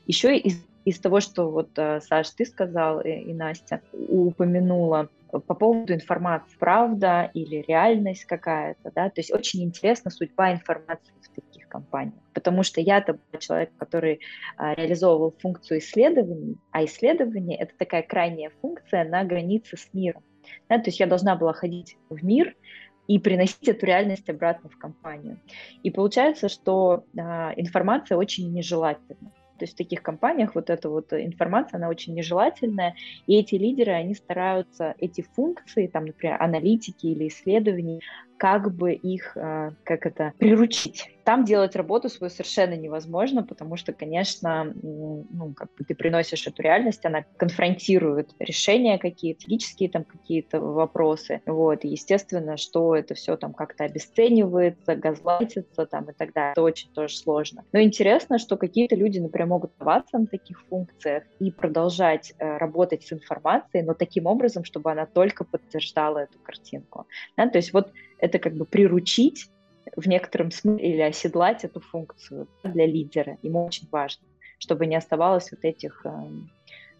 Еще 0.06 0.36
из 0.36 0.69
из 0.84 0.98
того, 0.98 1.20
что 1.20 1.50
вот, 1.50 1.70
э, 1.76 2.00
Саш, 2.00 2.30
ты 2.30 2.44
сказал 2.44 3.00
и, 3.00 3.10
и 3.10 3.34
Настя 3.34 3.80
упомянула, 3.92 5.08
по 5.30 5.54
поводу 5.54 5.94
информации, 5.94 6.56
правда 6.58 7.30
или 7.34 7.64
реальность 7.66 8.24
какая-то, 8.24 8.90
да, 8.94 9.08
то 9.10 9.20
есть 9.20 9.32
очень 9.32 9.62
интересна 9.62 10.10
судьба 10.10 10.52
информации 10.52 11.12
в 11.22 11.34
таких 11.34 11.68
компаниях. 11.68 12.20
Потому 12.34 12.62
что 12.62 12.80
я-то 12.80 13.18
человек, 13.38 13.70
который 13.76 14.20
а, 14.56 14.74
реализовывал 14.74 15.34
функцию 15.38 15.78
исследований, 15.78 16.56
а 16.72 16.84
исследование— 16.84 17.56
это 17.58 17.72
такая 17.78 18.02
крайняя 18.02 18.50
функция 18.60 19.04
на 19.04 19.24
границе 19.24 19.76
с 19.76 19.88
миром. 19.92 20.22
Да, 20.68 20.78
то 20.78 20.88
есть 20.88 20.98
я 20.98 21.06
должна 21.06 21.36
была 21.36 21.52
ходить 21.52 21.96
в 22.08 22.24
мир 22.24 22.56
и 23.06 23.18
приносить 23.18 23.68
эту 23.68 23.86
реальность 23.86 24.28
обратно 24.28 24.68
в 24.68 24.78
компанию. 24.78 25.38
И 25.82 25.90
получается, 25.90 26.48
что 26.48 27.04
а, 27.16 27.52
информация 27.56 28.16
очень 28.16 28.52
нежелательна. 28.52 29.32
То 29.60 29.64
есть 29.64 29.74
в 29.74 29.76
таких 29.76 30.02
компаниях 30.02 30.54
вот 30.54 30.70
эта 30.70 30.88
вот 30.88 31.12
информация, 31.12 31.76
она 31.76 31.90
очень 31.90 32.14
нежелательная, 32.14 32.94
и 33.26 33.38
эти 33.38 33.56
лидеры, 33.56 33.92
они 33.92 34.14
стараются 34.14 34.94
эти 34.96 35.20
функции, 35.20 35.86
там, 35.86 36.06
например, 36.06 36.38
аналитики 36.40 37.08
или 37.08 37.28
исследований, 37.28 38.00
как 38.40 38.74
бы 38.74 38.94
их, 38.94 39.36
а, 39.36 39.72
как 39.84 40.06
это, 40.06 40.32
приручить. 40.38 41.04
Там 41.24 41.44
делать 41.44 41.76
работу 41.76 42.08
свою 42.08 42.30
совершенно 42.30 42.72
невозможно, 42.72 43.42
потому 43.42 43.76
что, 43.76 43.92
конечно, 43.92 44.72
ну, 44.82 45.52
как 45.54 45.68
бы 45.76 45.84
ты 45.84 45.94
приносишь 45.94 46.46
эту 46.46 46.62
реальность, 46.62 47.04
она 47.04 47.24
конфронтирует 47.36 48.30
решения 48.38 48.98
какие-то, 48.98 49.42
логические 49.44 49.90
там 49.90 50.04
какие-то 50.04 50.58
вопросы, 50.58 51.42
вот, 51.44 51.84
и 51.84 51.88
естественно, 51.88 52.56
что 52.56 52.96
это 52.96 53.12
все 53.14 53.36
там 53.36 53.52
как-то 53.52 53.84
обесценивается, 53.84 54.96
газлайтится 54.96 55.84
там 55.84 56.08
и 56.08 56.14
так 56.14 56.32
далее. 56.32 56.52
Это 56.52 56.62
очень 56.62 56.90
тоже 56.94 57.16
сложно. 57.16 57.66
Но 57.72 57.82
интересно, 57.82 58.38
что 58.38 58.56
какие-то 58.56 58.96
люди, 58.96 59.18
например, 59.18 59.48
могут 59.48 59.72
оставаться 59.72 60.18
на 60.18 60.26
таких 60.26 60.62
функциях 60.70 61.24
и 61.40 61.50
продолжать 61.50 62.32
э, 62.38 62.56
работать 62.56 63.02
с 63.02 63.12
информацией, 63.12 63.82
но 63.82 63.92
таким 63.92 64.24
образом, 64.24 64.64
чтобы 64.64 64.90
она 64.90 65.04
только 65.04 65.44
подтверждала 65.44 66.20
эту 66.20 66.38
картинку. 66.38 67.06
Да? 67.36 67.46
То 67.46 67.58
есть 67.58 67.74
вот 67.74 67.92
это 68.20 68.38
как 68.38 68.54
бы 68.54 68.64
приручить 68.64 69.50
в 69.96 70.06
некотором 70.06 70.50
смысле 70.50 70.92
или 70.92 71.00
оседлать 71.00 71.64
эту 71.64 71.80
функцию 71.80 72.48
для 72.62 72.86
лидера. 72.86 73.38
Ему 73.42 73.66
очень 73.66 73.88
важно, 73.90 74.26
чтобы 74.58 74.86
не 74.86 74.96
оставалось 74.96 75.50
вот 75.50 75.64
этих, 75.64 76.04
эм, 76.04 76.50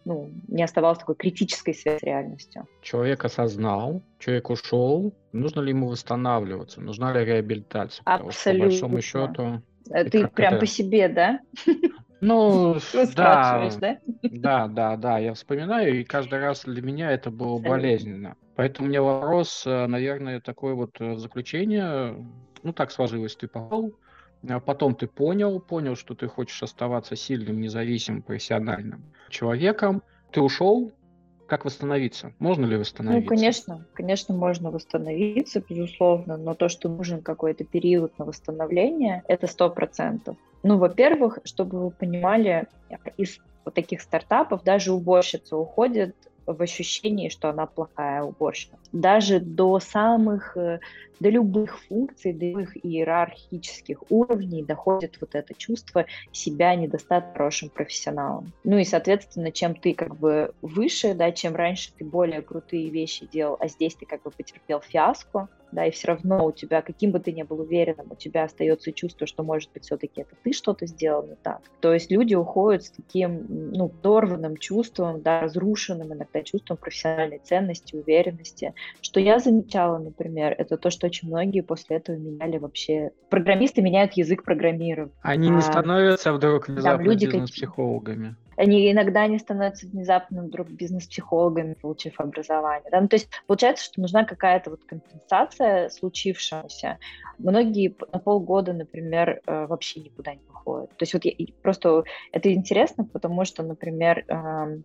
ну, 0.03 0.31
не 0.47 0.63
оставалось 0.63 0.99
такой 0.99 1.15
критической 1.15 1.73
связи 1.73 1.99
с 1.99 2.03
реальностью. 2.03 2.67
Человек 2.81 3.23
осознал, 3.23 4.01
человек 4.19 4.49
ушел, 4.49 5.13
нужно 5.31 5.61
ли 5.61 5.69
ему 5.69 5.87
восстанавливаться, 5.87 6.81
нужна 6.81 7.13
ли 7.13 7.23
реабилитация? 7.23 8.03
Абсолютно. 8.05 8.31
Что, 8.71 8.87
по 8.87 8.91
большому 8.91 9.01
счету... 9.01 9.61
Э, 9.91 10.05
ты 10.05 10.27
прям 10.27 10.53
это... 10.53 10.59
по 10.59 10.65
себе, 10.65 11.07
да? 11.07 11.39
Ну, 12.19 12.77
да? 13.15 13.69
Да, 14.21 14.67
да, 14.67 14.97
да, 14.97 15.17
я 15.19 15.33
вспоминаю, 15.33 15.99
и 15.99 16.03
каждый 16.03 16.39
раз 16.39 16.63
для 16.65 16.81
меня 16.81 17.11
это 17.11 17.31
было 17.31 17.57
болезненно. 17.57 18.35
Поэтому 18.61 18.85
у 18.85 18.89
меня 18.91 19.01
вопрос, 19.01 19.63
э, 19.65 19.87
наверное, 19.87 20.39
такое 20.39 20.75
вот 20.75 20.91
э, 20.99 21.15
заключение. 21.15 22.15
Ну, 22.61 22.73
так 22.73 22.91
сложилось, 22.91 23.35
ты 23.35 23.47
попал, 23.47 23.91
а 24.47 24.59
потом 24.59 24.93
ты 24.93 25.07
понял, 25.07 25.59
понял, 25.59 25.95
что 25.95 26.13
ты 26.13 26.27
хочешь 26.27 26.61
оставаться 26.61 27.15
сильным, 27.15 27.59
независимым, 27.59 28.21
профессиональным 28.21 29.01
человеком. 29.29 30.03
Ты 30.31 30.41
ушел, 30.41 30.91
как 31.47 31.65
восстановиться? 31.65 32.35
Можно 32.37 32.67
ли 32.67 32.75
ну, 32.75 32.81
восстановиться? 32.81 33.23
Ну, 33.23 33.35
конечно, 33.35 33.87
конечно, 33.95 34.35
можно 34.35 34.69
восстановиться, 34.69 35.63
безусловно, 35.67 36.37
но 36.37 36.53
то, 36.53 36.69
что 36.69 36.87
нужен 36.87 37.23
какой-то 37.23 37.63
период 37.63 38.15
на 38.19 38.25
восстановление, 38.25 39.23
это 39.27 39.47
сто 39.47 39.71
процентов. 39.71 40.37
Ну, 40.61 40.77
во-первых, 40.77 41.39
чтобы 41.45 41.85
вы 41.85 41.89
понимали, 41.89 42.67
из 43.17 43.39
таких 43.73 44.01
стартапов 44.01 44.63
даже 44.63 44.91
уборщица 44.91 45.57
уходит 45.57 46.15
в 46.45 46.61
ощущении, 46.61 47.29
что 47.29 47.49
она 47.49 47.65
плохая 47.65 48.23
уборщица. 48.23 48.77
Даже 48.91 49.39
до 49.39 49.79
самых, 49.79 50.57
э, 50.57 50.79
до 51.19 51.29
любых 51.29 51.79
функций, 51.83 52.33
до 52.33 52.45
любых 52.45 52.85
иерархических 52.85 54.03
уровней 54.09 54.63
доходит 54.63 55.17
вот 55.21 55.35
это 55.35 55.53
чувство 55.53 56.05
себя 56.31 56.75
недостаточно 56.75 57.33
хорошим 57.33 57.69
профессионалом. 57.69 58.51
Ну 58.63 58.77
и, 58.77 58.83
соответственно, 58.83 59.51
чем 59.51 59.75
ты 59.75 59.93
как 59.93 60.15
бы 60.17 60.53
выше, 60.61 61.13
да, 61.13 61.31
чем 61.31 61.55
раньше 61.55 61.91
ты 61.97 62.03
более 62.03 62.41
крутые 62.41 62.89
вещи 62.89 63.27
делал, 63.31 63.57
а 63.59 63.67
здесь 63.67 63.95
ты 63.95 64.05
как 64.05 64.23
бы 64.23 64.31
потерпел 64.31 64.81
фиаско, 64.81 65.47
да, 65.71 65.85
и 65.85 65.91
все 65.91 66.09
равно 66.09 66.45
у 66.45 66.51
тебя, 66.51 66.81
каким 66.81 67.11
бы 67.11 67.19
ты 67.19 67.31
ни 67.31 67.43
был 67.43 67.61
уверенным, 67.61 68.07
у 68.09 68.15
тебя 68.15 68.43
остается 68.43 68.91
чувство, 68.91 69.27
что, 69.27 69.43
может 69.43 69.71
быть, 69.73 69.83
все-таки 69.83 70.21
это 70.21 70.35
ты 70.43 70.53
что-то 70.53 70.85
сделал 70.85 71.25
не 71.25 71.35
так. 71.35 71.61
То 71.79 71.93
есть 71.93 72.11
люди 72.11 72.35
уходят 72.35 72.83
с 72.83 72.91
таким, 72.91 73.45
ну, 73.49 73.91
дорванным 74.01 74.57
чувством, 74.57 75.21
да, 75.21 75.41
разрушенным 75.41 76.13
иногда 76.13 76.41
чувством 76.43 76.77
профессиональной 76.77 77.39
ценности, 77.39 77.95
уверенности. 77.95 78.73
Что 79.01 79.19
я 79.19 79.39
замечала, 79.39 79.97
например, 79.97 80.55
это 80.57 80.77
то, 80.77 80.89
что 80.89 81.07
очень 81.07 81.27
многие 81.27 81.61
после 81.61 81.97
этого 81.97 82.15
меняли 82.15 82.57
вообще... 82.57 83.11
Программисты 83.29 83.81
меняют 83.81 84.13
язык 84.13 84.43
программирования. 84.43 85.13
Они 85.21 85.49
а, 85.49 85.51
не 85.51 85.61
становятся 85.61 86.33
вдруг 86.33 86.67
внезапно 86.67 87.15
бизнес-психологами 87.15 88.35
они 88.57 88.91
иногда 88.91 89.27
не 89.27 89.39
становятся 89.39 89.87
внезапно 89.87 90.43
вдруг 90.43 90.69
бизнес-психологами, 90.69 91.73
получив 91.73 92.19
образование. 92.19 92.89
Да? 92.91 93.01
Ну, 93.01 93.07
то 93.07 93.15
есть 93.15 93.29
получается, 93.47 93.85
что 93.85 94.01
нужна 94.01 94.23
какая-то 94.23 94.71
вот 94.71 94.83
компенсация 94.85 95.89
случившемуся. 95.89 96.97
Многие 97.37 97.95
на 98.11 98.19
полгода, 98.19 98.73
например, 98.73 99.41
э, 99.45 99.65
вообще 99.67 100.01
никуда 100.01 100.33
не 100.33 100.41
выходят. 100.47 100.89
То 100.91 101.03
есть 101.03 101.13
вот 101.13 101.25
я, 101.25 101.33
просто 101.61 102.03
это 102.31 102.53
интересно, 102.53 103.05
потому 103.05 103.45
что, 103.45 103.63
например, 103.63 104.25
эм, 104.27 104.83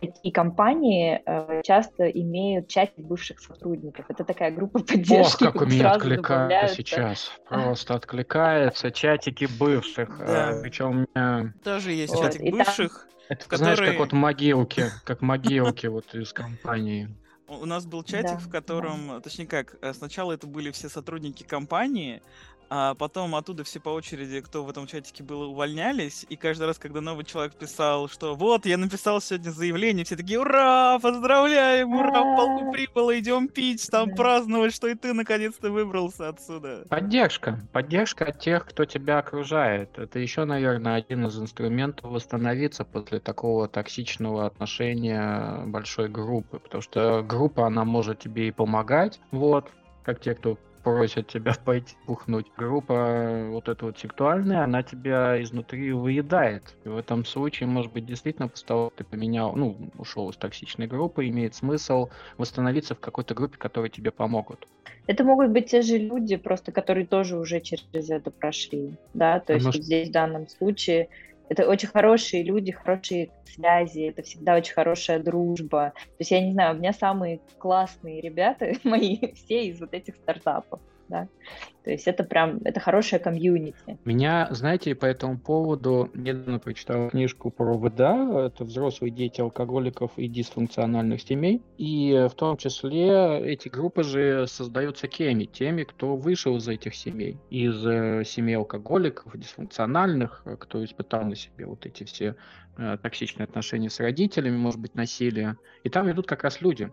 такие 0.00 0.32
компании 0.32 1.20
э, 1.24 1.62
часто 1.64 2.08
имеют 2.08 2.68
часть 2.68 2.96
бывших 2.96 3.40
сотрудников. 3.40 4.06
Это 4.08 4.24
такая 4.24 4.50
группа 4.50 4.80
поддержки. 4.80 5.44
Ох, 5.44 5.52
как 5.52 5.62
у 5.62 5.66
меня 5.66 5.92
откликается 5.92 6.76
сейчас. 6.76 7.30
Просто 7.48 7.94
откликается 7.94 8.90
чатики 8.90 9.48
бывших. 9.58 10.20
Э, 10.20 10.26
да. 10.26 10.60
Причем 10.62 10.90
у 10.90 10.94
меня... 10.94 11.52
Тоже 11.62 11.92
есть 11.92 12.14
вот. 12.14 12.24
чатик 12.24 12.52
бывших. 12.52 13.08
Это, 13.28 13.48
которые... 13.48 13.76
знаешь, 13.76 13.90
как 13.90 13.98
вот 13.98 14.12
могилки, 14.12 14.84
как 15.04 15.22
могилки 15.22 15.86
вот 15.86 16.14
из 16.14 16.32
компании. 16.32 17.08
У 17.46 17.66
нас 17.66 17.84
был 17.84 18.02
чатик, 18.02 18.30
да, 18.30 18.38
в 18.38 18.50
котором, 18.50 19.08
да. 19.08 19.20
точнее 19.20 19.46
как, 19.46 19.76
э, 19.82 19.92
сначала 19.92 20.32
это 20.32 20.46
были 20.46 20.70
все 20.70 20.88
сотрудники 20.88 21.42
компании, 21.42 22.22
а 22.70 22.94
потом 22.94 23.34
оттуда 23.34 23.64
все 23.64 23.80
по 23.80 23.90
очереди, 23.90 24.40
кто 24.40 24.64
в 24.64 24.70
этом 24.70 24.86
чатике 24.86 25.22
был, 25.22 25.42
увольнялись. 25.42 26.26
И 26.28 26.36
каждый 26.36 26.66
раз, 26.66 26.78
когда 26.78 27.00
новый 27.00 27.24
человек 27.24 27.54
писал, 27.54 28.08
что 28.08 28.34
вот, 28.34 28.66
я 28.66 28.76
написал 28.76 29.20
сегодня 29.20 29.50
заявление, 29.50 30.04
все 30.04 30.16
такие, 30.16 30.40
ура, 30.40 30.98
поздравляем, 30.98 31.92
ура, 31.94 32.22
в 32.22 32.36
полку 32.36 32.72
прибыло, 32.72 33.18
идем 33.18 33.48
пить, 33.48 33.88
там 33.90 34.14
праздновать, 34.14 34.74
что 34.74 34.88
и 34.88 34.94
ты 34.94 35.12
наконец-то 35.12 35.70
выбрался 35.70 36.28
отсюда. 36.28 36.84
Поддержка. 36.88 37.60
Поддержка 37.72 38.26
от 38.26 38.40
тех, 38.40 38.66
кто 38.66 38.84
тебя 38.84 39.18
окружает. 39.18 39.98
Это 39.98 40.18
еще, 40.18 40.44
наверное, 40.44 40.96
один 40.96 41.26
из 41.26 41.38
инструментов 41.38 42.10
восстановиться 42.10 42.84
после 42.84 43.20
такого 43.20 43.68
токсичного 43.68 44.46
отношения 44.46 45.64
большой 45.66 46.08
группы. 46.08 46.58
Потому 46.58 46.82
что 46.82 47.22
группа, 47.22 47.66
она 47.66 47.84
может 47.84 48.20
тебе 48.20 48.48
и 48.48 48.52
помогать, 48.52 49.20
вот, 49.30 49.70
как 50.04 50.20
те, 50.20 50.34
кто 50.34 50.58
просят 50.84 51.26
тебя 51.26 51.54
пойти 51.64 51.96
бухнуть. 52.06 52.46
Группа 52.56 52.92
э, 52.92 53.48
вот 53.48 53.68
эта 53.68 53.86
вот 53.86 53.98
сексуальная, 53.98 54.62
она 54.62 54.82
тебя 54.82 55.42
изнутри 55.42 55.92
выедает. 55.92 56.74
И 56.84 56.88
в 56.88 56.96
этом 56.96 57.24
случае, 57.24 57.68
может 57.68 57.92
быть, 57.92 58.06
действительно 58.06 58.48
после 58.48 58.66
того, 58.68 58.90
как 58.90 58.98
ты 58.98 59.04
поменял, 59.04 59.56
ну, 59.56 59.76
ушел 59.98 60.30
из 60.30 60.36
токсичной 60.36 60.86
группы, 60.86 61.26
имеет 61.28 61.54
смысл 61.54 62.10
восстановиться 62.36 62.94
в 62.94 63.00
какой-то 63.00 63.34
группе, 63.34 63.56
которые 63.56 63.90
тебе 63.90 64.10
помогут. 64.10 64.68
Это 65.06 65.24
могут 65.24 65.50
быть 65.50 65.70
те 65.70 65.82
же 65.82 65.98
люди, 65.98 66.36
просто 66.36 66.70
которые 66.70 67.06
тоже 67.06 67.36
уже 67.38 67.60
через 67.60 68.10
это 68.10 68.30
прошли, 68.30 68.94
да, 69.12 69.40
то 69.40 69.52
есть 69.52 69.66
Может... 69.66 69.80
вот 69.80 69.84
здесь 69.84 70.08
в 70.08 70.12
данном 70.12 70.48
случае 70.48 71.08
это 71.48 71.68
очень 71.68 71.88
хорошие 71.88 72.42
люди, 72.42 72.72
хорошие 72.72 73.30
связи, 73.44 74.08
это 74.08 74.22
всегда 74.22 74.56
очень 74.56 74.74
хорошая 74.74 75.18
дружба. 75.18 75.92
То 75.94 76.16
есть 76.18 76.30
я 76.30 76.40
не 76.40 76.52
знаю, 76.52 76.74
у 76.74 76.78
меня 76.78 76.92
самые 76.92 77.40
классные 77.58 78.20
ребята 78.20 78.72
мои 78.84 79.18
все 79.34 79.66
из 79.66 79.80
вот 79.80 79.94
этих 79.94 80.16
стартапов 80.16 80.80
да. 81.08 81.28
То 81.84 81.90
есть 81.90 82.08
это 82.08 82.24
прям, 82.24 82.60
это 82.64 82.80
хорошая 82.80 83.20
комьюнити. 83.20 83.98
Меня, 84.06 84.48
знаете, 84.50 84.94
по 84.94 85.04
этому 85.04 85.38
поводу 85.38 86.10
недавно 86.14 86.58
прочитал 86.58 87.10
книжку 87.10 87.50
про 87.50 87.74
ВДА, 87.74 88.46
это 88.46 88.64
взрослые 88.64 89.10
дети 89.10 89.42
алкоголиков 89.42 90.12
и 90.16 90.26
дисфункциональных 90.26 91.20
семей, 91.20 91.60
и 91.76 92.26
в 92.30 92.34
том 92.34 92.56
числе 92.56 93.38
эти 93.44 93.68
группы 93.68 94.02
же 94.02 94.46
создаются 94.46 95.08
кеми, 95.08 95.44
теми, 95.44 95.84
кто 95.84 96.16
вышел 96.16 96.56
из 96.56 96.66
этих 96.68 96.94
семей, 96.94 97.38
из 97.50 97.86
э, 97.86 98.24
семей 98.24 98.56
алкоголиков, 98.56 99.38
дисфункциональных, 99.38 100.40
э, 100.46 100.56
кто 100.58 100.82
испытал 100.82 101.24
на 101.24 101.36
себе 101.36 101.66
вот 101.66 101.84
эти 101.84 102.04
все 102.04 102.34
э, 102.78 102.96
токсичные 103.02 103.44
отношения 103.44 103.90
с 103.90 104.00
родителями, 104.00 104.56
может 104.56 104.80
быть, 104.80 104.94
насилие. 104.94 105.56
И 105.82 105.90
там 105.90 106.10
идут 106.10 106.26
как 106.26 106.44
раз 106.44 106.62
люди, 106.62 106.90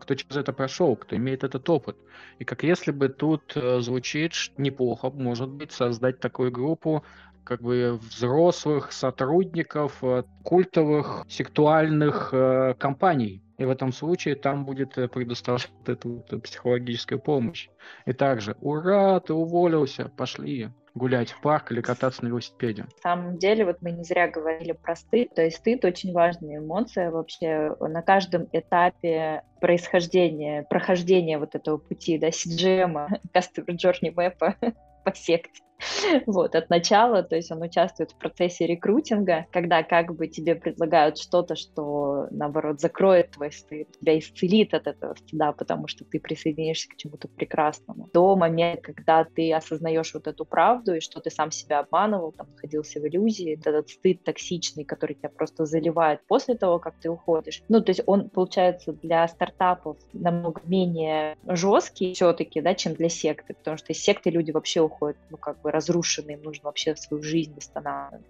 кто 0.00 0.14
через 0.14 0.36
это 0.36 0.52
прошел, 0.52 0.96
кто 0.96 1.16
имеет 1.16 1.44
этот 1.44 1.68
опыт. 1.68 1.96
И 2.38 2.44
как 2.44 2.62
если 2.62 2.90
бы 2.92 3.08
тут 3.08 3.52
э, 3.56 3.80
звучит 3.80 4.32
неплохо, 4.56 5.10
может 5.10 5.48
быть, 5.48 5.72
создать 5.72 6.20
такую 6.20 6.52
группу, 6.52 7.04
как 7.48 7.62
бы 7.62 7.98
взрослых 8.02 8.92
сотрудников 8.92 10.04
э, 10.04 10.22
культовых 10.44 11.24
сектуальных 11.28 12.28
э, 12.32 12.74
компаний. 12.78 13.42
И 13.56 13.64
в 13.64 13.70
этом 13.70 13.90
случае 13.90 14.34
там 14.34 14.66
будет 14.66 14.98
э, 14.98 15.08
предоставлена 15.08 15.64
эта 15.86 16.08
вот 16.08 16.42
психологическая 16.42 17.18
помощь. 17.18 17.70
И 18.04 18.12
также, 18.12 18.54
ура, 18.60 19.18
ты 19.20 19.32
уволился, 19.32 20.10
пошли 20.14 20.68
гулять 20.94 21.30
в 21.30 21.40
парк 21.40 21.72
или 21.72 21.80
кататься 21.80 22.22
на 22.22 22.28
велосипеде. 22.28 22.82
На 22.82 23.02
самом 23.02 23.38
деле, 23.38 23.64
вот 23.64 23.80
мы 23.80 23.92
не 23.92 24.04
зря 24.04 24.28
говорили 24.28 24.72
про 24.72 24.94
стыд, 24.94 25.34
то 25.34 25.42
есть 25.42 25.56
стыд 25.56 25.86
очень 25.86 26.12
важная 26.12 26.58
эмоция 26.58 27.10
вообще 27.10 27.74
на 27.80 28.02
каждом 28.02 28.46
этапе 28.52 29.42
происхождения, 29.60 30.64
прохождения 30.68 31.38
вот 31.38 31.54
этого 31.54 31.78
пути, 31.78 32.18
да, 32.18 32.28
CGM, 32.28 33.20
Customer 33.32 33.68
Journey 33.68 34.12
Map 34.12 34.74
по 35.04 35.14
секте. 35.14 35.62
вот, 36.26 36.54
от 36.54 36.70
начала, 36.70 37.22
то 37.22 37.36
есть 37.36 37.50
он 37.50 37.62
участвует 37.62 38.10
в 38.12 38.16
процессе 38.16 38.66
рекрутинга, 38.66 39.46
когда 39.52 39.82
как 39.82 40.14
бы 40.14 40.26
тебе 40.26 40.54
предлагают 40.54 41.18
что-то, 41.18 41.56
что, 41.56 42.26
наоборот, 42.30 42.80
закроет 42.80 43.32
твой 43.32 43.52
стыд, 43.52 43.88
тебя 44.00 44.18
исцелит 44.18 44.74
от 44.74 44.86
этого 44.86 45.14
стыда, 45.14 45.52
потому 45.52 45.86
что 45.86 46.04
ты 46.04 46.18
присоединишься 46.20 46.88
к 46.88 46.96
чему-то 46.96 47.28
прекрасному. 47.28 48.08
До 48.12 48.34
момента, 48.36 48.92
когда 48.92 49.24
ты 49.24 49.52
осознаешь 49.52 50.12
вот 50.14 50.26
эту 50.26 50.44
правду, 50.44 50.94
и 50.94 51.00
что 51.00 51.20
ты 51.20 51.30
сам 51.30 51.50
себя 51.50 51.80
обманывал, 51.80 52.32
там, 52.32 52.48
находился 52.50 53.00
в 53.00 53.06
иллюзии, 53.06 53.58
этот 53.64 53.88
стыд 53.90 54.24
токсичный, 54.24 54.84
который 54.84 55.14
тебя 55.14 55.28
просто 55.28 55.64
заливает 55.64 56.20
после 56.26 56.54
того, 56.54 56.78
как 56.78 56.98
ты 57.00 57.08
уходишь. 57.08 57.62
Ну, 57.68 57.80
то 57.80 57.90
есть 57.90 58.02
он, 58.06 58.30
получается, 58.30 58.92
для 58.92 59.26
стартапов 59.28 59.96
намного 60.12 60.60
менее 60.64 61.36
жесткий 61.46 62.14
все-таки, 62.14 62.60
да, 62.60 62.74
чем 62.74 62.94
для 62.94 63.08
секты, 63.08 63.54
потому 63.54 63.76
что 63.76 63.92
из 63.92 64.00
секты 64.00 64.30
люди 64.30 64.50
вообще 64.50 64.80
уходят, 64.80 65.18
ну, 65.30 65.36
как 65.36 65.60
бы 65.60 65.67
бы 65.68 65.72
разрушены, 65.72 66.32
им 66.32 66.42
нужно 66.42 66.66
вообще 66.66 66.96
свою 66.96 67.22
жизнь 67.22 67.54
восстанавливать. 67.54 68.26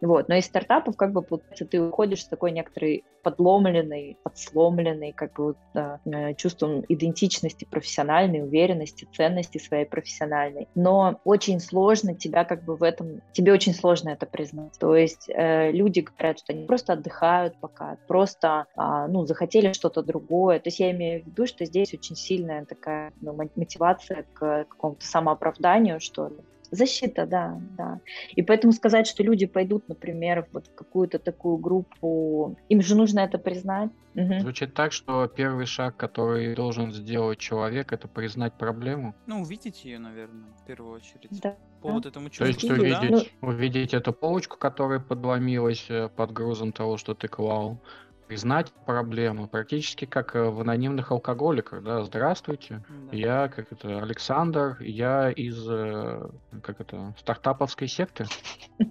Вот. 0.00 0.28
Но 0.28 0.36
из 0.36 0.44
стартапов, 0.44 0.96
как 0.96 1.12
бы, 1.12 1.22
получается, 1.22 1.64
ты 1.64 1.80
уходишь 1.80 2.22
с 2.22 2.28
такой 2.28 2.52
некоторой 2.52 3.04
подломленной, 3.22 4.18
подсломленной, 4.22 5.12
как 5.12 5.32
бы, 5.34 5.54
да, 5.74 6.00
э, 6.04 6.34
чувством 6.34 6.84
идентичности 6.88 7.64
профессиональной, 7.64 8.42
уверенности, 8.42 9.08
ценности 9.12 9.58
своей 9.58 9.86
профессиональной. 9.86 10.68
Но 10.74 11.20
очень 11.24 11.60
сложно 11.60 12.14
тебя 12.14 12.44
как 12.44 12.64
бы 12.64 12.76
в 12.76 12.82
этом, 12.82 13.22
тебе 13.32 13.52
очень 13.52 13.74
сложно 13.74 14.10
это 14.10 14.26
признать. 14.26 14.78
То 14.78 14.96
есть 14.96 15.28
э, 15.28 15.70
люди 15.70 16.00
говорят, 16.00 16.40
что 16.40 16.52
они 16.52 16.66
просто 16.66 16.94
отдыхают 16.94 17.54
пока, 17.60 17.96
просто, 18.08 18.66
э, 18.76 19.06
ну, 19.08 19.24
захотели 19.24 19.72
что-то 19.72 20.02
другое. 20.02 20.58
То 20.58 20.68
есть 20.68 20.80
я 20.80 20.90
имею 20.90 21.22
в 21.22 21.26
виду, 21.26 21.46
что 21.46 21.64
здесь 21.64 21.94
очень 21.94 22.16
сильная 22.16 22.64
такая 22.64 23.12
ну, 23.20 23.32
мотивация 23.56 24.24
к 24.34 24.66
какому-то 24.68 25.06
самооправданию, 25.06 26.00
что 26.00 26.28
ли. 26.28 26.36
Защита, 26.72 27.26
да, 27.26 27.60
да. 27.76 28.00
И 28.34 28.40
поэтому 28.42 28.72
сказать, 28.72 29.06
что 29.06 29.22
люди 29.22 29.44
пойдут, 29.44 29.88
например, 29.88 30.48
вот 30.52 30.68
в 30.68 30.74
какую-то 30.74 31.18
такую 31.18 31.58
группу, 31.58 32.56
им 32.70 32.80
же 32.80 32.94
нужно 32.96 33.20
это 33.20 33.36
признать. 33.36 33.90
Угу. 34.14 34.40
Звучит 34.40 34.72
так, 34.72 34.92
что 34.92 35.26
первый 35.26 35.66
шаг, 35.66 35.98
который 35.98 36.54
должен 36.54 36.90
сделать 36.90 37.38
человек, 37.38 37.92
это 37.92 38.08
признать 38.08 38.54
проблему. 38.54 39.14
Ну, 39.26 39.42
увидеть 39.42 39.84
ее, 39.84 39.98
наверное, 39.98 40.48
в 40.62 40.66
первую 40.66 40.96
очередь. 40.96 41.28
Да. 41.42 41.56
По 41.82 41.88
да. 41.88 41.94
вот 41.94 42.06
этому 42.06 42.30
чувству. 42.30 42.68
То 42.68 42.74
есть 42.74 42.80
увидеть, 42.80 43.30
да? 43.40 43.46
увидеть 43.46 43.92
эту 43.92 44.14
полочку, 44.14 44.56
которая 44.56 44.98
подломилась 44.98 45.86
э, 45.90 46.08
под 46.08 46.32
грузом 46.32 46.72
того, 46.72 46.96
что 46.96 47.14
ты 47.14 47.28
клал, 47.28 47.78
признать 48.32 48.72
проблему, 48.86 49.46
практически 49.46 50.06
как 50.06 50.34
э, 50.34 50.42
в 50.42 50.62
анонимных 50.62 51.10
алкоголиках, 51.10 51.82
да, 51.82 52.02
здравствуйте, 52.02 52.82
да. 52.88 53.14
я, 53.14 53.48
как 53.48 53.70
это, 53.72 54.02
Александр, 54.02 54.78
я 54.80 55.30
из, 55.30 55.62
э, 55.68 56.30
как 56.62 56.80
это, 56.80 57.14
стартаповской 57.18 57.88
секты. 57.88 58.24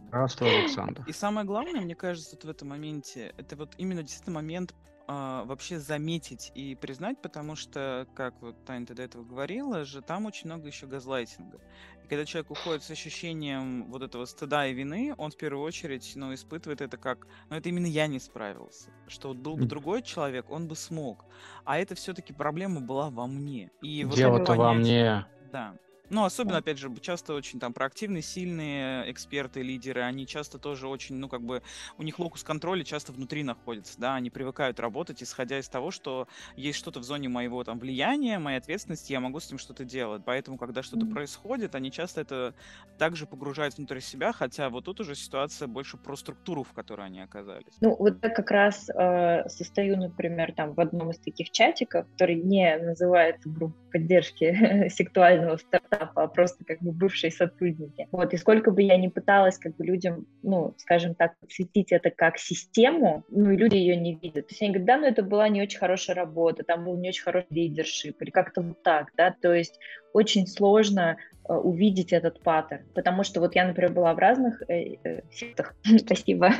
Здравствуй, 0.09 0.47
Александр. 0.59 1.03
И 1.07 1.11
самое 1.11 1.47
главное, 1.47 1.81
мне 1.81 1.95
кажется, 1.95 2.35
вот 2.35 2.43
в 2.45 2.49
этом 2.51 2.69
моменте, 2.69 3.33
это 3.35 3.55
вот 3.55 3.73
именно 3.79 4.03
действительно 4.03 4.35
момент 4.35 4.75
а, 5.13 5.43
вообще 5.43 5.77
заметить 5.77 6.53
и 6.55 6.73
признать, 6.75 7.21
потому 7.21 7.57
что, 7.57 8.07
как 8.15 8.41
вот 8.41 8.63
Таня 8.63 8.85
ты 8.85 8.93
до 8.93 9.03
этого 9.03 9.25
говорила 9.25 9.83
же, 9.83 10.01
там 10.01 10.25
очень 10.25 10.45
много 10.45 10.67
еще 10.67 10.87
газлайтинга 10.87 11.59
когда 12.07 12.25
человек 12.25 12.51
уходит 12.51 12.83
с 12.83 12.91
ощущением 12.91 13.89
вот 13.89 14.01
этого 14.01 14.25
стыда 14.25 14.67
и 14.67 14.73
вины, 14.73 15.15
он 15.17 15.31
в 15.31 15.37
первую 15.37 15.63
очередь, 15.63 16.11
ну, 16.15 16.33
испытывает 16.33 16.81
это 16.81 16.97
как, 16.97 17.25
ну, 17.49 17.55
это 17.55 17.69
именно 17.69 17.85
я 17.85 18.07
не 18.07 18.19
справился. 18.19 18.89
Что 19.07 19.29
вот 19.29 19.37
был 19.37 19.55
бы 19.55 19.63
другой 19.63 20.01
человек, 20.01 20.49
он 20.49 20.67
бы 20.67 20.75
смог. 20.75 21.23
А 21.63 21.79
это 21.79 21.95
все-таки 21.95 22.33
проблема 22.33 22.81
была 22.81 23.09
во 23.09 23.27
мне. 23.27 23.71
И 23.81 24.03
вот 24.03 24.17
Дело-то 24.17 24.55
во 24.55 24.73
мне. 24.73 25.25
Да. 25.53 25.77
Ну, 26.11 26.25
особенно, 26.25 26.57
опять 26.57 26.77
же, 26.77 26.93
часто 26.99 27.33
очень 27.33 27.59
там 27.59 27.71
проактивные, 27.71 28.21
сильные 28.21 29.09
эксперты, 29.09 29.61
лидеры, 29.61 30.01
они 30.01 30.27
часто 30.27 30.59
тоже 30.59 30.89
очень, 30.89 31.15
ну, 31.15 31.29
как 31.29 31.41
бы, 31.41 31.63
у 31.97 32.03
них 32.03 32.19
локус 32.19 32.43
контроля 32.43 32.83
часто 32.83 33.13
внутри 33.13 33.43
находится, 33.43 33.97
да, 33.97 34.15
они 34.15 34.29
привыкают 34.29 34.81
работать, 34.81 35.23
исходя 35.23 35.57
из 35.57 35.69
того, 35.69 35.89
что 35.89 36.27
есть 36.57 36.77
что-то 36.77 36.99
в 36.99 37.03
зоне 37.03 37.29
моего 37.29 37.63
там 37.63 37.79
влияния, 37.79 38.39
моей 38.39 38.57
ответственности, 38.57 39.13
я 39.13 39.21
могу 39.21 39.39
с 39.39 39.49
ним 39.49 39.57
что-то 39.57 39.85
делать. 39.85 40.23
Поэтому, 40.25 40.57
когда 40.57 40.83
что-то 40.83 41.05
mm-hmm. 41.05 41.13
происходит, 41.13 41.75
они 41.75 41.91
часто 41.91 42.21
это 42.21 42.53
также 42.97 43.25
погружают 43.25 43.77
внутрь 43.77 44.01
себя, 44.01 44.33
хотя 44.33 44.69
вот 44.69 44.83
тут 44.85 44.99
уже 44.99 45.15
ситуация 45.15 45.69
больше 45.69 45.95
про 45.95 46.17
структуру, 46.17 46.63
в 46.63 46.73
которой 46.73 47.05
они 47.05 47.21
оказались. 47.21 47.73
Ну, 47.79 47.95
вот 47.95 48.21
я 48.21 48.29
как 48.29 48.51
раз 48.51 48.89
э, 48.89 49.47
состою, 49.47 49.97
например, 49.97 50.51
там 50.53 50.73
в 50.73 50.79
одном 50.81 51.11
из 51.11 51.19
таких 51.19 51.51
чатиков, 51.51 52.05
который 52.11 52.35
не 52.35 52.77
называется 52.77 53.47
группа 53.47 53.75
поддержки 53.91 54.89
сексуального 54.89 55.57
старта, 55.57 56.00
а 56.15 56.27
просто 56.27 56.63
как 56.65 56.79
бы 56.79 56.91
бывшие 56.91 57.31
сотрудники. 57.31 58.07
Вот, 58.11 58.33
и 58.33 58.37
сколько 58.37 58.71
бы 58.71 58.81
я 58.81 58.97
ни 58.97 59.07
пыталась 59.07 59.57
как 59.57 59.75
бы 59.75 59.85
людям, 59.85 60.25
ну, 60.43 60.73
скажем 60.77 61.15
так, 61.15 61.33
светить 61.49 61.91
это 61.91 62.09
как 62.09 62.37
систему, 62.37 63.23
ну, 63.29 63.51
и 63.51 63.57
люди 63.57 63.75
ее 63.75 63.95
не 63.95 64.15
видят. 64.15 64.47
То 64.47 64.53
есть 64.53 64.61
они 64.61 64.71
говорят, 64.71 64.87
да, 64.87 64.97
ну, 64.97 65.07
это 65.07 65.23
была 65.23 65.49
не 65.49 65.61
очень 65.61 65.79
хорошая 65.79 66.15
работа, 66.15 66.63
там 66.63 66.85
был 66.85 66.97
не 66.97 67.09
очень 67.09 67.23
хороший 67.23 67.47
лидершип, 67.49 68.21
или 68.21 68.29
как-то 68.29 68.61
вот 68.61 68.81
так, 68.83 69.11
да, 69.15 69.35
то 69.39 69.53
есть 69.53 69.79
очень 70.13 70.47
сложно 70.47 71.17
Э, 71.51 71.55
увидеть 71.55 72.13
этот 72.13 72.39
паттерн. 72.41 72.85
Потому 72.93 73.23
что 73.23 73.39
вот 73.39 73.55
я, 73.55 73.65
например, 73.65 73.91
была 73.91 74.13
в 74.13 74.19
разных 74.19 74.61
э, 74.69 74.95
э, 75.03 75.21
сектах, 75.31 75.75
спасибо, 75.99 76.51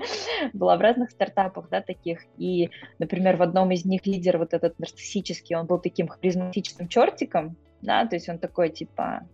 была 0.52 0.76
в 0.76 0.80
разных 0.80 1.10
стартапах, 1.10 1.68
да, 1.70 1.82
таких, 1.82 2.20
и, 2.38 2.70
например, 2.98 3.36
в 3.36 3.42
одном 3.42 3.72
из 3.72 3.84
них 3.84 4.06
лидер 4.06 4.38
вот 4.38 4.54
этот 4.54 4.78
нарциссический, 4.78 5.56
он 5.56 5.66
был 5.66 5.78
таким 5.78 6.08
харизматичным 6.08 6.88
чертиком, 6.88 7.56
да, 7.82 8.06
то 8.06 8.16
есть 8.16 8.28
он 8.28 8.38
такой, 8.38 8.70
типа, 8.70 9.26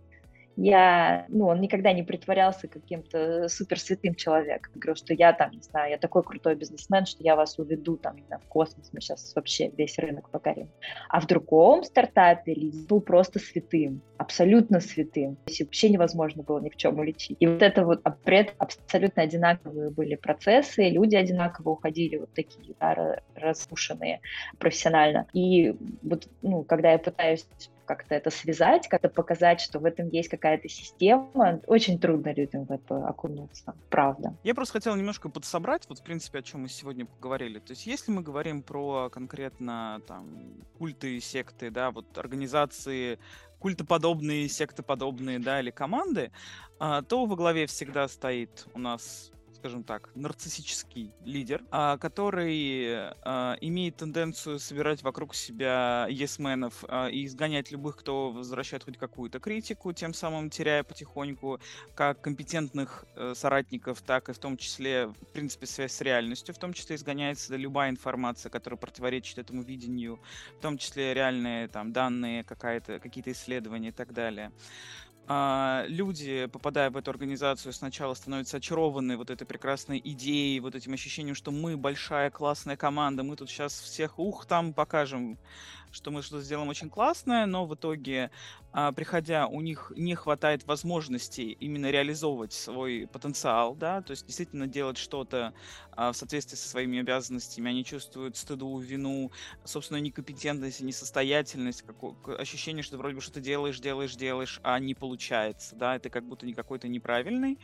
я, 0.57 1.25
ну, 1.27 1.47
он 1.47 1.59
никогда 1.59 1.91
не 1.91 2.03
притворялся 2.03 2.67
каким-то 2.67 3.49
супер 3.49 3.79
святым 3.79 4.15
человеком. 4.15 4.71
Говорил, 4.75 4.95
что 4.95 5.13
я 5.13 5.33
там, 5.33 5.51
не 5.51 5.61
знаю, 5.61 5.91
я 5.91 5.97
такой 5.97 6.23
крутой 6.23 6.55
бизнесмен, 6.55 7.05
что 7.05 7.23
я 7.23 7.35
вас 7.35 7.59
уведу 7.59 7.97
там 7.97 8.15
знаю, 8.27 8.41
в 8.41 8.47
космос, 8.47 8.89
мы 8.93 9.01
сейчас 9.01 9.33
вообще 9.35 9.69
весь 9.69 9.97
рынок 9.97 10.29
покорим. 10.29 10.69
А 11.09 11.19
в 11.19 11.27
другом 11.27 11.83
стартапе 11.83 12.53
Лиз 12.53 12.85
был 12.85 13.01
просто 13.01 13.39
святым, 13.39 14.01
абсолютно 14.17 14.79
святым. 14.79 15.35
То 15.35 15.51
есть 15.51 15.61
вообще 15.61 15.89
невозможно 15.89 16.43
было 16.43 16.59
ни 16.59 16.69
в 16.69 16.77
чем 16.77 16.99
уличить. 16.99 17.37
И 17.39 17.47
вот 17.47 17.61
это 17.61 17.83
вот 17.83 18.01
абсолютно 18.03 19.23
одинаковые 19.23 19.89
были 19.89 20.15
процессы, 20.15 20.89
люди 20.89 21.15
одинаково 21.15 21.71
уходили 21.71 22.17
вот 22.17 22.33
такие, 22.33 22.75
да, 22.79 23.19
разрушенные 23.35 24.21
профессионально. 24.57 25.27
И 25.33 25.75
вот, 26.01 26.27
ну, 26.41 26.63
когда 26.63 26.93
я 26.93 26.97
пытаюсь 26.97 27.45
как-то 27.85 28.15
это 28.15 28.29
связать, 28.29 28.87
как-то 28.87 29.09
показать, 29.09 29.61
что 29.61 29.79
в 29.79 29.85
этом 29.85 30.09
есть 30.09 30.29
какая-то 30.29 30.67
система. 30.67 31.61
Очень 31.67 31.99
трудно 31.99 32.33
людям 32.33 32.65
в 32.65 32.71
это 32.71 33.07
окунуться, 33.07 33.75
правда. 33.89 34.35
Я 34.43 34.55
просто 34.55 34.73
хотел 34.73 34.95
немножко 34.95 35.29
подсобрать, 35.29 35.85
вот, 35.87 35.99
в 35.99 36.03
принципе, 36.03 36.39
о 36.39 36.41
чем 36.41 36.61
мы 36.61 36.69
сегодня 36.69 37.05
поговорили. 37.05 37.59
То 37.59 37.71
есть, 37.71 37.85
если 37.85 38.11
мы 38.11 38.21
говорим 38.21 38.61
про 38.61 39.09
конкретно 39.09 40.01
там 40.07 40.25
культы, 40.77 41.19
секты, 41.19 41.71
да, 41.71 41.91
вот 41.91 42.17
организации, 42.17 43.19
культоподобные, 43.59 44.47
сектоподобные, 44.47 45.39
да, 45.39 45.59
или 45.59 45.71
команды, 45.71 46.31
а, 46.79 47.01
то 47.01 47.25
во 47.25 47.35
главе 47.35 47.65
всегда 47.67 48.07
стоит 48.07 48.67
у 48.73 48.79
нас 48.79 49.31
скажем 49.65 49.83
так, 49.83 50.11
нарциссический 50.13 51.11
лидер, 51.23 51.63
а, 51.71 51.97
который 51.97 53.09
а, 53.23 53.57
имеет 53.61 53.95
тенденцию 53.95 54.59
собирать 54.59 55.01
вокруг 55.01 55.33
себя 55.33 56.05
есменов 56.07 56.83
а, 56.87 57.07
и 57.07 57.25
изгонять 57.25 57.71
любых, 57.71 57.97
кто 57.97 58.29
возвращает 58.29 58.83
хоть 58.83 58.99
какую-то 58.99 59.39
критику, 59.39 59.91
тем 59.91 60.13
самым 60.13 60.51
теряя 60.51 60.83
потихоньку 60.83 61.59
как 61.95 62.21
компетентных 62.21 63.05
э, 63.15 63.33
соратников, 63.35 64.03
так 64.03 64.29
и 64.29 64.33
в 64.33 64.37
том 64.37 64.55
числе, 64.55 65.07
в 65.07 65.33
принципе, 65.33 65.65
связь 65.65 65.93
с 65.93 66.01
реальностью, 66.01 66.53
в 66.53 66.59
том 66.59 66.71
числе 66.71 66.95
изгоняется 66.95 67.55
любая 67.55 67.89
информация, 67.89 68.51
которая 68.51 68.77
противоречит 68.77 69.39
этому 69.39 69.63
видению, 69.63 70.19
в 70.59 70.61
том 70.61 70.77
числе 70.77 71.15
реальные 71.15 71.69
там 71.69 71.91
данные, 71.91 72.43
какая-то, 72.43 72.99
какие-то 72.99 73.31
исследования 73.31 73.89
и 73.89 73.93
так 73.93 74.13
далее. 74.13 74.51
А, 75.27 75.85
люди, 75.87 76.45
попадая 76.45 76.89
в 76.91 76.97
эту 76.97 77.09
организацию, 77.11 77.73
сначала 77.73 78.13
становятся 78.13 78.57
очарованы 78.57 79.17
вот 79.17 79.29
этой 79.29 79.45
прекрасной 79.45 79.99
идеей, 80.03 80.59
вот 80.59 80.75
этим 80.75 80.93
ощущением, 80.93 81.35
что 81.35 81.51
мы 81.51 81.77
большая 81.77 82.29
классная 82.29 82.77
команда, 82.77 83.23
мы 83.23 83.35
тут 83.35 83.49
сейчас 83.49 83.79
всех 83.79 84.19
ух 84.19 84.45
там 84.45 84.73
покажем, 84.73 85.37
что 85.95 86.11
мы 86.11 86.21
что-то 86.21 86.43
сделаем 86.43 86.67
очень 86.67 86.89
классное, 86.89 87.45
но 87.45 87.65
в 87.65 87.73
итоге, 87.73 88.29
а, 88.73 88.91
приходя, 88.91 89.47
у 89.47 89.61
них 89.61 89.93
не 89.95 90.13
хватает 90.13 90.65
возможности 90.65 91.41
именно 91.41 91.89
реализовывать 91.89 92.51
свой 92.51 93.07
потенциал, 93.11 93.75
да, 93.75 94.01
то 94.01 94.11
есть 94.11 94.25
действительно 94.25 94.67
делать 94.67 94.97
что-то 94.97 95.53
а, 95.93 96.11
в 96.11 96.17
соответствии 96.17 96.57
со 96.57 96.67
своими 96.67 96.99
обязанностями, 96.99 97.69
они 97.69 97.85
чувствуют 97.85 98.35
стыду, 98.35 98.77
вину, 98.77 99.31
собственную 99.63 100.03
некомпетентность, 100.03 100.81
несостоятельность, 100.81 101.85
ощущение, 102.37 102.83
что 102.83 102.97
вроде 102.97 103.15
бы 103.15 103.21
что-то 103.21 103.39
делаешь, 103.39 103.79
делаешь, 103.79 104.15
делаешь, 104.15 104.59
а 104.63 104.77
не 104.79 104.95
получается, 104.95 105.77
да, 105.77 105.95
это 105.95 106.09
как 106.09 106.25
будто 106.25 106.45
не 106.45 106.53
какой-то 106.53 106.89
неправильный, 106.89 107.57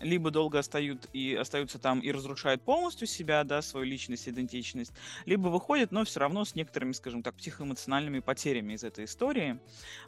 либо 0.00 0.30
долго 0.32 0.58
остают 0.58 1.08
и 1.12 1.34
остаются 1.34 1.78
там 1.78 2.00
и 2.00 2.10
разрушают 2.10 2.62
полностью 2.62 3.06
себя, 3.06 3.44
да, 3.44 3.62
свою 3.62 3.86
личность, 3.86 4.28
идентичность, 4.28 4.92
либо 5.26 5.48
выходят, 5.48 5.92
но 5.92 6.04
все 6.04 6.18
равно 6.18 6.44
с 6.44 6.56
некоторыми, 6.56 6.92
скажем 7.04 7.22
так, 7.22 7.34
психоэмоциональными 7.34 8.20
потерями 8.20 8.72
из 8.72 8.82
этой 8.82 9.04
истории, 9.04 9.58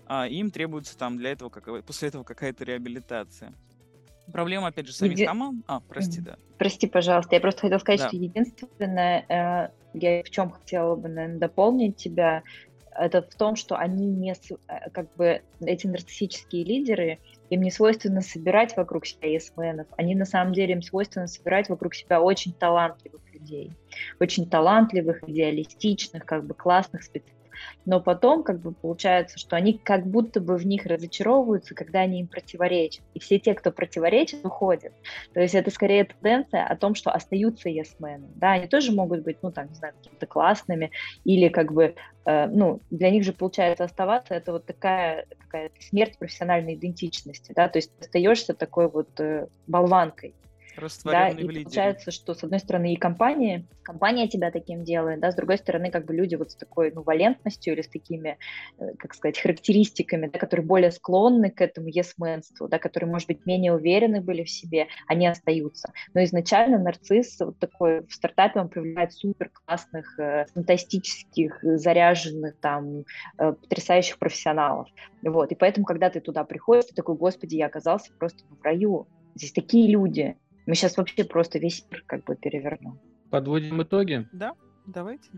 а, 0.07 0.27
им 0.27 0.51
требуется 0.51 0.97
там 0.97 1.19
для 1.19 1.33
этого, 1.33 1.51
как, 1.51 1.85
после 1.85 2.09
этого 2.09 2.25
какая-то 2.25 2.65
реабилитация. 2.65 3.53
Проблема, 4.33 4.69
опять 4.69 4.87
же, 4.87 4.95
самих 4.95 5.13
Еди... 5.13 5.27
команд. 5.27 5.63
А, 5.69 5.81
прости, 5.81 6.23
да. 6.23 6.39
Прости, 6.57 6.87
пожалуйста. 6.87 7.35
Я 7.35 7.43
просто 7.43 7.61
хотела 7.61 7.79
сказать, 7.81 8.01
да. 8.01 8.09
что 8.09 8.17
единственное, 8.17 9.27
э, 9.29 9.71
я 9.93 10.23
в 10.23 10.31
чем 10.31 10.51
хотела 10.53 10.97
бы, 10.97 11.09
наверное, 11.09 11.39
дополнить 11.39 11.97
тебя, 11.97 12.43
это 12.93 13.21
в 13.21 13.35
том, 13.35 13.57
что 13.57 13.77
они 13.77 14.07
не, 14.07 14.33
э, 14.33 14.91
как 14.91 15.15
бы, 15.17 15.43
эти 15.61 15.87
нарциссические 15.87 16.65
лидеры, 16.65 17.19
им 17.51 17.61
не 17.61 17.71
свойственно 17.71 18.23
собирать 18.23 18.75
вокруг 18.75 19.05
себя 19.05 19.29
ЕСМНов, 19.31 19.87
они 19.99 20.15
на 20.15 20.25
самом 20.25 20.55
деле 20.55 20.73
им 20.73 20.81
свойственно 20.81 21.27
собирать 21.27 21.69
вокруг 21.69 21.95
себя 21.95 22.23
очень 22.23 22.55
талантливых 22.55 23.21
людей, 23.47 23.73
очень 24.21 24.49
талантливых, 24.49 25.29
идеалистичных, 25.29 26.25
как 26.25 26.45
бы 26.45 26.55
классных 26.55 27.03
специалистов 27.03 27.37
но 27.85 28.01
потом 28.01 28.43
как 28.43 28.61
бы 28.61 28.73
получается, 28.73 29.39
что 29.39 29.57
они 29.57 29.75
как 29.75 30.07
будто 30.07 30.41
бы 30.41 30.57
в 30.57 30.67
них 30.67 30.87
разочаровываются, 30.87 31.75
когда 31.75 32.01
они 32.01 32.21
им 32.21 32.27
противоречат. 32.27 33.03
И 33.15 33.21
все 33.21 33.39
те, 33.39 33.55
кто 33.55 33.71
противоречит, 33.71 34.45
уходят. 34.45 34.93
То 35.33 35.41
есть 35.41 35.55
это 35.55 35.71
скорее 35.71 36.05
тенденция 36.05 36.67
о 36.67 36.77
том, 36.77 36.95
что 36.95 37.11
остаются 37.11 37.69
ясмены. 37.69 38.27
Да, 38.35 38.53
они 38.53 38.67
тоже 38.67 38.93
могут 38.93 39.23
быть, 39.23 39.39
ну, 39.43 39.51
там, 39.51 39.69
не 39.69 39.75
знаю, 39.75 39.95
какими-то 39.95 40.27
классными, 40.27 40.91
или 41.25 41.49
как 41.49 41.73
бы, 41.73 41.95
э, 42.25 42.47
ну, 42.49 42.81
для 42.91 43.11
них 43.11 43.25
же 43.25 43.33
получается 43.33 43.85
оставаться, 43.85 44.35
это 44.35 44.53
вот 44.53 44.67
такая 44.67 45.27
какая 45.39 45.71
смерть 45.79 46.19
профессиональной 46.19 46.75
идентичности, 46.75 47.53
да, 47.55 47.69
то 47.69 47.79
есть 47.79 47.91
остаешься 48.01 48.53
такой 48.53 48.89
вот 48.89 49.09
э, 49.21 49.47
болванкой, 49.67 50.35
да, 51.05 51.29
и 51.29 51.65
получается, 51.65 52.11
что 52.11 52.35
с 52.35 52.45
одной 52.45 52.61
стороны 52.61 52.93
и 52.93 52.97
компания, 52.97 53.67
компания 53.83 54.29
тебя 54.29 54.51
таким 54.51 54.85
делает, 54.85 55.21
да, 55.21 55.31
с 55.31 55.35
другой 55.35 55.59
стороны 55.59 55.91
как 55.91 56.07
бы 56.07 56.15
люди 56.15 56.35
вот 56.35 56.51
с 56.51 56.57
такой, 56.57 56.93
ну, 56.93 57.03
валентностью 57.03 57.75
или 57.75 57.83
с 57.83 57.89
такими, 57.89 58.39
э, 58.79 58.95
как 58.99 59.15
сказать, 59.15 59.39
характеристиками, 59.39 60.29
да, 60.29 60.39
которые 60.39 60.67
более 60.67 60.91
склонны 60.91 61.51
к 61.51 61.61
этому 61.61 61.89
есменству, 61.89 62.69
да, 62.69 62.79
которые, 62.79 63.11
может 63.11 63.29
быть, 63.29 63.47
менее 63.47 63.75
уверены 63.75 64.21
были 64.21 64.45
в 64.45 64.51
себе, 64.51 64.89
они 65.07 65.27
остаются. 65.27 65.93
Но 66.15 66.23
изначально 66.25 66.79
нарцисс 66.79 67.39
вот 67.41 67.59
такой 67.59 68.07
в 68.07 68.13
стартапе 68.13 68.61
он 68.61 68.69
привлекает 68.69 69.13
супер 69.13 69.51
классных, 69.51 70.19
э, 70.19 70.47
фантастических, 70.55 71.59
заряженных, 71.63 72.57
там, 72.61 73.05
э, 73.39 73.53
потрясающих 73.53 74.19
профессионалов. 74.19 74.89
Вот, 75.23 75.53
и 75.53 75.55
поэтому, 75.55 75.87
когда 75.87 76.11
ты 76.11 76.21
туда 76.21 76.45
приходишь, 76.45 76.87
ты 76.87 76.95
такой, 76.95 77.17
господи, 77.17 77.57
я 77.57 77.67
оказался 77.67 78.13
просто 78.19 78.45
в 78.49 78.63
раю. 78.63 79.07
Здесь 79.35 79.53
такие 79.53 79.91
люди, 79.91 80.37
мы 80.67 80.75
сейчас 80.75 80.97
вообще 80.97 81.25
просто 81.25 81.59
весь 81.59 81.85
мир 81.91 82.03
как 82.07 82.25
бы 82.25 82.37
перевернем. 82.37 82.99
Подводим 83.31 83.83
итоги? 83.83 84.29
Да, 84.33 84.55
давайте. 84.87 85.31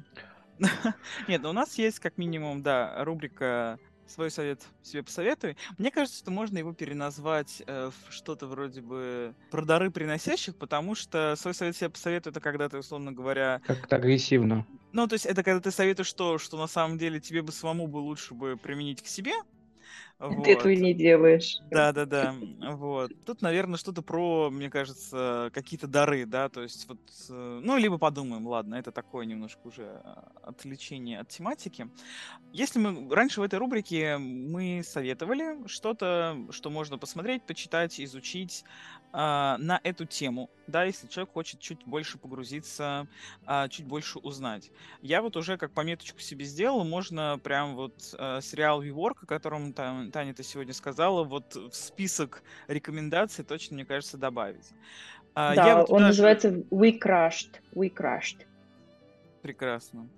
Нет, 1.29 1.43
ну 1.43 1.51
у 1.51 1.53
нас 1.53 1.77
есть 1.79 2.01
как 2.01 2.19
минимум, 2.19 2.63
да, 2.63 3.05
рубрика 3.05 3.79
свой 4.11 4.31
совет 4.31 4.63
себе 4.83 5.03
посоветуй. 5.03 5.57
Мне 5.77 5.91
кажется, 5.91 6.19
что 6.19 6.31
можно 6.31 6.59
его 6.59 6.73
переназвать 6.73 7.63
э, 7.67 7.91
в 7.91 8.13
что-то 8.13 8.47
вроде 8.47 8.81
бы 8.81 9.35
про 9.51 9.65
дары 9.65 9.91
приносящих, 9.91 10.57
потому 10.57 10.95
что 10.95 11.35
свой 11.37 11.55
совет 11.55 11.77
себе 11.77 11.91
посоветуй 11.91 12.31
это 12.31 12.41
когда 12.41 12.69
ты, 12.69 12.79
условно 12.79 13.13
говоря... 13.13 13.61
Как-то 13.67 13.97
агрессивно. 13.97 14.67
Ну, 14.93 15.07
то 15.07 15.15
есть 15.15 15.27
это 15.27 15.43
когда 15.43 15.61
ты 15.61 15.71
советуешь 15.71 16.13
то, 16.13 16.39
что 16.39 16.57
на 16.57 16.67
самом 16.67 16.99
деле 16.99 17.21
тебе 17.21 17.43
бы 17.43 17.53
самому 17.53 17.87
бы 17.87 17.99
лучше 17.99 18.35
бы 18.35 18.57
применить 18.57 19.03
к 19.03 19.07
себе, 19.07 19.35
вот. 20.19 20.45
Ты 20.45 20.53
этого 20.53 20.73
не 20.73 20.95
делаешь. 20.95 21.59
Да, 21.71 21.93
да, 21.93 22.05
да. 22.05 22.35
Вот. 22.73 23.13
Тут, 23.25 23.41
наверное, 23.41 23.79
что-то 23.79 24.03
про, 24.03 24.51
мне 24.51 24.69
кажется, 24.69 25.51
какие-то 25.55 25.87
дары, 25.87 26.27
да, 26.27 26.49
то 26.49 26.63
есть 26.63 26.89
вот, 26.89 26.99
э, 27.31 27.61
ну, 27.63 27.77
либо 27.77 27.99
подумаем, 27.99 28.47
ладно, 28.47 28.75
это 28.75 28.91
такое 28.91 29.27
немножко 29.27 29.61
уже 29.69 29.85
а, 30.03 30.33
отвлечение 30.43 31.21
от 31.21 31.29
тематики. 31.29 31.89
Если 32.53 32.81
мы 32.81 33.15
раньше 33.15 33.41
в 33.41 33.45
этой 33.45 33.61
рубрике 33.61 34.19
мы 34.19 34.83
советовали 34.85 35.67
что-то, 35.69 36.37
что 36.51 36.71
можно 36.71 36.99
посмотреть, 36.99 37.45
почитать, 37.45 38.01
изучить, 38.01 38.65
на 39.13 39.81
эту 39.85 40.05
тему, 40.05 40.51
да, 40.69 40.85
если 40.85 41.07
человек 41.07 41.33
хочет 41.33 41.61
чуть 41.61 41.85
больше 41.87 42.19
погрузиться, 42.19 43.07
а, 43.47 43.69
чуть 43.69 43.87
больше 43.87 44.19
узнать. 44.19 44.71
Я 45.01 45.23
вот 45.23 45.37
уже 45.37 45.57
как 45.57 45.73
пометочку 45.73 46.21
себе 46.21 46.45
сделал, 46.45 46.85
можно 46.85 47.41
прям 47.43 47.75
вот 47.75 48.15
а, 48.19 48.41
сериал 48.41 48.83
WeWork, 48.83 49.17
о 49.23 49.27
котором 49.27 49.73
там, 49.73 50.11
Таня 50.11 50.35
ты 50.35 50.43
сегодня 50.43 50.75
сказала, 50.75 51.25
вот 51.25 51.55
в 51.57 51.73
список 51.73 52.43
рекомендаций 52.67 53.45
точно, 53.45 53.77
мне 53.77 53.87
кажется, 53.87 54.19
добавить. 54.19 54.71
А, 55.35 55.55
да, 55.55 55.79
вот 55.79 55.91
он 55.91 55.99
даже... 55.99 56.09
называется 56.09 56.49
We 56.71 56.99
Crushed. 56.99 57.61
We 57.75 57.93
Crushed. 57.95 58.47
Прекрасно. 59.43 60.09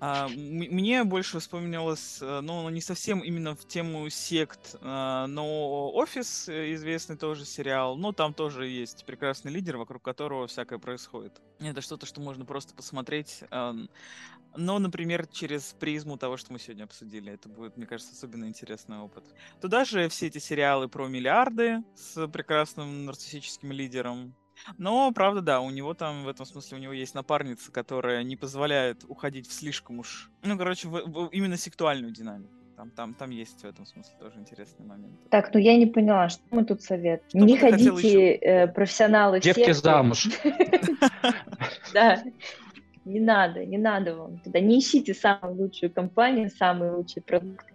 А, 0.00 0.28
мне 0.28 1.04
больше 1.04 1.40
вспомнилось, 1.40 2.18
э, 2.22 2.40
ну, 2.40 2.66
не 2.70 2.80
совсем 2.80 3.20
именно 3.20 3.54
в 3.54 3.68
тему 3.68 4.08
сект, 4.08 4.76
а, 4.80 5.26
но 5.26 5.92
офис 5.92 6.48
э, 6.48 6.72
известный 6.72 7.18
тоже 7.18 7.44
сериал, 7.44 7.96
ну, 7.96 8.12
там 8.12 8.32
тоже 8.32 8.66
есть 8.66 9.04
прекрасный 9.04 9.52
лидер, 9.52 9.76
вокруг 9.76 10.02
которого 10.02 10.46
всякое 10.46 10.78
происходит. 10.78 11.42
Это 11.58 11.82
что-то, 11.82 12.06
что 12.06 12.22
можно 12.22 12.46
просто 12.46 12.74
посмотреть, 12.74 13.44
но, 14.56 14.78
например, 14.78 15.26
через 15.26 15.74
призму 15.78 16.16
того, 16.16 16.36
что 16.36 16.52
мы 16.52 16.58
сегодня 16.58 16.84
обсудили. 16.84 17.32
Это 17.32 17.48
будет, 17.48 17.76
мне 17.76 17.86
кажется, 17.86 18.12
особенно 18.14 18.46
интересный 18.46 18.98
опыт. 18.98 19.24
Туда 19.60 19.84
же 19.84 20.08
все 20.08 20.26
эти 20.26 20.38
сериалы 20.38 20.88
про 20.88 21.06
миллиарды 21.06 21.84
с 21.94 22.26
прекрасным 22.26 23.04
нарциссическим 23.04 23.70
лидером, 23.70 24.34
но, 24.78 25.12
правда, 25.12 25.40
да, 25.40 25.60
у 25.60 25.70
него 25.70 25.94
там, 25.94 26.24
в 26.24 26.28
этом 26.28 26.46
смысле, 26.46 26.78
у 26.78 26.80
него 26.80 26.92
есть 26.92 27.14
напарница, 27.14 27.72
которая 27.72 28.22
не 28.22 28.36
позволяет 28.36 29.04
уходить 29.08 29.48
в 29.48 29.52
слишком 29.52 29.98
уж, 29.98 30.30
ну, 30.42 30.56
короче, 30.56 30.88
в, 30.88 30.92
в, 30.92 31.28
именно 31.28 31.56
сексуальную 31.56 32.12
динамику. 32.12 32.52
Там, 32.76 32.90
там, 32.90 33.12
там 33.14 33.28
есть 33.28 33.60
в 33.60 33.64
этом 33.66 33.84
смысле 33.84 34.14
тоже 34.18 34.38
интересный 34.38 34.86
момент. 34.86 35.12
Так, 35.28 35.52
ну 35.52 35.60
я 35.60 35.76
не 35.76 35.84
поняла, 35.84 36.30
что 36.30 36.42
мы 36.50 36.64
тут 36.64 36.80
советуем. 36.80 37.44
Не 37.44 37.58
ходите, 37.58 38.36
э, 38.36 38.68
профессионалы 38.68 39.40
Девки 39.40 39.72
замуж. 39.72 40.28
Да, 41.92 42.22
не 43.04 43.20
надо, 43.20 43.66
не 43.66 43.78
надо 43.78 44.16
вам 44.16 44.38
туда. 44.38 44.60
Не 44.60 44.78
ищите 44.78 45.12
самую 45.12 45.56
лучшую 45.56 45.92
компанию, 45.92 46.50
самый 46.50 46.90
лучший 46.90 47.22
продукт. 47.22 47.66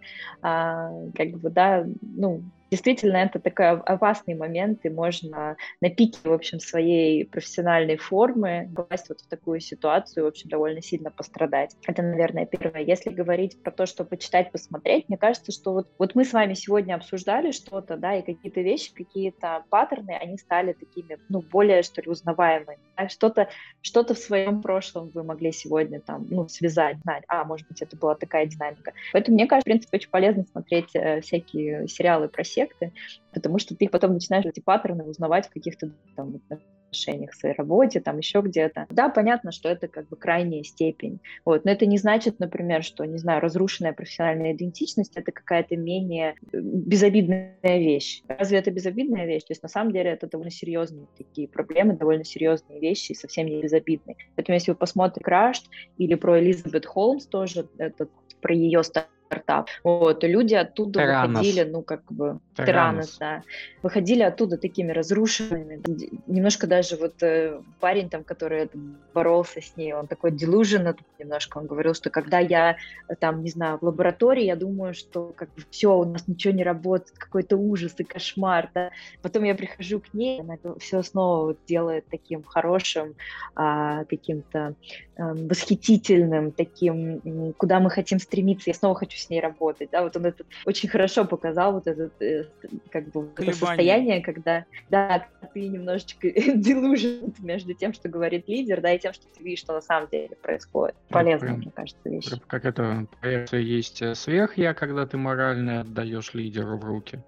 А, 0.42 0.90
как 1.14 1.30
бы, 1.38 1.50
да, 1.50 1.86
ну, 2.00 2.42
действительно 2.70 3.18
это 3.18 3.38
такой 3.38 3.70
опасный 3.70 4.34
момент, 4.34 4.84
и 4.84 4.88
можно 4.88 5.56
на 5.80 5.90
пике, 5.90 6.18
в 6.24 6.32
общем, 6.32 6.60
своей 6.60 7.24
профессиональной 7.24 7.96
формы 7.96 8.70
попасть 8.74 9.08
вот 9.08 9.20
в 9.20 9.28
такую 9.28 9.60
ситуацию, 9.60 10.24
в 10.24 10.28
общем, 10.28 10.48
довольно 10.48 10.82
сильно 10.82 11.10
пострадать. 11.10 11.76
Это, 11.86 12.02
наверное, 12.02 12.46
первое. 12.46 12.82
Если 12.82 13.10
говорить 13.10 13.62
про 13.62 13.70
то, 13.70 13.86
что 13.86 14.04
почитать, 14.04 14.52
посмотреть, 14.52 15.08
мне 15.08 15.18
кажется, 15.18 15.52
что 15.52 15.72
вот, 15.72 15.88
вот 15.98 16.14
мы 16.14 16.24
с 16.24 16.32
вами 16.32 16.54
сегодня 16.54 16.94
обсуждали 16.94 17.52
что-то, 17.52 17.96
да, 17.96 18.16
и 18.16 18.22
какие-то 18.22 18.60
вещи, 18.60 18.92
какие-то 18.94 19.64
паттерны, 19.70 20.12
они 20.12 20.38
стали 20.38 20.72
такими, 20.72 21.18
ну, 21.28 21.42
более, 21.42 21.82
что 21.82 22.02
ли, 22.02 22.08
узнаваемыми. 22.10 22.78
Да? 22.96 23.08
Что-то 23.08 23.48
что 23.82 24.04
в 24.14 24.18
своем 24.18 24.62
прошлом 24.62 25.10
вы 25.14 25.22
могли 25.22 25.52
сегодня 25.52 26.00
там, 26.00 26.26
ну, 26.28 26.48
связать, 26.48 26.98
знать, 27.02 27.22
а, 27.28 27.44
может 27.44 27.66
быть, 27.68 27.80
это 27.82 27.96
была 27.96 28.14
такая 28.14 28.46
динамика. 28.46 28.92
Поэтому, 29.12 29.36
мне 29.36 29.46
кажется, 29.46 29.62
в 29.62 29.70
принципе, 29.70 29.96
очень 29.98 30.10
полезно 30.10 30.44
смотреть 30.44 30.90
э, 30.94 31.20
всякие 31.20 31.86
сериалы 31.88 32.28
про 32.28 32.44
секты, 32.56 32.92
потому 33.32 33.58
что 33.58 33.76
ты 33.76 33.88
потом 33.88 34.14
начинаешь 34.14 34.46
эти 34.46 34.60
паттерны 34.60 35.04
узнавать 35.04 35.46
в 35.46 35.50
каких-то 35.50 35.90
там 36.16 36.40
отношениях, 36.86 37.34
своей 37.34 37.54
работе, 37.54 38.00
там 38.00 38.18
еще 38.18 38.40
где-то. 38.40 38.86
Да, 38.90 39.08
понятно, 39.08 39.52
что 39.52 39.68
это 39.68 39.88
как 39.88 40.08
бы 40.08 40.16
крайняя 40.16 40.62
степень, 40.62 41.20
вот, 41.44 41.64
но 41.64 41.70
это 41.70 41.84
не 41.84 41.98
значит, 41.98 42.38
например, 42.38 42.82
что, 42.82 43.04
не 43.04 43.18
знаю, 43.18 43.42
разрушенная 43.42 43.92
профессиональная 43.92 44.52
идентичность— 44.52 45.12
это 45.16 45.32
какая-то 45.32 45.76
менее 45.76 46.34
э, 46.52 46.58
безобидная 46.60 47.56
вещь. 47.62 48.22
Разве 48.28 48.58
это 48.58 48.70
безобидная 48.70 49.26
вещь? 49.26 49.42
То 49.42 49.52
есть 49.52 49.62
на 49.62 49.68
самом 49.68 49.92
деле 49.92 50.10
это 50.10 50.26
довольно 50.26 50.50
серьезные 50.50 51.06
такие 51.18 51.48
проблемы, 51.48 51.94
довольно 51.94 52.24
серьезные 52.24 52.80
вещи, 52.80 53.12
совсем 53.12 53.46
не 53.46 53.60
безобидные. 53.60 54.16
Поэтому 54.34 54.54
если 54.54 54.70
вы 54.70 54.76
посмотрите 54.76 55.24
«Крашт» 55.24 55.68
или 55.98 56.14
про 56.14 56.40
Элизабет 56.40 56.86
Холмс 56.86 57.26
тоже, 57.26 57.68
этот 57.78 58.10
про 58.40 58.54
ее 58.54 58.82
стартап. 59.26 59.68
Вот, 59.84 60.24
и 60.24 60.28
люди 60.28 60.54
оттуда 60.54 61.00
Теранос. 61.00 61.38
выходили, 61.38 61.62
ну, 61.64 61.82
как 61.82 62.04
бы. 62.10 62.38
Теранос, 62.56 63.18
да, 63.18 63.42
выходили 63.82 64.22
оттуда 64.22 64.56
такими 64.56 64.92
разрушенными. 64.92 65.82
Немножко 66.26 66.66
даже 66.66 66.96
вот 66.96 67.22
э, 67.22 67.60
парень 67.80 68.08
там, 68.08 68.24
который 68.24 68.70
боролся 69.12 69.60
с 69.60 69.76
ней, 69.76 69.92
он 69.92 70.06
такой 70.06 70.30
delusional 70.30 70.96
немножко, 71.18 71.58
он 71.58 71.66
говорил, 71.66 71.94
что 71.94 72.10
когда 72.10 72.38
я 72.38 72.76
там, 73.20 73.42
не 73.42 73.50
знаю, 73.50 73.78
в 73.78 73.82
лаборатории, 73.82 74.44
я 74.44 74.56
думаю, 74.56 74.94
что 74.94 75.32
как 75.36 75.52
бы 75.54 75.62
все, 75.70 75.96
у 75.96 76.04
нас 76.04 76.26
ничего 76.26 76.54
не 76.54 76.64
работает, 76.64 77.18
какой-то 77.18 77.56
ужас 77.56 77.94
и 77.98 78.04
кошмар, 78.04 78.70
да. 78.74 78.90
Потом 79.22 79.44
я 79.44 79.54
прихожу 79.54 80.00
к 80.00 80.14
ней, 80.14 80.40
она 80.40 80.56
все 80.78 81.02
снова 81.02 81.46
вот 81.46 81.58
делает 81.66 82.06
таким 82.10 82.42
хорошим, 82.42 83.14
а, 83.54 84.04
каким-то 84.04 84.74
а, 85.18 85.34
восхитительным, 85.34 86.52
таким, 86.52 87.52
куда 87.56 87.80
мы 87.80 87.90
хотим 87.90 88.18
стремиться, 88.18 88.70
я 88.70 88.74
снова 88.74 88.94
хочу 88.94 89.15
с 89.22 89.30
ней 89.30 89.40
работать, 89.40 89.90
да, 89.90 90.02
вот 90.02 90.16
он 90.16 90.26
это 90.26 90.44
очень 90.64 90.88
хорошо 90.88 91.24
показал, 91.24 91.72
вот 91.72 91.86
этот, 91.86 92.12
э, 92.20 92.46
как 92.90 93.10
бы, 93.10 93.28
это 93.36 93.52
состояние, 93.52 94.20
когда, 94.20 94.64
да, 94.90 95.26
ты 95.54 95.68
немножечко 95.68 96.28
delusion 96.28 97.34
между 97.40 97.74
тем, 97.74 97.92
что 97.92 98.08
говорит 98.08 98.48
лидер, 98.48 98.80
да, 98.80 98.92
и 98.92 98.98
тем, 98.98 99.12
что 99.12 99.26
ты 99.28 99.42
видишь, 99.42 99.60
что 99.60 99.72
на 99.74 99.80
самом 99.80 100.08
деле 100.08 100.36
происходит. 100.42 100.94
Полезно, 101.08 101.46
Прям, 101.46 101.58
мне 101.58 101.70
кажется, 101.70 102.08
вещь. 102.08 102.30
Как 102.46 102.64
это, 102.64 103.06
проекция 103.20 103.60
есть 103.60 104.02
э, 104.02 104.14
сверх-я, 104.14 104.74
когда 104.74 105.06
ты 105.06 105.16
морально 105.16 105.80
отдаешь 105.80 106.34
лидеру 106.34 106.76
в 106.76 106.84
руки. 106.84 107.22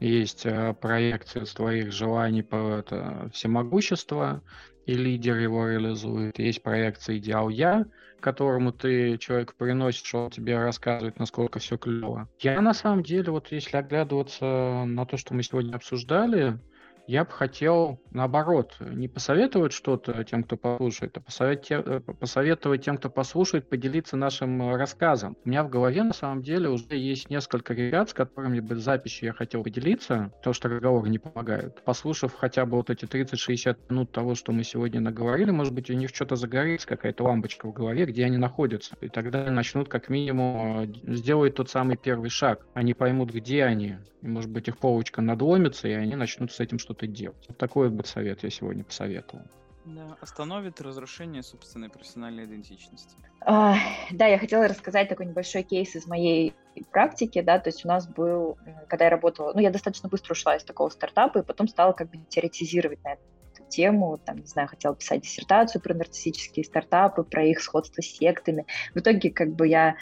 Есть 0.00 0.44
э, 0.44 0.74
проекция 0.80 1.44
твоих 1.44 1.92
желаний 1.92 2.42
по 2.42 2.78
это, 2.78 3.30
всемогущества, 3.32 4.42
и 4.86 4.94
лидер 4.94 5.36
его 5.38 5.68
реализует. 5.68 6.38
Есть 6.38 6.62
проекция 6.62 7.18
идеал 7.18 7.48
я, 7.48 7.86
которому 8.20 8.72
ты 8.72 9.18
человек 9.18 9.54
приносишь, 9.54 10.14
он 10.14 10.30
тебе 10.30 10.58
рассказывает, 10.58 11.18
насколько 11.18 11.58
все 11.58 11.76
клево. 11.76 12.28
Я 12.40 12.60
на 12.60 12.74
самом 12.74 13.02
деле, 13.02 13.30
вот 13.30 13.52
если 13.52 13.76
оглядываться 13.76 14.84
на 14.86 15.04
то, 15.04 15.16
что 15.16 15.34
мы 15.34 15.42
сегодня 15.42 15.74
обсуждали, 15.74 16.58
я 17.06 17.24
бы 17.24 17.30
хотел, 17.30 18.00
наоборот, 18.10 18.76
не 18.80 19.08
посоветовать 19.08 19.72
что-то 19.72 20.24
тем, 20.24 20.44
кто 20.44 20.56
послушает, 20.56 21.16
а 21.16 21.20
посоветовать, 21.20 21.70
э, 21.70 22.00
посоветовать 22.14 22.84
тем, 22.84 22.96
кто 22.96 23.10
послушает, 23.10 23.68
поделиться 23.68 24.16
нашим 24.16 24.62
э, 24.62 24.76
рассказом. 24.76 25.36
У 25.44 25.48
меня 25.48 25.64
в 25.64 25.68
голове, 25.68 26.02
на 26.02 26.14
самом 26.14 26.42
деле, 26.42 26.68
уже 26.68 26.96
есть 26.96 27.30
несколько 27.30 27.74
ребят, 27.74 28.10
с 28.10 28.14
которыми 28.14 28.60
бы 28.60 28.76
записью 28.76 29.26
я 29.26 29.32
хотел 29.32 29.62
поделиться, 29.62 30.30
потому 30.38 30.54
что 30.54 30.68
разговоры 30.68 31.10
не 31.10 31.18
помогают. 31.18 31.82
Послушав 31.84 32.34
хотя 32.34 32.64
бы 32.64 32.76
вот 32.76 32.90
эти 32.90 33.04
30-60 33.04 33.76
минут 33.90 34.12
того, 34.12 34.34
что 34.34 34.52
мы 34.52 34.64
сегодня 34.64 35.00
наговорили, 35.00 35.50
может 35.50 35.74
быть, 35.74 35.90
у 35.90 35.94
них 35.94 36.10
что-то 36.10 36.36
загорится, 36.36 36.88
какая-то 36.88 37.24
лампочка 37.24 37.68
в 37.68 37.72
голове, 37.72 38.06
где 38.06 38.24
они 38.24 38.38
находятся. 38.38 38.96
И 39.00 39.08
тогда 39.08 39.50
начнут 39.50 39.88
как 39.88 40.08
минимум 40.08 40.84
э, 40.84 41.14
сделать 41.14 41.54
тот 41.54 41.68
самый 41.68 41.96
первый 41.96 42.30
шаг. 42.30 42.66
Они 42.72 42.94
поймут, 42.94 43.30
где 43.30 43.64
они. 43.64 43.96
И, 44.24 44.26
может 44.26 44.50
быть, 44.50 44.68
их 44.68 44.78
полочка 44.78 45.20
надломится, 45.20 45.86
и 45.86 45.92
они 45.92 46.16
начнут 46.16 46.50
с 46.50 46.58
этим 46.58 46.78
что-то 46.78 46.93
делать. 47.02 47.44
Вот 47.48 47.58
такой 47.58 47.88
вот 47.90 48.06
совет 48.06 48.42
я 48.42 48.50
сегодня 48.50 48.84
посоветовал. 48.84 49.44
Да, 49.84 50.16
остановит 50.22 50.80
разрушение 50.80 51.42
собственной 51.42 51.90
профессиональной 51.90 52.46
идентичности. 52.46 53.16
А, 53.42 53.76
да, 54.10 54.26
я 54.26 54.38
хотела 54.38 54.66
рассказать 54.66 55.10
такой 55.10 55.26
небольшой 55.26 55.62
кейс 55.62 55.94
из 55.94 56.06
моей 56.06 56.54
практики, 56.90 57.42
да, 57.42 57.58
то 57.58 57.68
есть 57.68 57.84
у 57.84 57.88
нас 57.88 58.08
был, 58.08 58.56
когда 58.88 59.04
я 59.04 59.10
работала, 59.10 59.52
ну, 59.52 59.60
я 59.60 59.70
достаточно 59.70 60.08
быстро 60.08 60.32
ушла 60.32 60.56
из 60.56 60.64
такого 60.64 60.88
стартапа, 60.88 61.40
и 61.40 61.42
потом 61.42 61.68
стала 61.68 61.92
как 61.92 62.08
бы 62.10 62.16
теоретизировать 62.30 63.04
на 63.04 63.12
эту 63.12 63.22
тему, 63.68 64.18
там, 64.24 64.38
не 64.38 64.46
знаю, 64.46 64.68
хотела 64.68 64.96
писать 64.96 65.22
диссертацию 65.22 65.82
про 65.82 65.92
нарциссические 65.92 66.64
стартапы, 66.64 67.22
про 67.22 67.44
их 67.44 67.60
сходство 67.60 68.00
с 68.00 68.06
сектами. 68.06 68.66
В 68.94 69.00
итоге, 69.00 69.30
как 69.30 69.54
бы, 69.54 69.68
я 69.68 69.96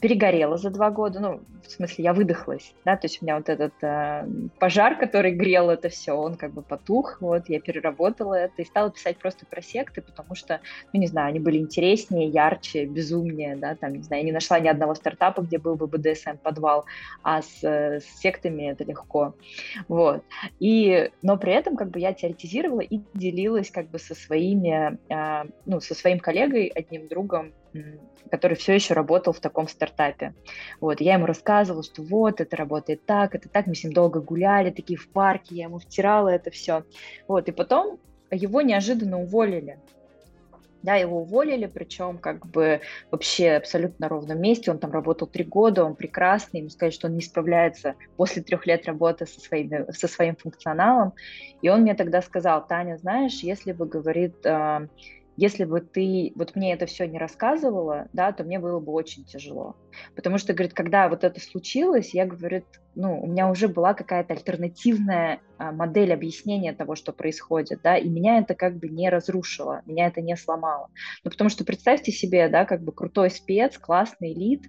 перегорела 0.00 0.56
за 0.56 0.70
два 0.70 0.90
года, 0.90 1.20
ну, 1.20 1.40
в 1.66 1.70
смысле, 1.70 2.04
я 2.04 2.12
выдохлась, 2.12 2.74
да, 2.84 2.96
то 2.96 3.06
есть 3.06 3.22
у 3.22 3.24
меня 3.24 3.36
вот 3.36 3.48
этот 3.48 3.72
э, 3.82 4.26
пожар, 4.58 4.98
который 4.98 5.32
грел 5.32 5.70
это 5.70 5.88
все, 5.88 6.12
он 6.12 6.34
как 6.34 6.52
бы 6.52 6.62
потух, 6.62 7.18
вот, 7.20 7.48
я 7.48 7.60
переработала 7.60 8.34
это 8.34 8.62
и 8.62 8.64
стала 8.64 8.90
писать 8.90 9.18
просто 9.18 9.46
про 9.46 9.62
секты, 9.62 10.02
потому 10.02 10.34
что, 10.34 10.60
ну, 10.92 11.00
не 11.00 11.06
знаю, 11.06 11.28
они 11.28 11.38
были 11.38 11.58
интереснее, 11.58 12.28
ярче, 12.28 12.86
безумнее, 12.86 13.56
да, 13.56 13.76
там, 13.76 13.92
не 13.94 14.02
знаю, 14.02 14.22
я 14.22 14.26
не 14.26 14.32
нашла 14.32 14.58
ни 14.58 14.68
одного 14.68 14.94
стартапа, 14.94 15.42
где 15.42 15.58
был 15.58 15.76
бы 15.76 15.86
BDSM-подвал, 15.86 16.84
а 17.22 17.42
с, 17.42 17.62
с 17.62 18.04
сектами 18.20 18.70
это 18.70 18.84
легко, 18.84 19.34
вот, 19.88 20.24
и, 20.58 21.10
но 21.22 21.36
при 21.36 21.52
этом, 21.52 21.76
как 21.76 21.90
бы, 21.90 22.00
я 22.00 22.12
теоретизировала 22.12 22.80
и 22.80 23.00
делилась, 23.14 23.70
как 23.70 23.88
бы, 23.88 23.98
со 23.98 24.14
своими, 24.14 24.98
э, 25.08 25.48
ну, 25.66 25.80
со 25.80 25.94
своим 25.94 26.18
коллегой, 26.18 26.66
одним 26.66 27.06
другом, 27.06 27.52
который 28.30 28.56
все 28.56 28.74
еще 28.74 28.94
работал 28.94 29.32
в 29.32 29.40
таком 29.40 29.68
стартапе. 29.68 30.34
Вот, 30.80 31.00
я 31.00 31.14
ему 31.14 31.26
рассказывала, 31.26 31.82
что 31.82 32.02
вот, 32.02 32.40
это 32.40 32.56
работает 32.56 33.04
так, 33.04 33.34
это 33.34 33.48
так, 33.48 33.66
мы 33.66 33.74
с 33.74 33.84
ним 33.84 33.92
долго 33.92 34.20
гуляли, 34.20 34.70
такие 34.70 34.98
в 34.98 35.08
парке, 35.08 35.56
я 35.56 35.64
ему 35.64 35.78
втирала 35.78 36.28
это 36.28 36.50
все. 36.50 36.84
Вот, 37.26 37.48
и 37.48 37.52
потом 37.52 37.98
его 38.30 38.60
неожиданно 38.62 39.20
уволили. 39.20 39.78
Да, 40.82 40.94
его 40.94 41.20
уволили, 41.20 41.66
причем 41.66 42.16
как 42.16 42.46
бы 42.46 42.80
вообще 43.10 43.50
абсолютно 43.50 44.06
на 44.06 44.08
ровном 44.08 44.40
месте. 44.40 44.70
Он 44.70 44.78
там 44.78 44.90
работал 44.92 45.26
три 45.26 45.44
года, 45.44 45.84
он 45.84 45.94
прекрасный. 45.94 46.60
Ему 46.60 46.70
сказать, 46.70 46.94
что 46.94 47.08
он 47.08 47.16
не 47.16 47.20
справляется 47.20 47.96
после 48.16 48.42
трех 48.42 48.66
лет 48.66 48.86
работы 48.86 49.26
со, 49.26 49.40
своими, 49.40 49.92
со 49.92 50.08
своим 50.08 50.36
функционалом. 50.36 51.12
И 51.60 51.68
он 51.68 51.82
мне 51.82 51.94
тогда 51.94 52.22
сказал, 52.22 52.66
Таня, 52.66 52.96
знаешь, 52.96 53.40
если 53.40 53.72
бы, 53.72 53.84
говорит, 53.84 54.34
а, 54.46 54.86
если 55.40 55.64
бы 55.64 55.80
ты 55.80 56.32
вот 56.34 56.54
мне 56.54 56.74
это 56.74 56.84
все 56.84 57.06
не 57.06 57.18
рассказывала, 57.18 58.08
да, 58.12 58.30
то 58.32 58.44
мне 58.44 58.58
было 58.58 58.78
бы 58.78 58.92
очень 58.92 59.24
тяжело. 59.24 59.74
Потому 60.14 60.38
что, 60.38 60.52
говорит, 60.52 60.74
когда 60.74 61.08
вот 61.08 61.24
это 61.24 61.40
случилось, 61.40 62.14
я, 62.14 62.26
говорит, 62.26 62.64
ну, 62.94 63.20
у 63.20 63.26
меня 63.26 63.48
уже 63.48 63.68
была 63.68 63.94
какая-то 63.94 64.34
альтернативная 64.34 65.40
а, 65.58 65.72
модель 65.72 66.12
объяснения 66.12 66.72
того, 66.72 66.96
что 66.96 67.12
происходит, 67.12 67.80
да, 67.82 67.96
и 67.96 68.08
меня 68.08 68.38
это 68.38 68.54
как 68.54 68.76
бы 68.76 68.88
не 68.88 69.08
разрушило, 69.08 69.82
меня 69.86 70.08
это 70.08 70.20
не 70.20 70.36
сломало. 70.36 70.88
Ну, 71.24 71.30
потому 71.30 71.50
что 71.50 71.64
представьте 71.64 72.10
себе, 72.12 72.48
да, 72.48 72.64
как 72.64 72.82
бы 72.82 72.92
крутой 72.92 73.30
спец, 73.30 73.78
классный 73.78 74.32
элит, 74.32 74.64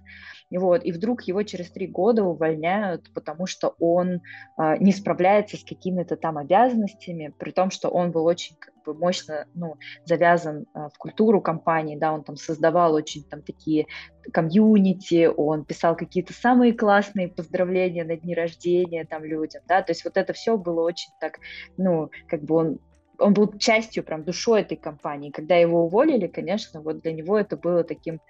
вот, 0.50 0.84
и 0.84 0.92
вдруг 0.92 1.22
его 1.22 1.42
через 1.42 1.70
три 1.70 1.86
года 1.86 2.22
увольняют, 2.24 3.12
потому 3.14 3.46
что 3.46 3.74
он 3.78 4.20
а, 4.56 4.76
не 4.76 4.92
справляется 4.92 5.56
с 5.56 5.64
какими-то 5.64 6.16
там 6.16 6.38
обязанностями, 6.38 7.34
при 7.38 7.50
том, 7.50 7.70
что 7.70 7.88
он 7.88 8.12
был 8.12 8.24
очень 8.24 8.56
как 8.56 8.74
бы 8.84 8.94
мощно, 8.94 9.46
ну, 9.54 9.76
завязан 10.04 10.66
а, 10.74 10.88
в 10.90 10.98
культуру 10.98 11.40
компании, 11.40 11.96
да, 11.96 12.12
он 12.12 12.22
там 12.22 12.36
создавал 12.36 12.94
очень 12.94 13.24
там 13.24 13.42
такие 13.42 13.86
комьюнити, 14.32 15.30
он 15.36 15.64
писал 15.64 15.96
какие-то 15.96 16.32
самые 16.32 16.72
классные 16.72 17.28
поздравления 17.28 18.04
на 18.04 18.16
дни 18.16 18.34
рождения 18.34 19.04
там 19.04 19.24
людям, 19.24 19.62
да, 19.66 19.82
то 19.82 19.92
есть 19.92 20.04
вот 20.04 20.16
это 20.16 20.32
все 20.32 20.56
было 20.56 20.82
очень 20.82 21.12
так, 21.20 21.38
ну, 21.76 22.10
как 22.28 22.42
бы 22.42 22.54
он 22.54 22.78
он 23.18 23.34
был 23.34 23.56
частью, 23.56 24.02
прям 24.02 24.24
душой 24.24 24.62
этой 24.62 24.76
компании. 24.76 25.30
Когда 25.30 25.54
его 25.54 25.84
уволили, 25.84 26.26
конечно, 26.26 26.80
вот 26.80 27.02
для 27.02 27.12
него 27.12 27.38
это 27.38 27.56
было 27.56 27.84
таким 27.84 28.20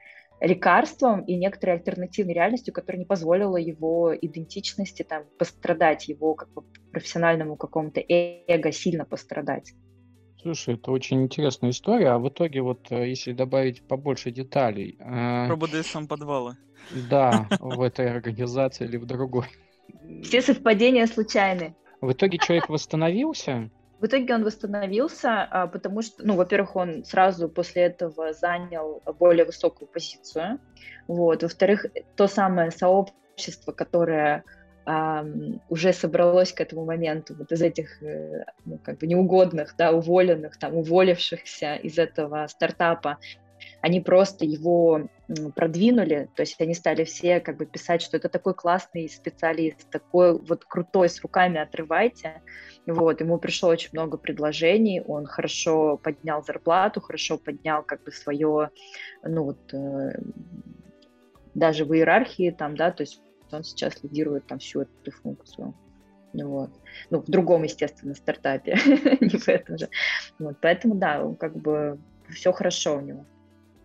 лекарством 0.41 1.23
и 1.23 1.37
некоторой 1.37 1.77
альтернативной 1.77 2.35
реальностью, 2.35 2.75
которая 2.75 2.99
не 2.99 3.07
позволила 3.07 3.57
его 3.57 4.15
идентичности 4.15 5.03
там 5.03 5.25
пострадать, 5.39 6.09
его 6.09 6.35
как 6.35 6.53
бы 6.53 6.63
профессиональному 6.91 7.57
какому-то 7.57 8.03
эго 8.09 8.73
сильно 8.73 9.05
пострадать. 9.05 9.73
Слушай, 10.43 10.75
это 10.75 10.91
очень 10.91 11.23
интересная 11.23 11.71
история. 11.71 12.11
А 12.11 12.19
в 12.19 12.29
итоге, 12.29 12.63
вот 12.63 12.91
э, 12.91 13.09
если 13.09 13.33
добавить 13.33 13.87
побольше 13.87 14.33
деталей. 14.33 14.97
Э, 14.99 15.47
Про 15.47 15.57
БДСМ 15.57 16.07
подвала. 16.07 16.57
Да, 17.09 17.47
в 17.61 17.81
этой 17.81 18.11
организации 18.11 18.85
или 18.85 18.97
в 18.97 19.07
другой. 19.07 19.47
Все 20.25 20.43
совпадения 20.43 21.07
случайны. 21.07 21.77
В 22.01 22.13
итоге 22.13 22.39
человек 22.39 22.69
восстановился? 22.69 23.71
В 24.01 24.07
итоге 24.07 24.35
он 24.35 24.43
восстановился, 24.43 25.45
а, 25.45 25.69
потому 25.69 26.03
что, 26.03 26.27
ну, 26.27 26.35
во-первых, 26.35 26.75
он 26.75 27.05
сразу 27.05 27.49
после 27.49 27.83
этого 27.83 28.33
занял 28.33 29.01
более 29.21 29.45
высокую 29.45 29.87
позицию. 29.87 30.59
Вот. 31.07 31.45
Во-вторых, 31.45 31.87
то 32.17 32.27
самое 32.27 32.73
сообщество, 32.73 33.71
которое 33.71 34.43
уже 34.85 35.93
собралось 35.93 36.53
к 36.53 36.61
этому 36.61 36.85
моменту 36.85 37.35
вот 37.39 37.53
из 37.53 37.63
этих 37.63 38.03
э, 38.03 38.45
ну, 38.65 38.79
как 38.79 38.99
бы 38.99 39.07
неугодных, 39.07 39.75
да, 39.79 39.93
уволенных, 39.93 40.59
там, 40.59 40.75
уволившихся 40.75 41.77
из 41.77 41.99
этого 41.99 42.47
стартапа, 42.49 43.19
они 43.81 44.01
просто 44.01 44.45
его 44.45 45.09
продвинули, 45.55 46.29
то 46.35 46.43
есть 46.43 46.61
они 46.61 46.75
стали 46.75 47.05
все 47.05 47.41
как 47.41 47.57
бы 47.57 47.67
писать, 47.67 48.03
что 48.03 48.17
это 48.17 48.29
такой 48.29 48.55
классный 48.55 49.09
специалист, 49.09 49.89
такой 49.91 50.39
вот 50.39 50.65
крутой, 50.65 51.09
с 51.09 51.21
руками 51.23 51.61
отрывайте. 51.61 52.43
Вот, 52.87 53.21
ему 53.21 53.39
пришло 53.39 53.69
очень 53.69 53.91
много 53.93 54.19
предложений, 54.19 55.03
он 55.07 55.27
хорошо 55.27 55.97
поднял 55.97 56.43
зарплату, 56.43 57.01
хорошо 57.01 57.39
поднял 57.39 57.83
как 57.83 58.03
бы 58.03 58.13
свое, 58.13 58.71
ну 59.23 59.45
вот, 59.45 59.73
э, 59.73 60.19
даже 61.55 61.85
в 61.85 61.95
иерархии 61.95 62.51
там, 62.51 62.77
да, 62.77 62.91
то 62.91 63.03
есть 63.03 63.21
он 63.53 63.65
сейчас 63.65 64.03
лидирует 64.03 64.47
там 64.47 64.59
всю 64.59 64.83
эту 64.83 65.11
функцию. 65.11 65.75
Вот. 66.33 66.71
Ну, 67.11 67.21
в 67.21 67.27
другом, 67.27 67.63
естественно, 67.63 68.15
стартапе, 68.15 68.73
не 69.21 69.39
в 69.39 69.49
этом 69.49 69.79
же. 69.79 69.89
Вот, 70.39 70.57
поэтому, 70.61 70.95
да, 70.95 71.25
он 71.25 71.37
как 71.37 71.57
бы 71.57 71.99
все 72.31 72.53
хорошо 72.53 72.97
у 72.97 73.01
него. 73.01 73.27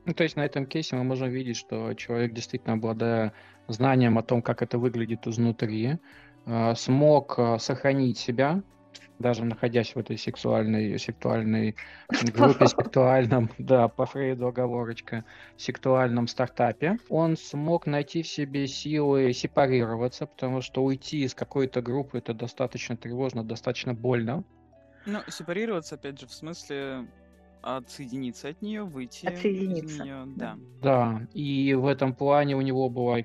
Ну, 0.05 0.13
то 0.13 0.23
есть 0.23 0.37
на 0.37 0.45
этом 0.45 0.65
кейсе 0.65 0.95
мы 0.95 1.03
можем 1.03 1.29
видеть, 1.29 1.57
что 1.57 1.93
человек 1.93 2.33
действительно 2.33 2.75
обладая 2.75 3.33
знанием 3.67 4.17
о 4.17 4.23
том, 4.23 4.41
как 4.41 4.61
это 4.61 4.77
выглядит 4.77 5.27
изнутри, 5.27 5.97
э, 6.45 6.75
смог 6.75 7.37
э, 7.37 7.57
сохранить 7.59 8.17
себя, 8.17 8.63
даже 9.19 9.43
находясь 9.43 9.95
в 9.95 9.99
этой 9.99 10.17
сексуальной, 10.17 10.97
сексуальной 10.99 11.75
группе, 12.33 12.67
сексуальном, 12.67 13.49
да, 13.57 13.87
по 13.87 14.05
Фрейду 14.05 14.47
оговорочка, 14.47 15.25
сексуальном 15.57 16.27
стартапе, 16.27 16.97
он 17.09 17.37
смог 17.37 17.85
найти 17.85 18.21
в 18.21 18.27
себе 18.27 18.67
силы 18.67 19.33
сепарироваться, 19.33 20.25
потому 20.25 20.61
что 20.61 20.83
уйти 20.83 21.23
из 21.23 21.33
какой-то 21.33 21.81
группы 21.81 22.17
это 22.19 22.33
достаточно 22.33 22.97
тревожно, 22.97 23.43
достаточно 23.43 23.93
больно. 23.93 24.43
Ну, 25.05 25.19
сепарироваться, 25.27 25.95
опять 25.95 26.19
же, 26.19 26.27
в 26.27 26.33
смысле 26.33 27.07
отсоединиться 27.61 28.49
от 28.49 28.61
нее, 28.61 28.83
выйти 28.83 29.25
Отсоединиться. 29.25 29.85
из 29.85 29.99
нее, 29.99 30.23
да. 30.27 30.57
Да, 30.81 31.21
и 31.33 31.73
в 31.73 31.87
этом 31.87 32.15
плане 32.15 32.55
у 32.55 32.61
него 32.61 32.89
было 32.89 33.17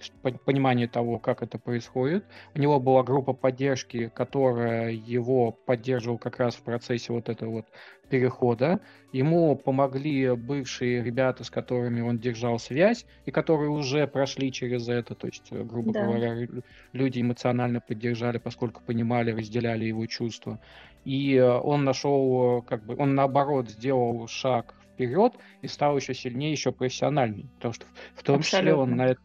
понимание 0.45 0.89
того, 0.89 1.19
как 1.19 1.43
это 1.43 1.59
происходит. 1.59 2.27
У 2.55 2.59
него 2.59 2.81
была 2.81 3.03
группа 3.03 3.35
поддержки, 3.35 4.09
которая 4.09 4.91
его 4.91 5.53
поддерживала 5.67 6.19
как 6.19 6.39
раз 6.39 6.57
в 6.57 6.63
процессе 6.63 7.13
вот 7.13 7.29
этого 7.29 7.51
вот 7.51 7.67
перехода. 8.13 8.79
Ему 9.13 9.57
помогли 9.57 10.37
бывшие 10.37 11.03
ребята, 11.03 11.45
с 11.45 11.51
которыми 11.51 12.03
он 12.03 12.19
держал 12.19 12.59
связь, 12.59 13.07
и 13.25 13.31
которые 13.31 13.71
уже 13.71 14.07
прошли 14.07 14.53
через 14.53 14.87
это. 14.89 15.15
То 15.15 15.29
есть, 15.29 15.49
э, 15.51 15.65
грубо 15.65 15.93
Да. 15.93 16.05
говоря, 16.05 16.35
лю- 16.35 16.63
люди 16.93 17.21
эмоционально 17.23 17.81
поддержали, 17.81 18.37
поскольку 18.39 18.83
понимали, 18.87 19.33
разделяли 19.33 19.87
его 19.87 20.05
чувства. 20.07 20.59
И 21.07 21.35
э, 21.37 21.59
он 21.59 21.85
нашел, 21.85 22.63
как 22.63 22.85
бы, 22.85 22.97
он 22.99 23.15
наоборот 23.15 23.71
сделал 23.71 24.27
шаг 24.29 24.75
вперед 24.93 25.33
и 25.63 25.69
стал 25.69 25.97
еще 25.97 26.13
сильнее, 26.15 26.53
еще 26.53 26.71
профессиональнее. 26.71 27.47
Потому 27.57 27.73
что 27.75 27.87
в- 28.15 28.23
том 28.23 28.43
числе 28.43 28.75
он, 28.75 28.93
Абсолютно. 28.93 28.97
на, 28.97 29.11
эт- 29.13 29.19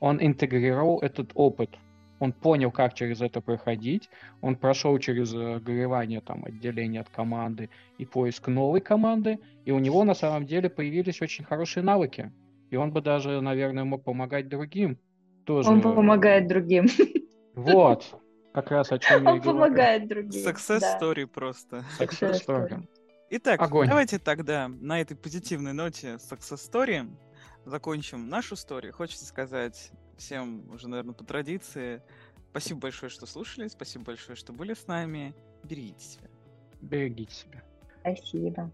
он 0.00 0.18
интегрировал 0.20 1.00
этот 1.00 1.30
опыт. 1.34 1.70
Он 2.20 2.32
понял, 2.32 2.70
как 2.70 2.94
через 2.94 3.20
это 3.20 3.40
проходить. 3.40 4.08
Он 4.40 4.56
прошел 4.56 4.98
через 4.98 5.34
э, 5.34 5.58
горевание, 5.60 6.20
там, 6.20 6.44
отделение 6.44 7.00
от 7.00 7.08
команды 7.08 7.70
и 7.98 8.06
поиск 8.06 8.48
новой 8.48 8.80
команды. 8.80 9.38
И 9.64 9.72
у 9.72 9.78
него 9.78 10.04
на 10.04 10.14
самом 10.14 10.46
деле 10.46 10.70
появились 10.70 11.20
очень 11.22 11.44
хорошие 11.44 11.82
навыки. 11.82 12.32
И 12.70 12.76
он 12.76 12.92
бы 12.92 13.00
даже, 13.00 13.40
наверное, 13.40 13.84
мог 13.84 14.04
помогать 14.04 14.48
другим. 14.48 14.98
Тоже. 15.44 15.68
Он 15.68 15.80
помогает 15.80 16.46
другим. 16.48 16.86
Вот. 17.54 18.20
Как 18.52 18.70
раз 18.72 18.90
о 18.90 18.98
чем 18.98 19.22
я 19.22 19.30
Он 19.30 19.40
говорю. 19.40 19.58
помогает 19.60 20.08
другим. 20.08 20.44
Success 20.44 20.80
да. 20.80 20.98
story 21.00 21.26
просто. 21.26 21.84
Success 22.00 22.44
story. 22.44 22.84
Итак, 23.30 23.60
Огонь. 23.62 23.88
давайте 23.88 24.18
тогда 24.18 24.68
на 24.68 25.00
этой 25.00 25.16
позитивной 25.16 25.72
ноте 25.72 26.14
success 26.14 26.70
story 26.70 27.08
закончим 27.64 28.28
нашу 28.28 28.54
историю. 28.54 28.92
Хочется 28.92 29.24
сказать 29.24 29.90
всем 30.16 30.70
уже, 30.70 30.88
наверное, 30.88 31.14
по 31.14 31.24
традиции, 31.24 32.02
спасибо 32.50 32.80
большое, 32.80 33.10
что 33.10 33.26
слушали, 33.26 33.68
спасибо 33.68 34.04
большое, 34.04 34.36
что 34.36 34.52
были 34.52 34.74
с 34.74 34.86
нами. 34.86 35.34
Берегите 35.64 36.04
себя. 36.04 36.28
Берегите 36.80 37.34
себя. 37.34 37.64
Спасибо. 38.00 38.70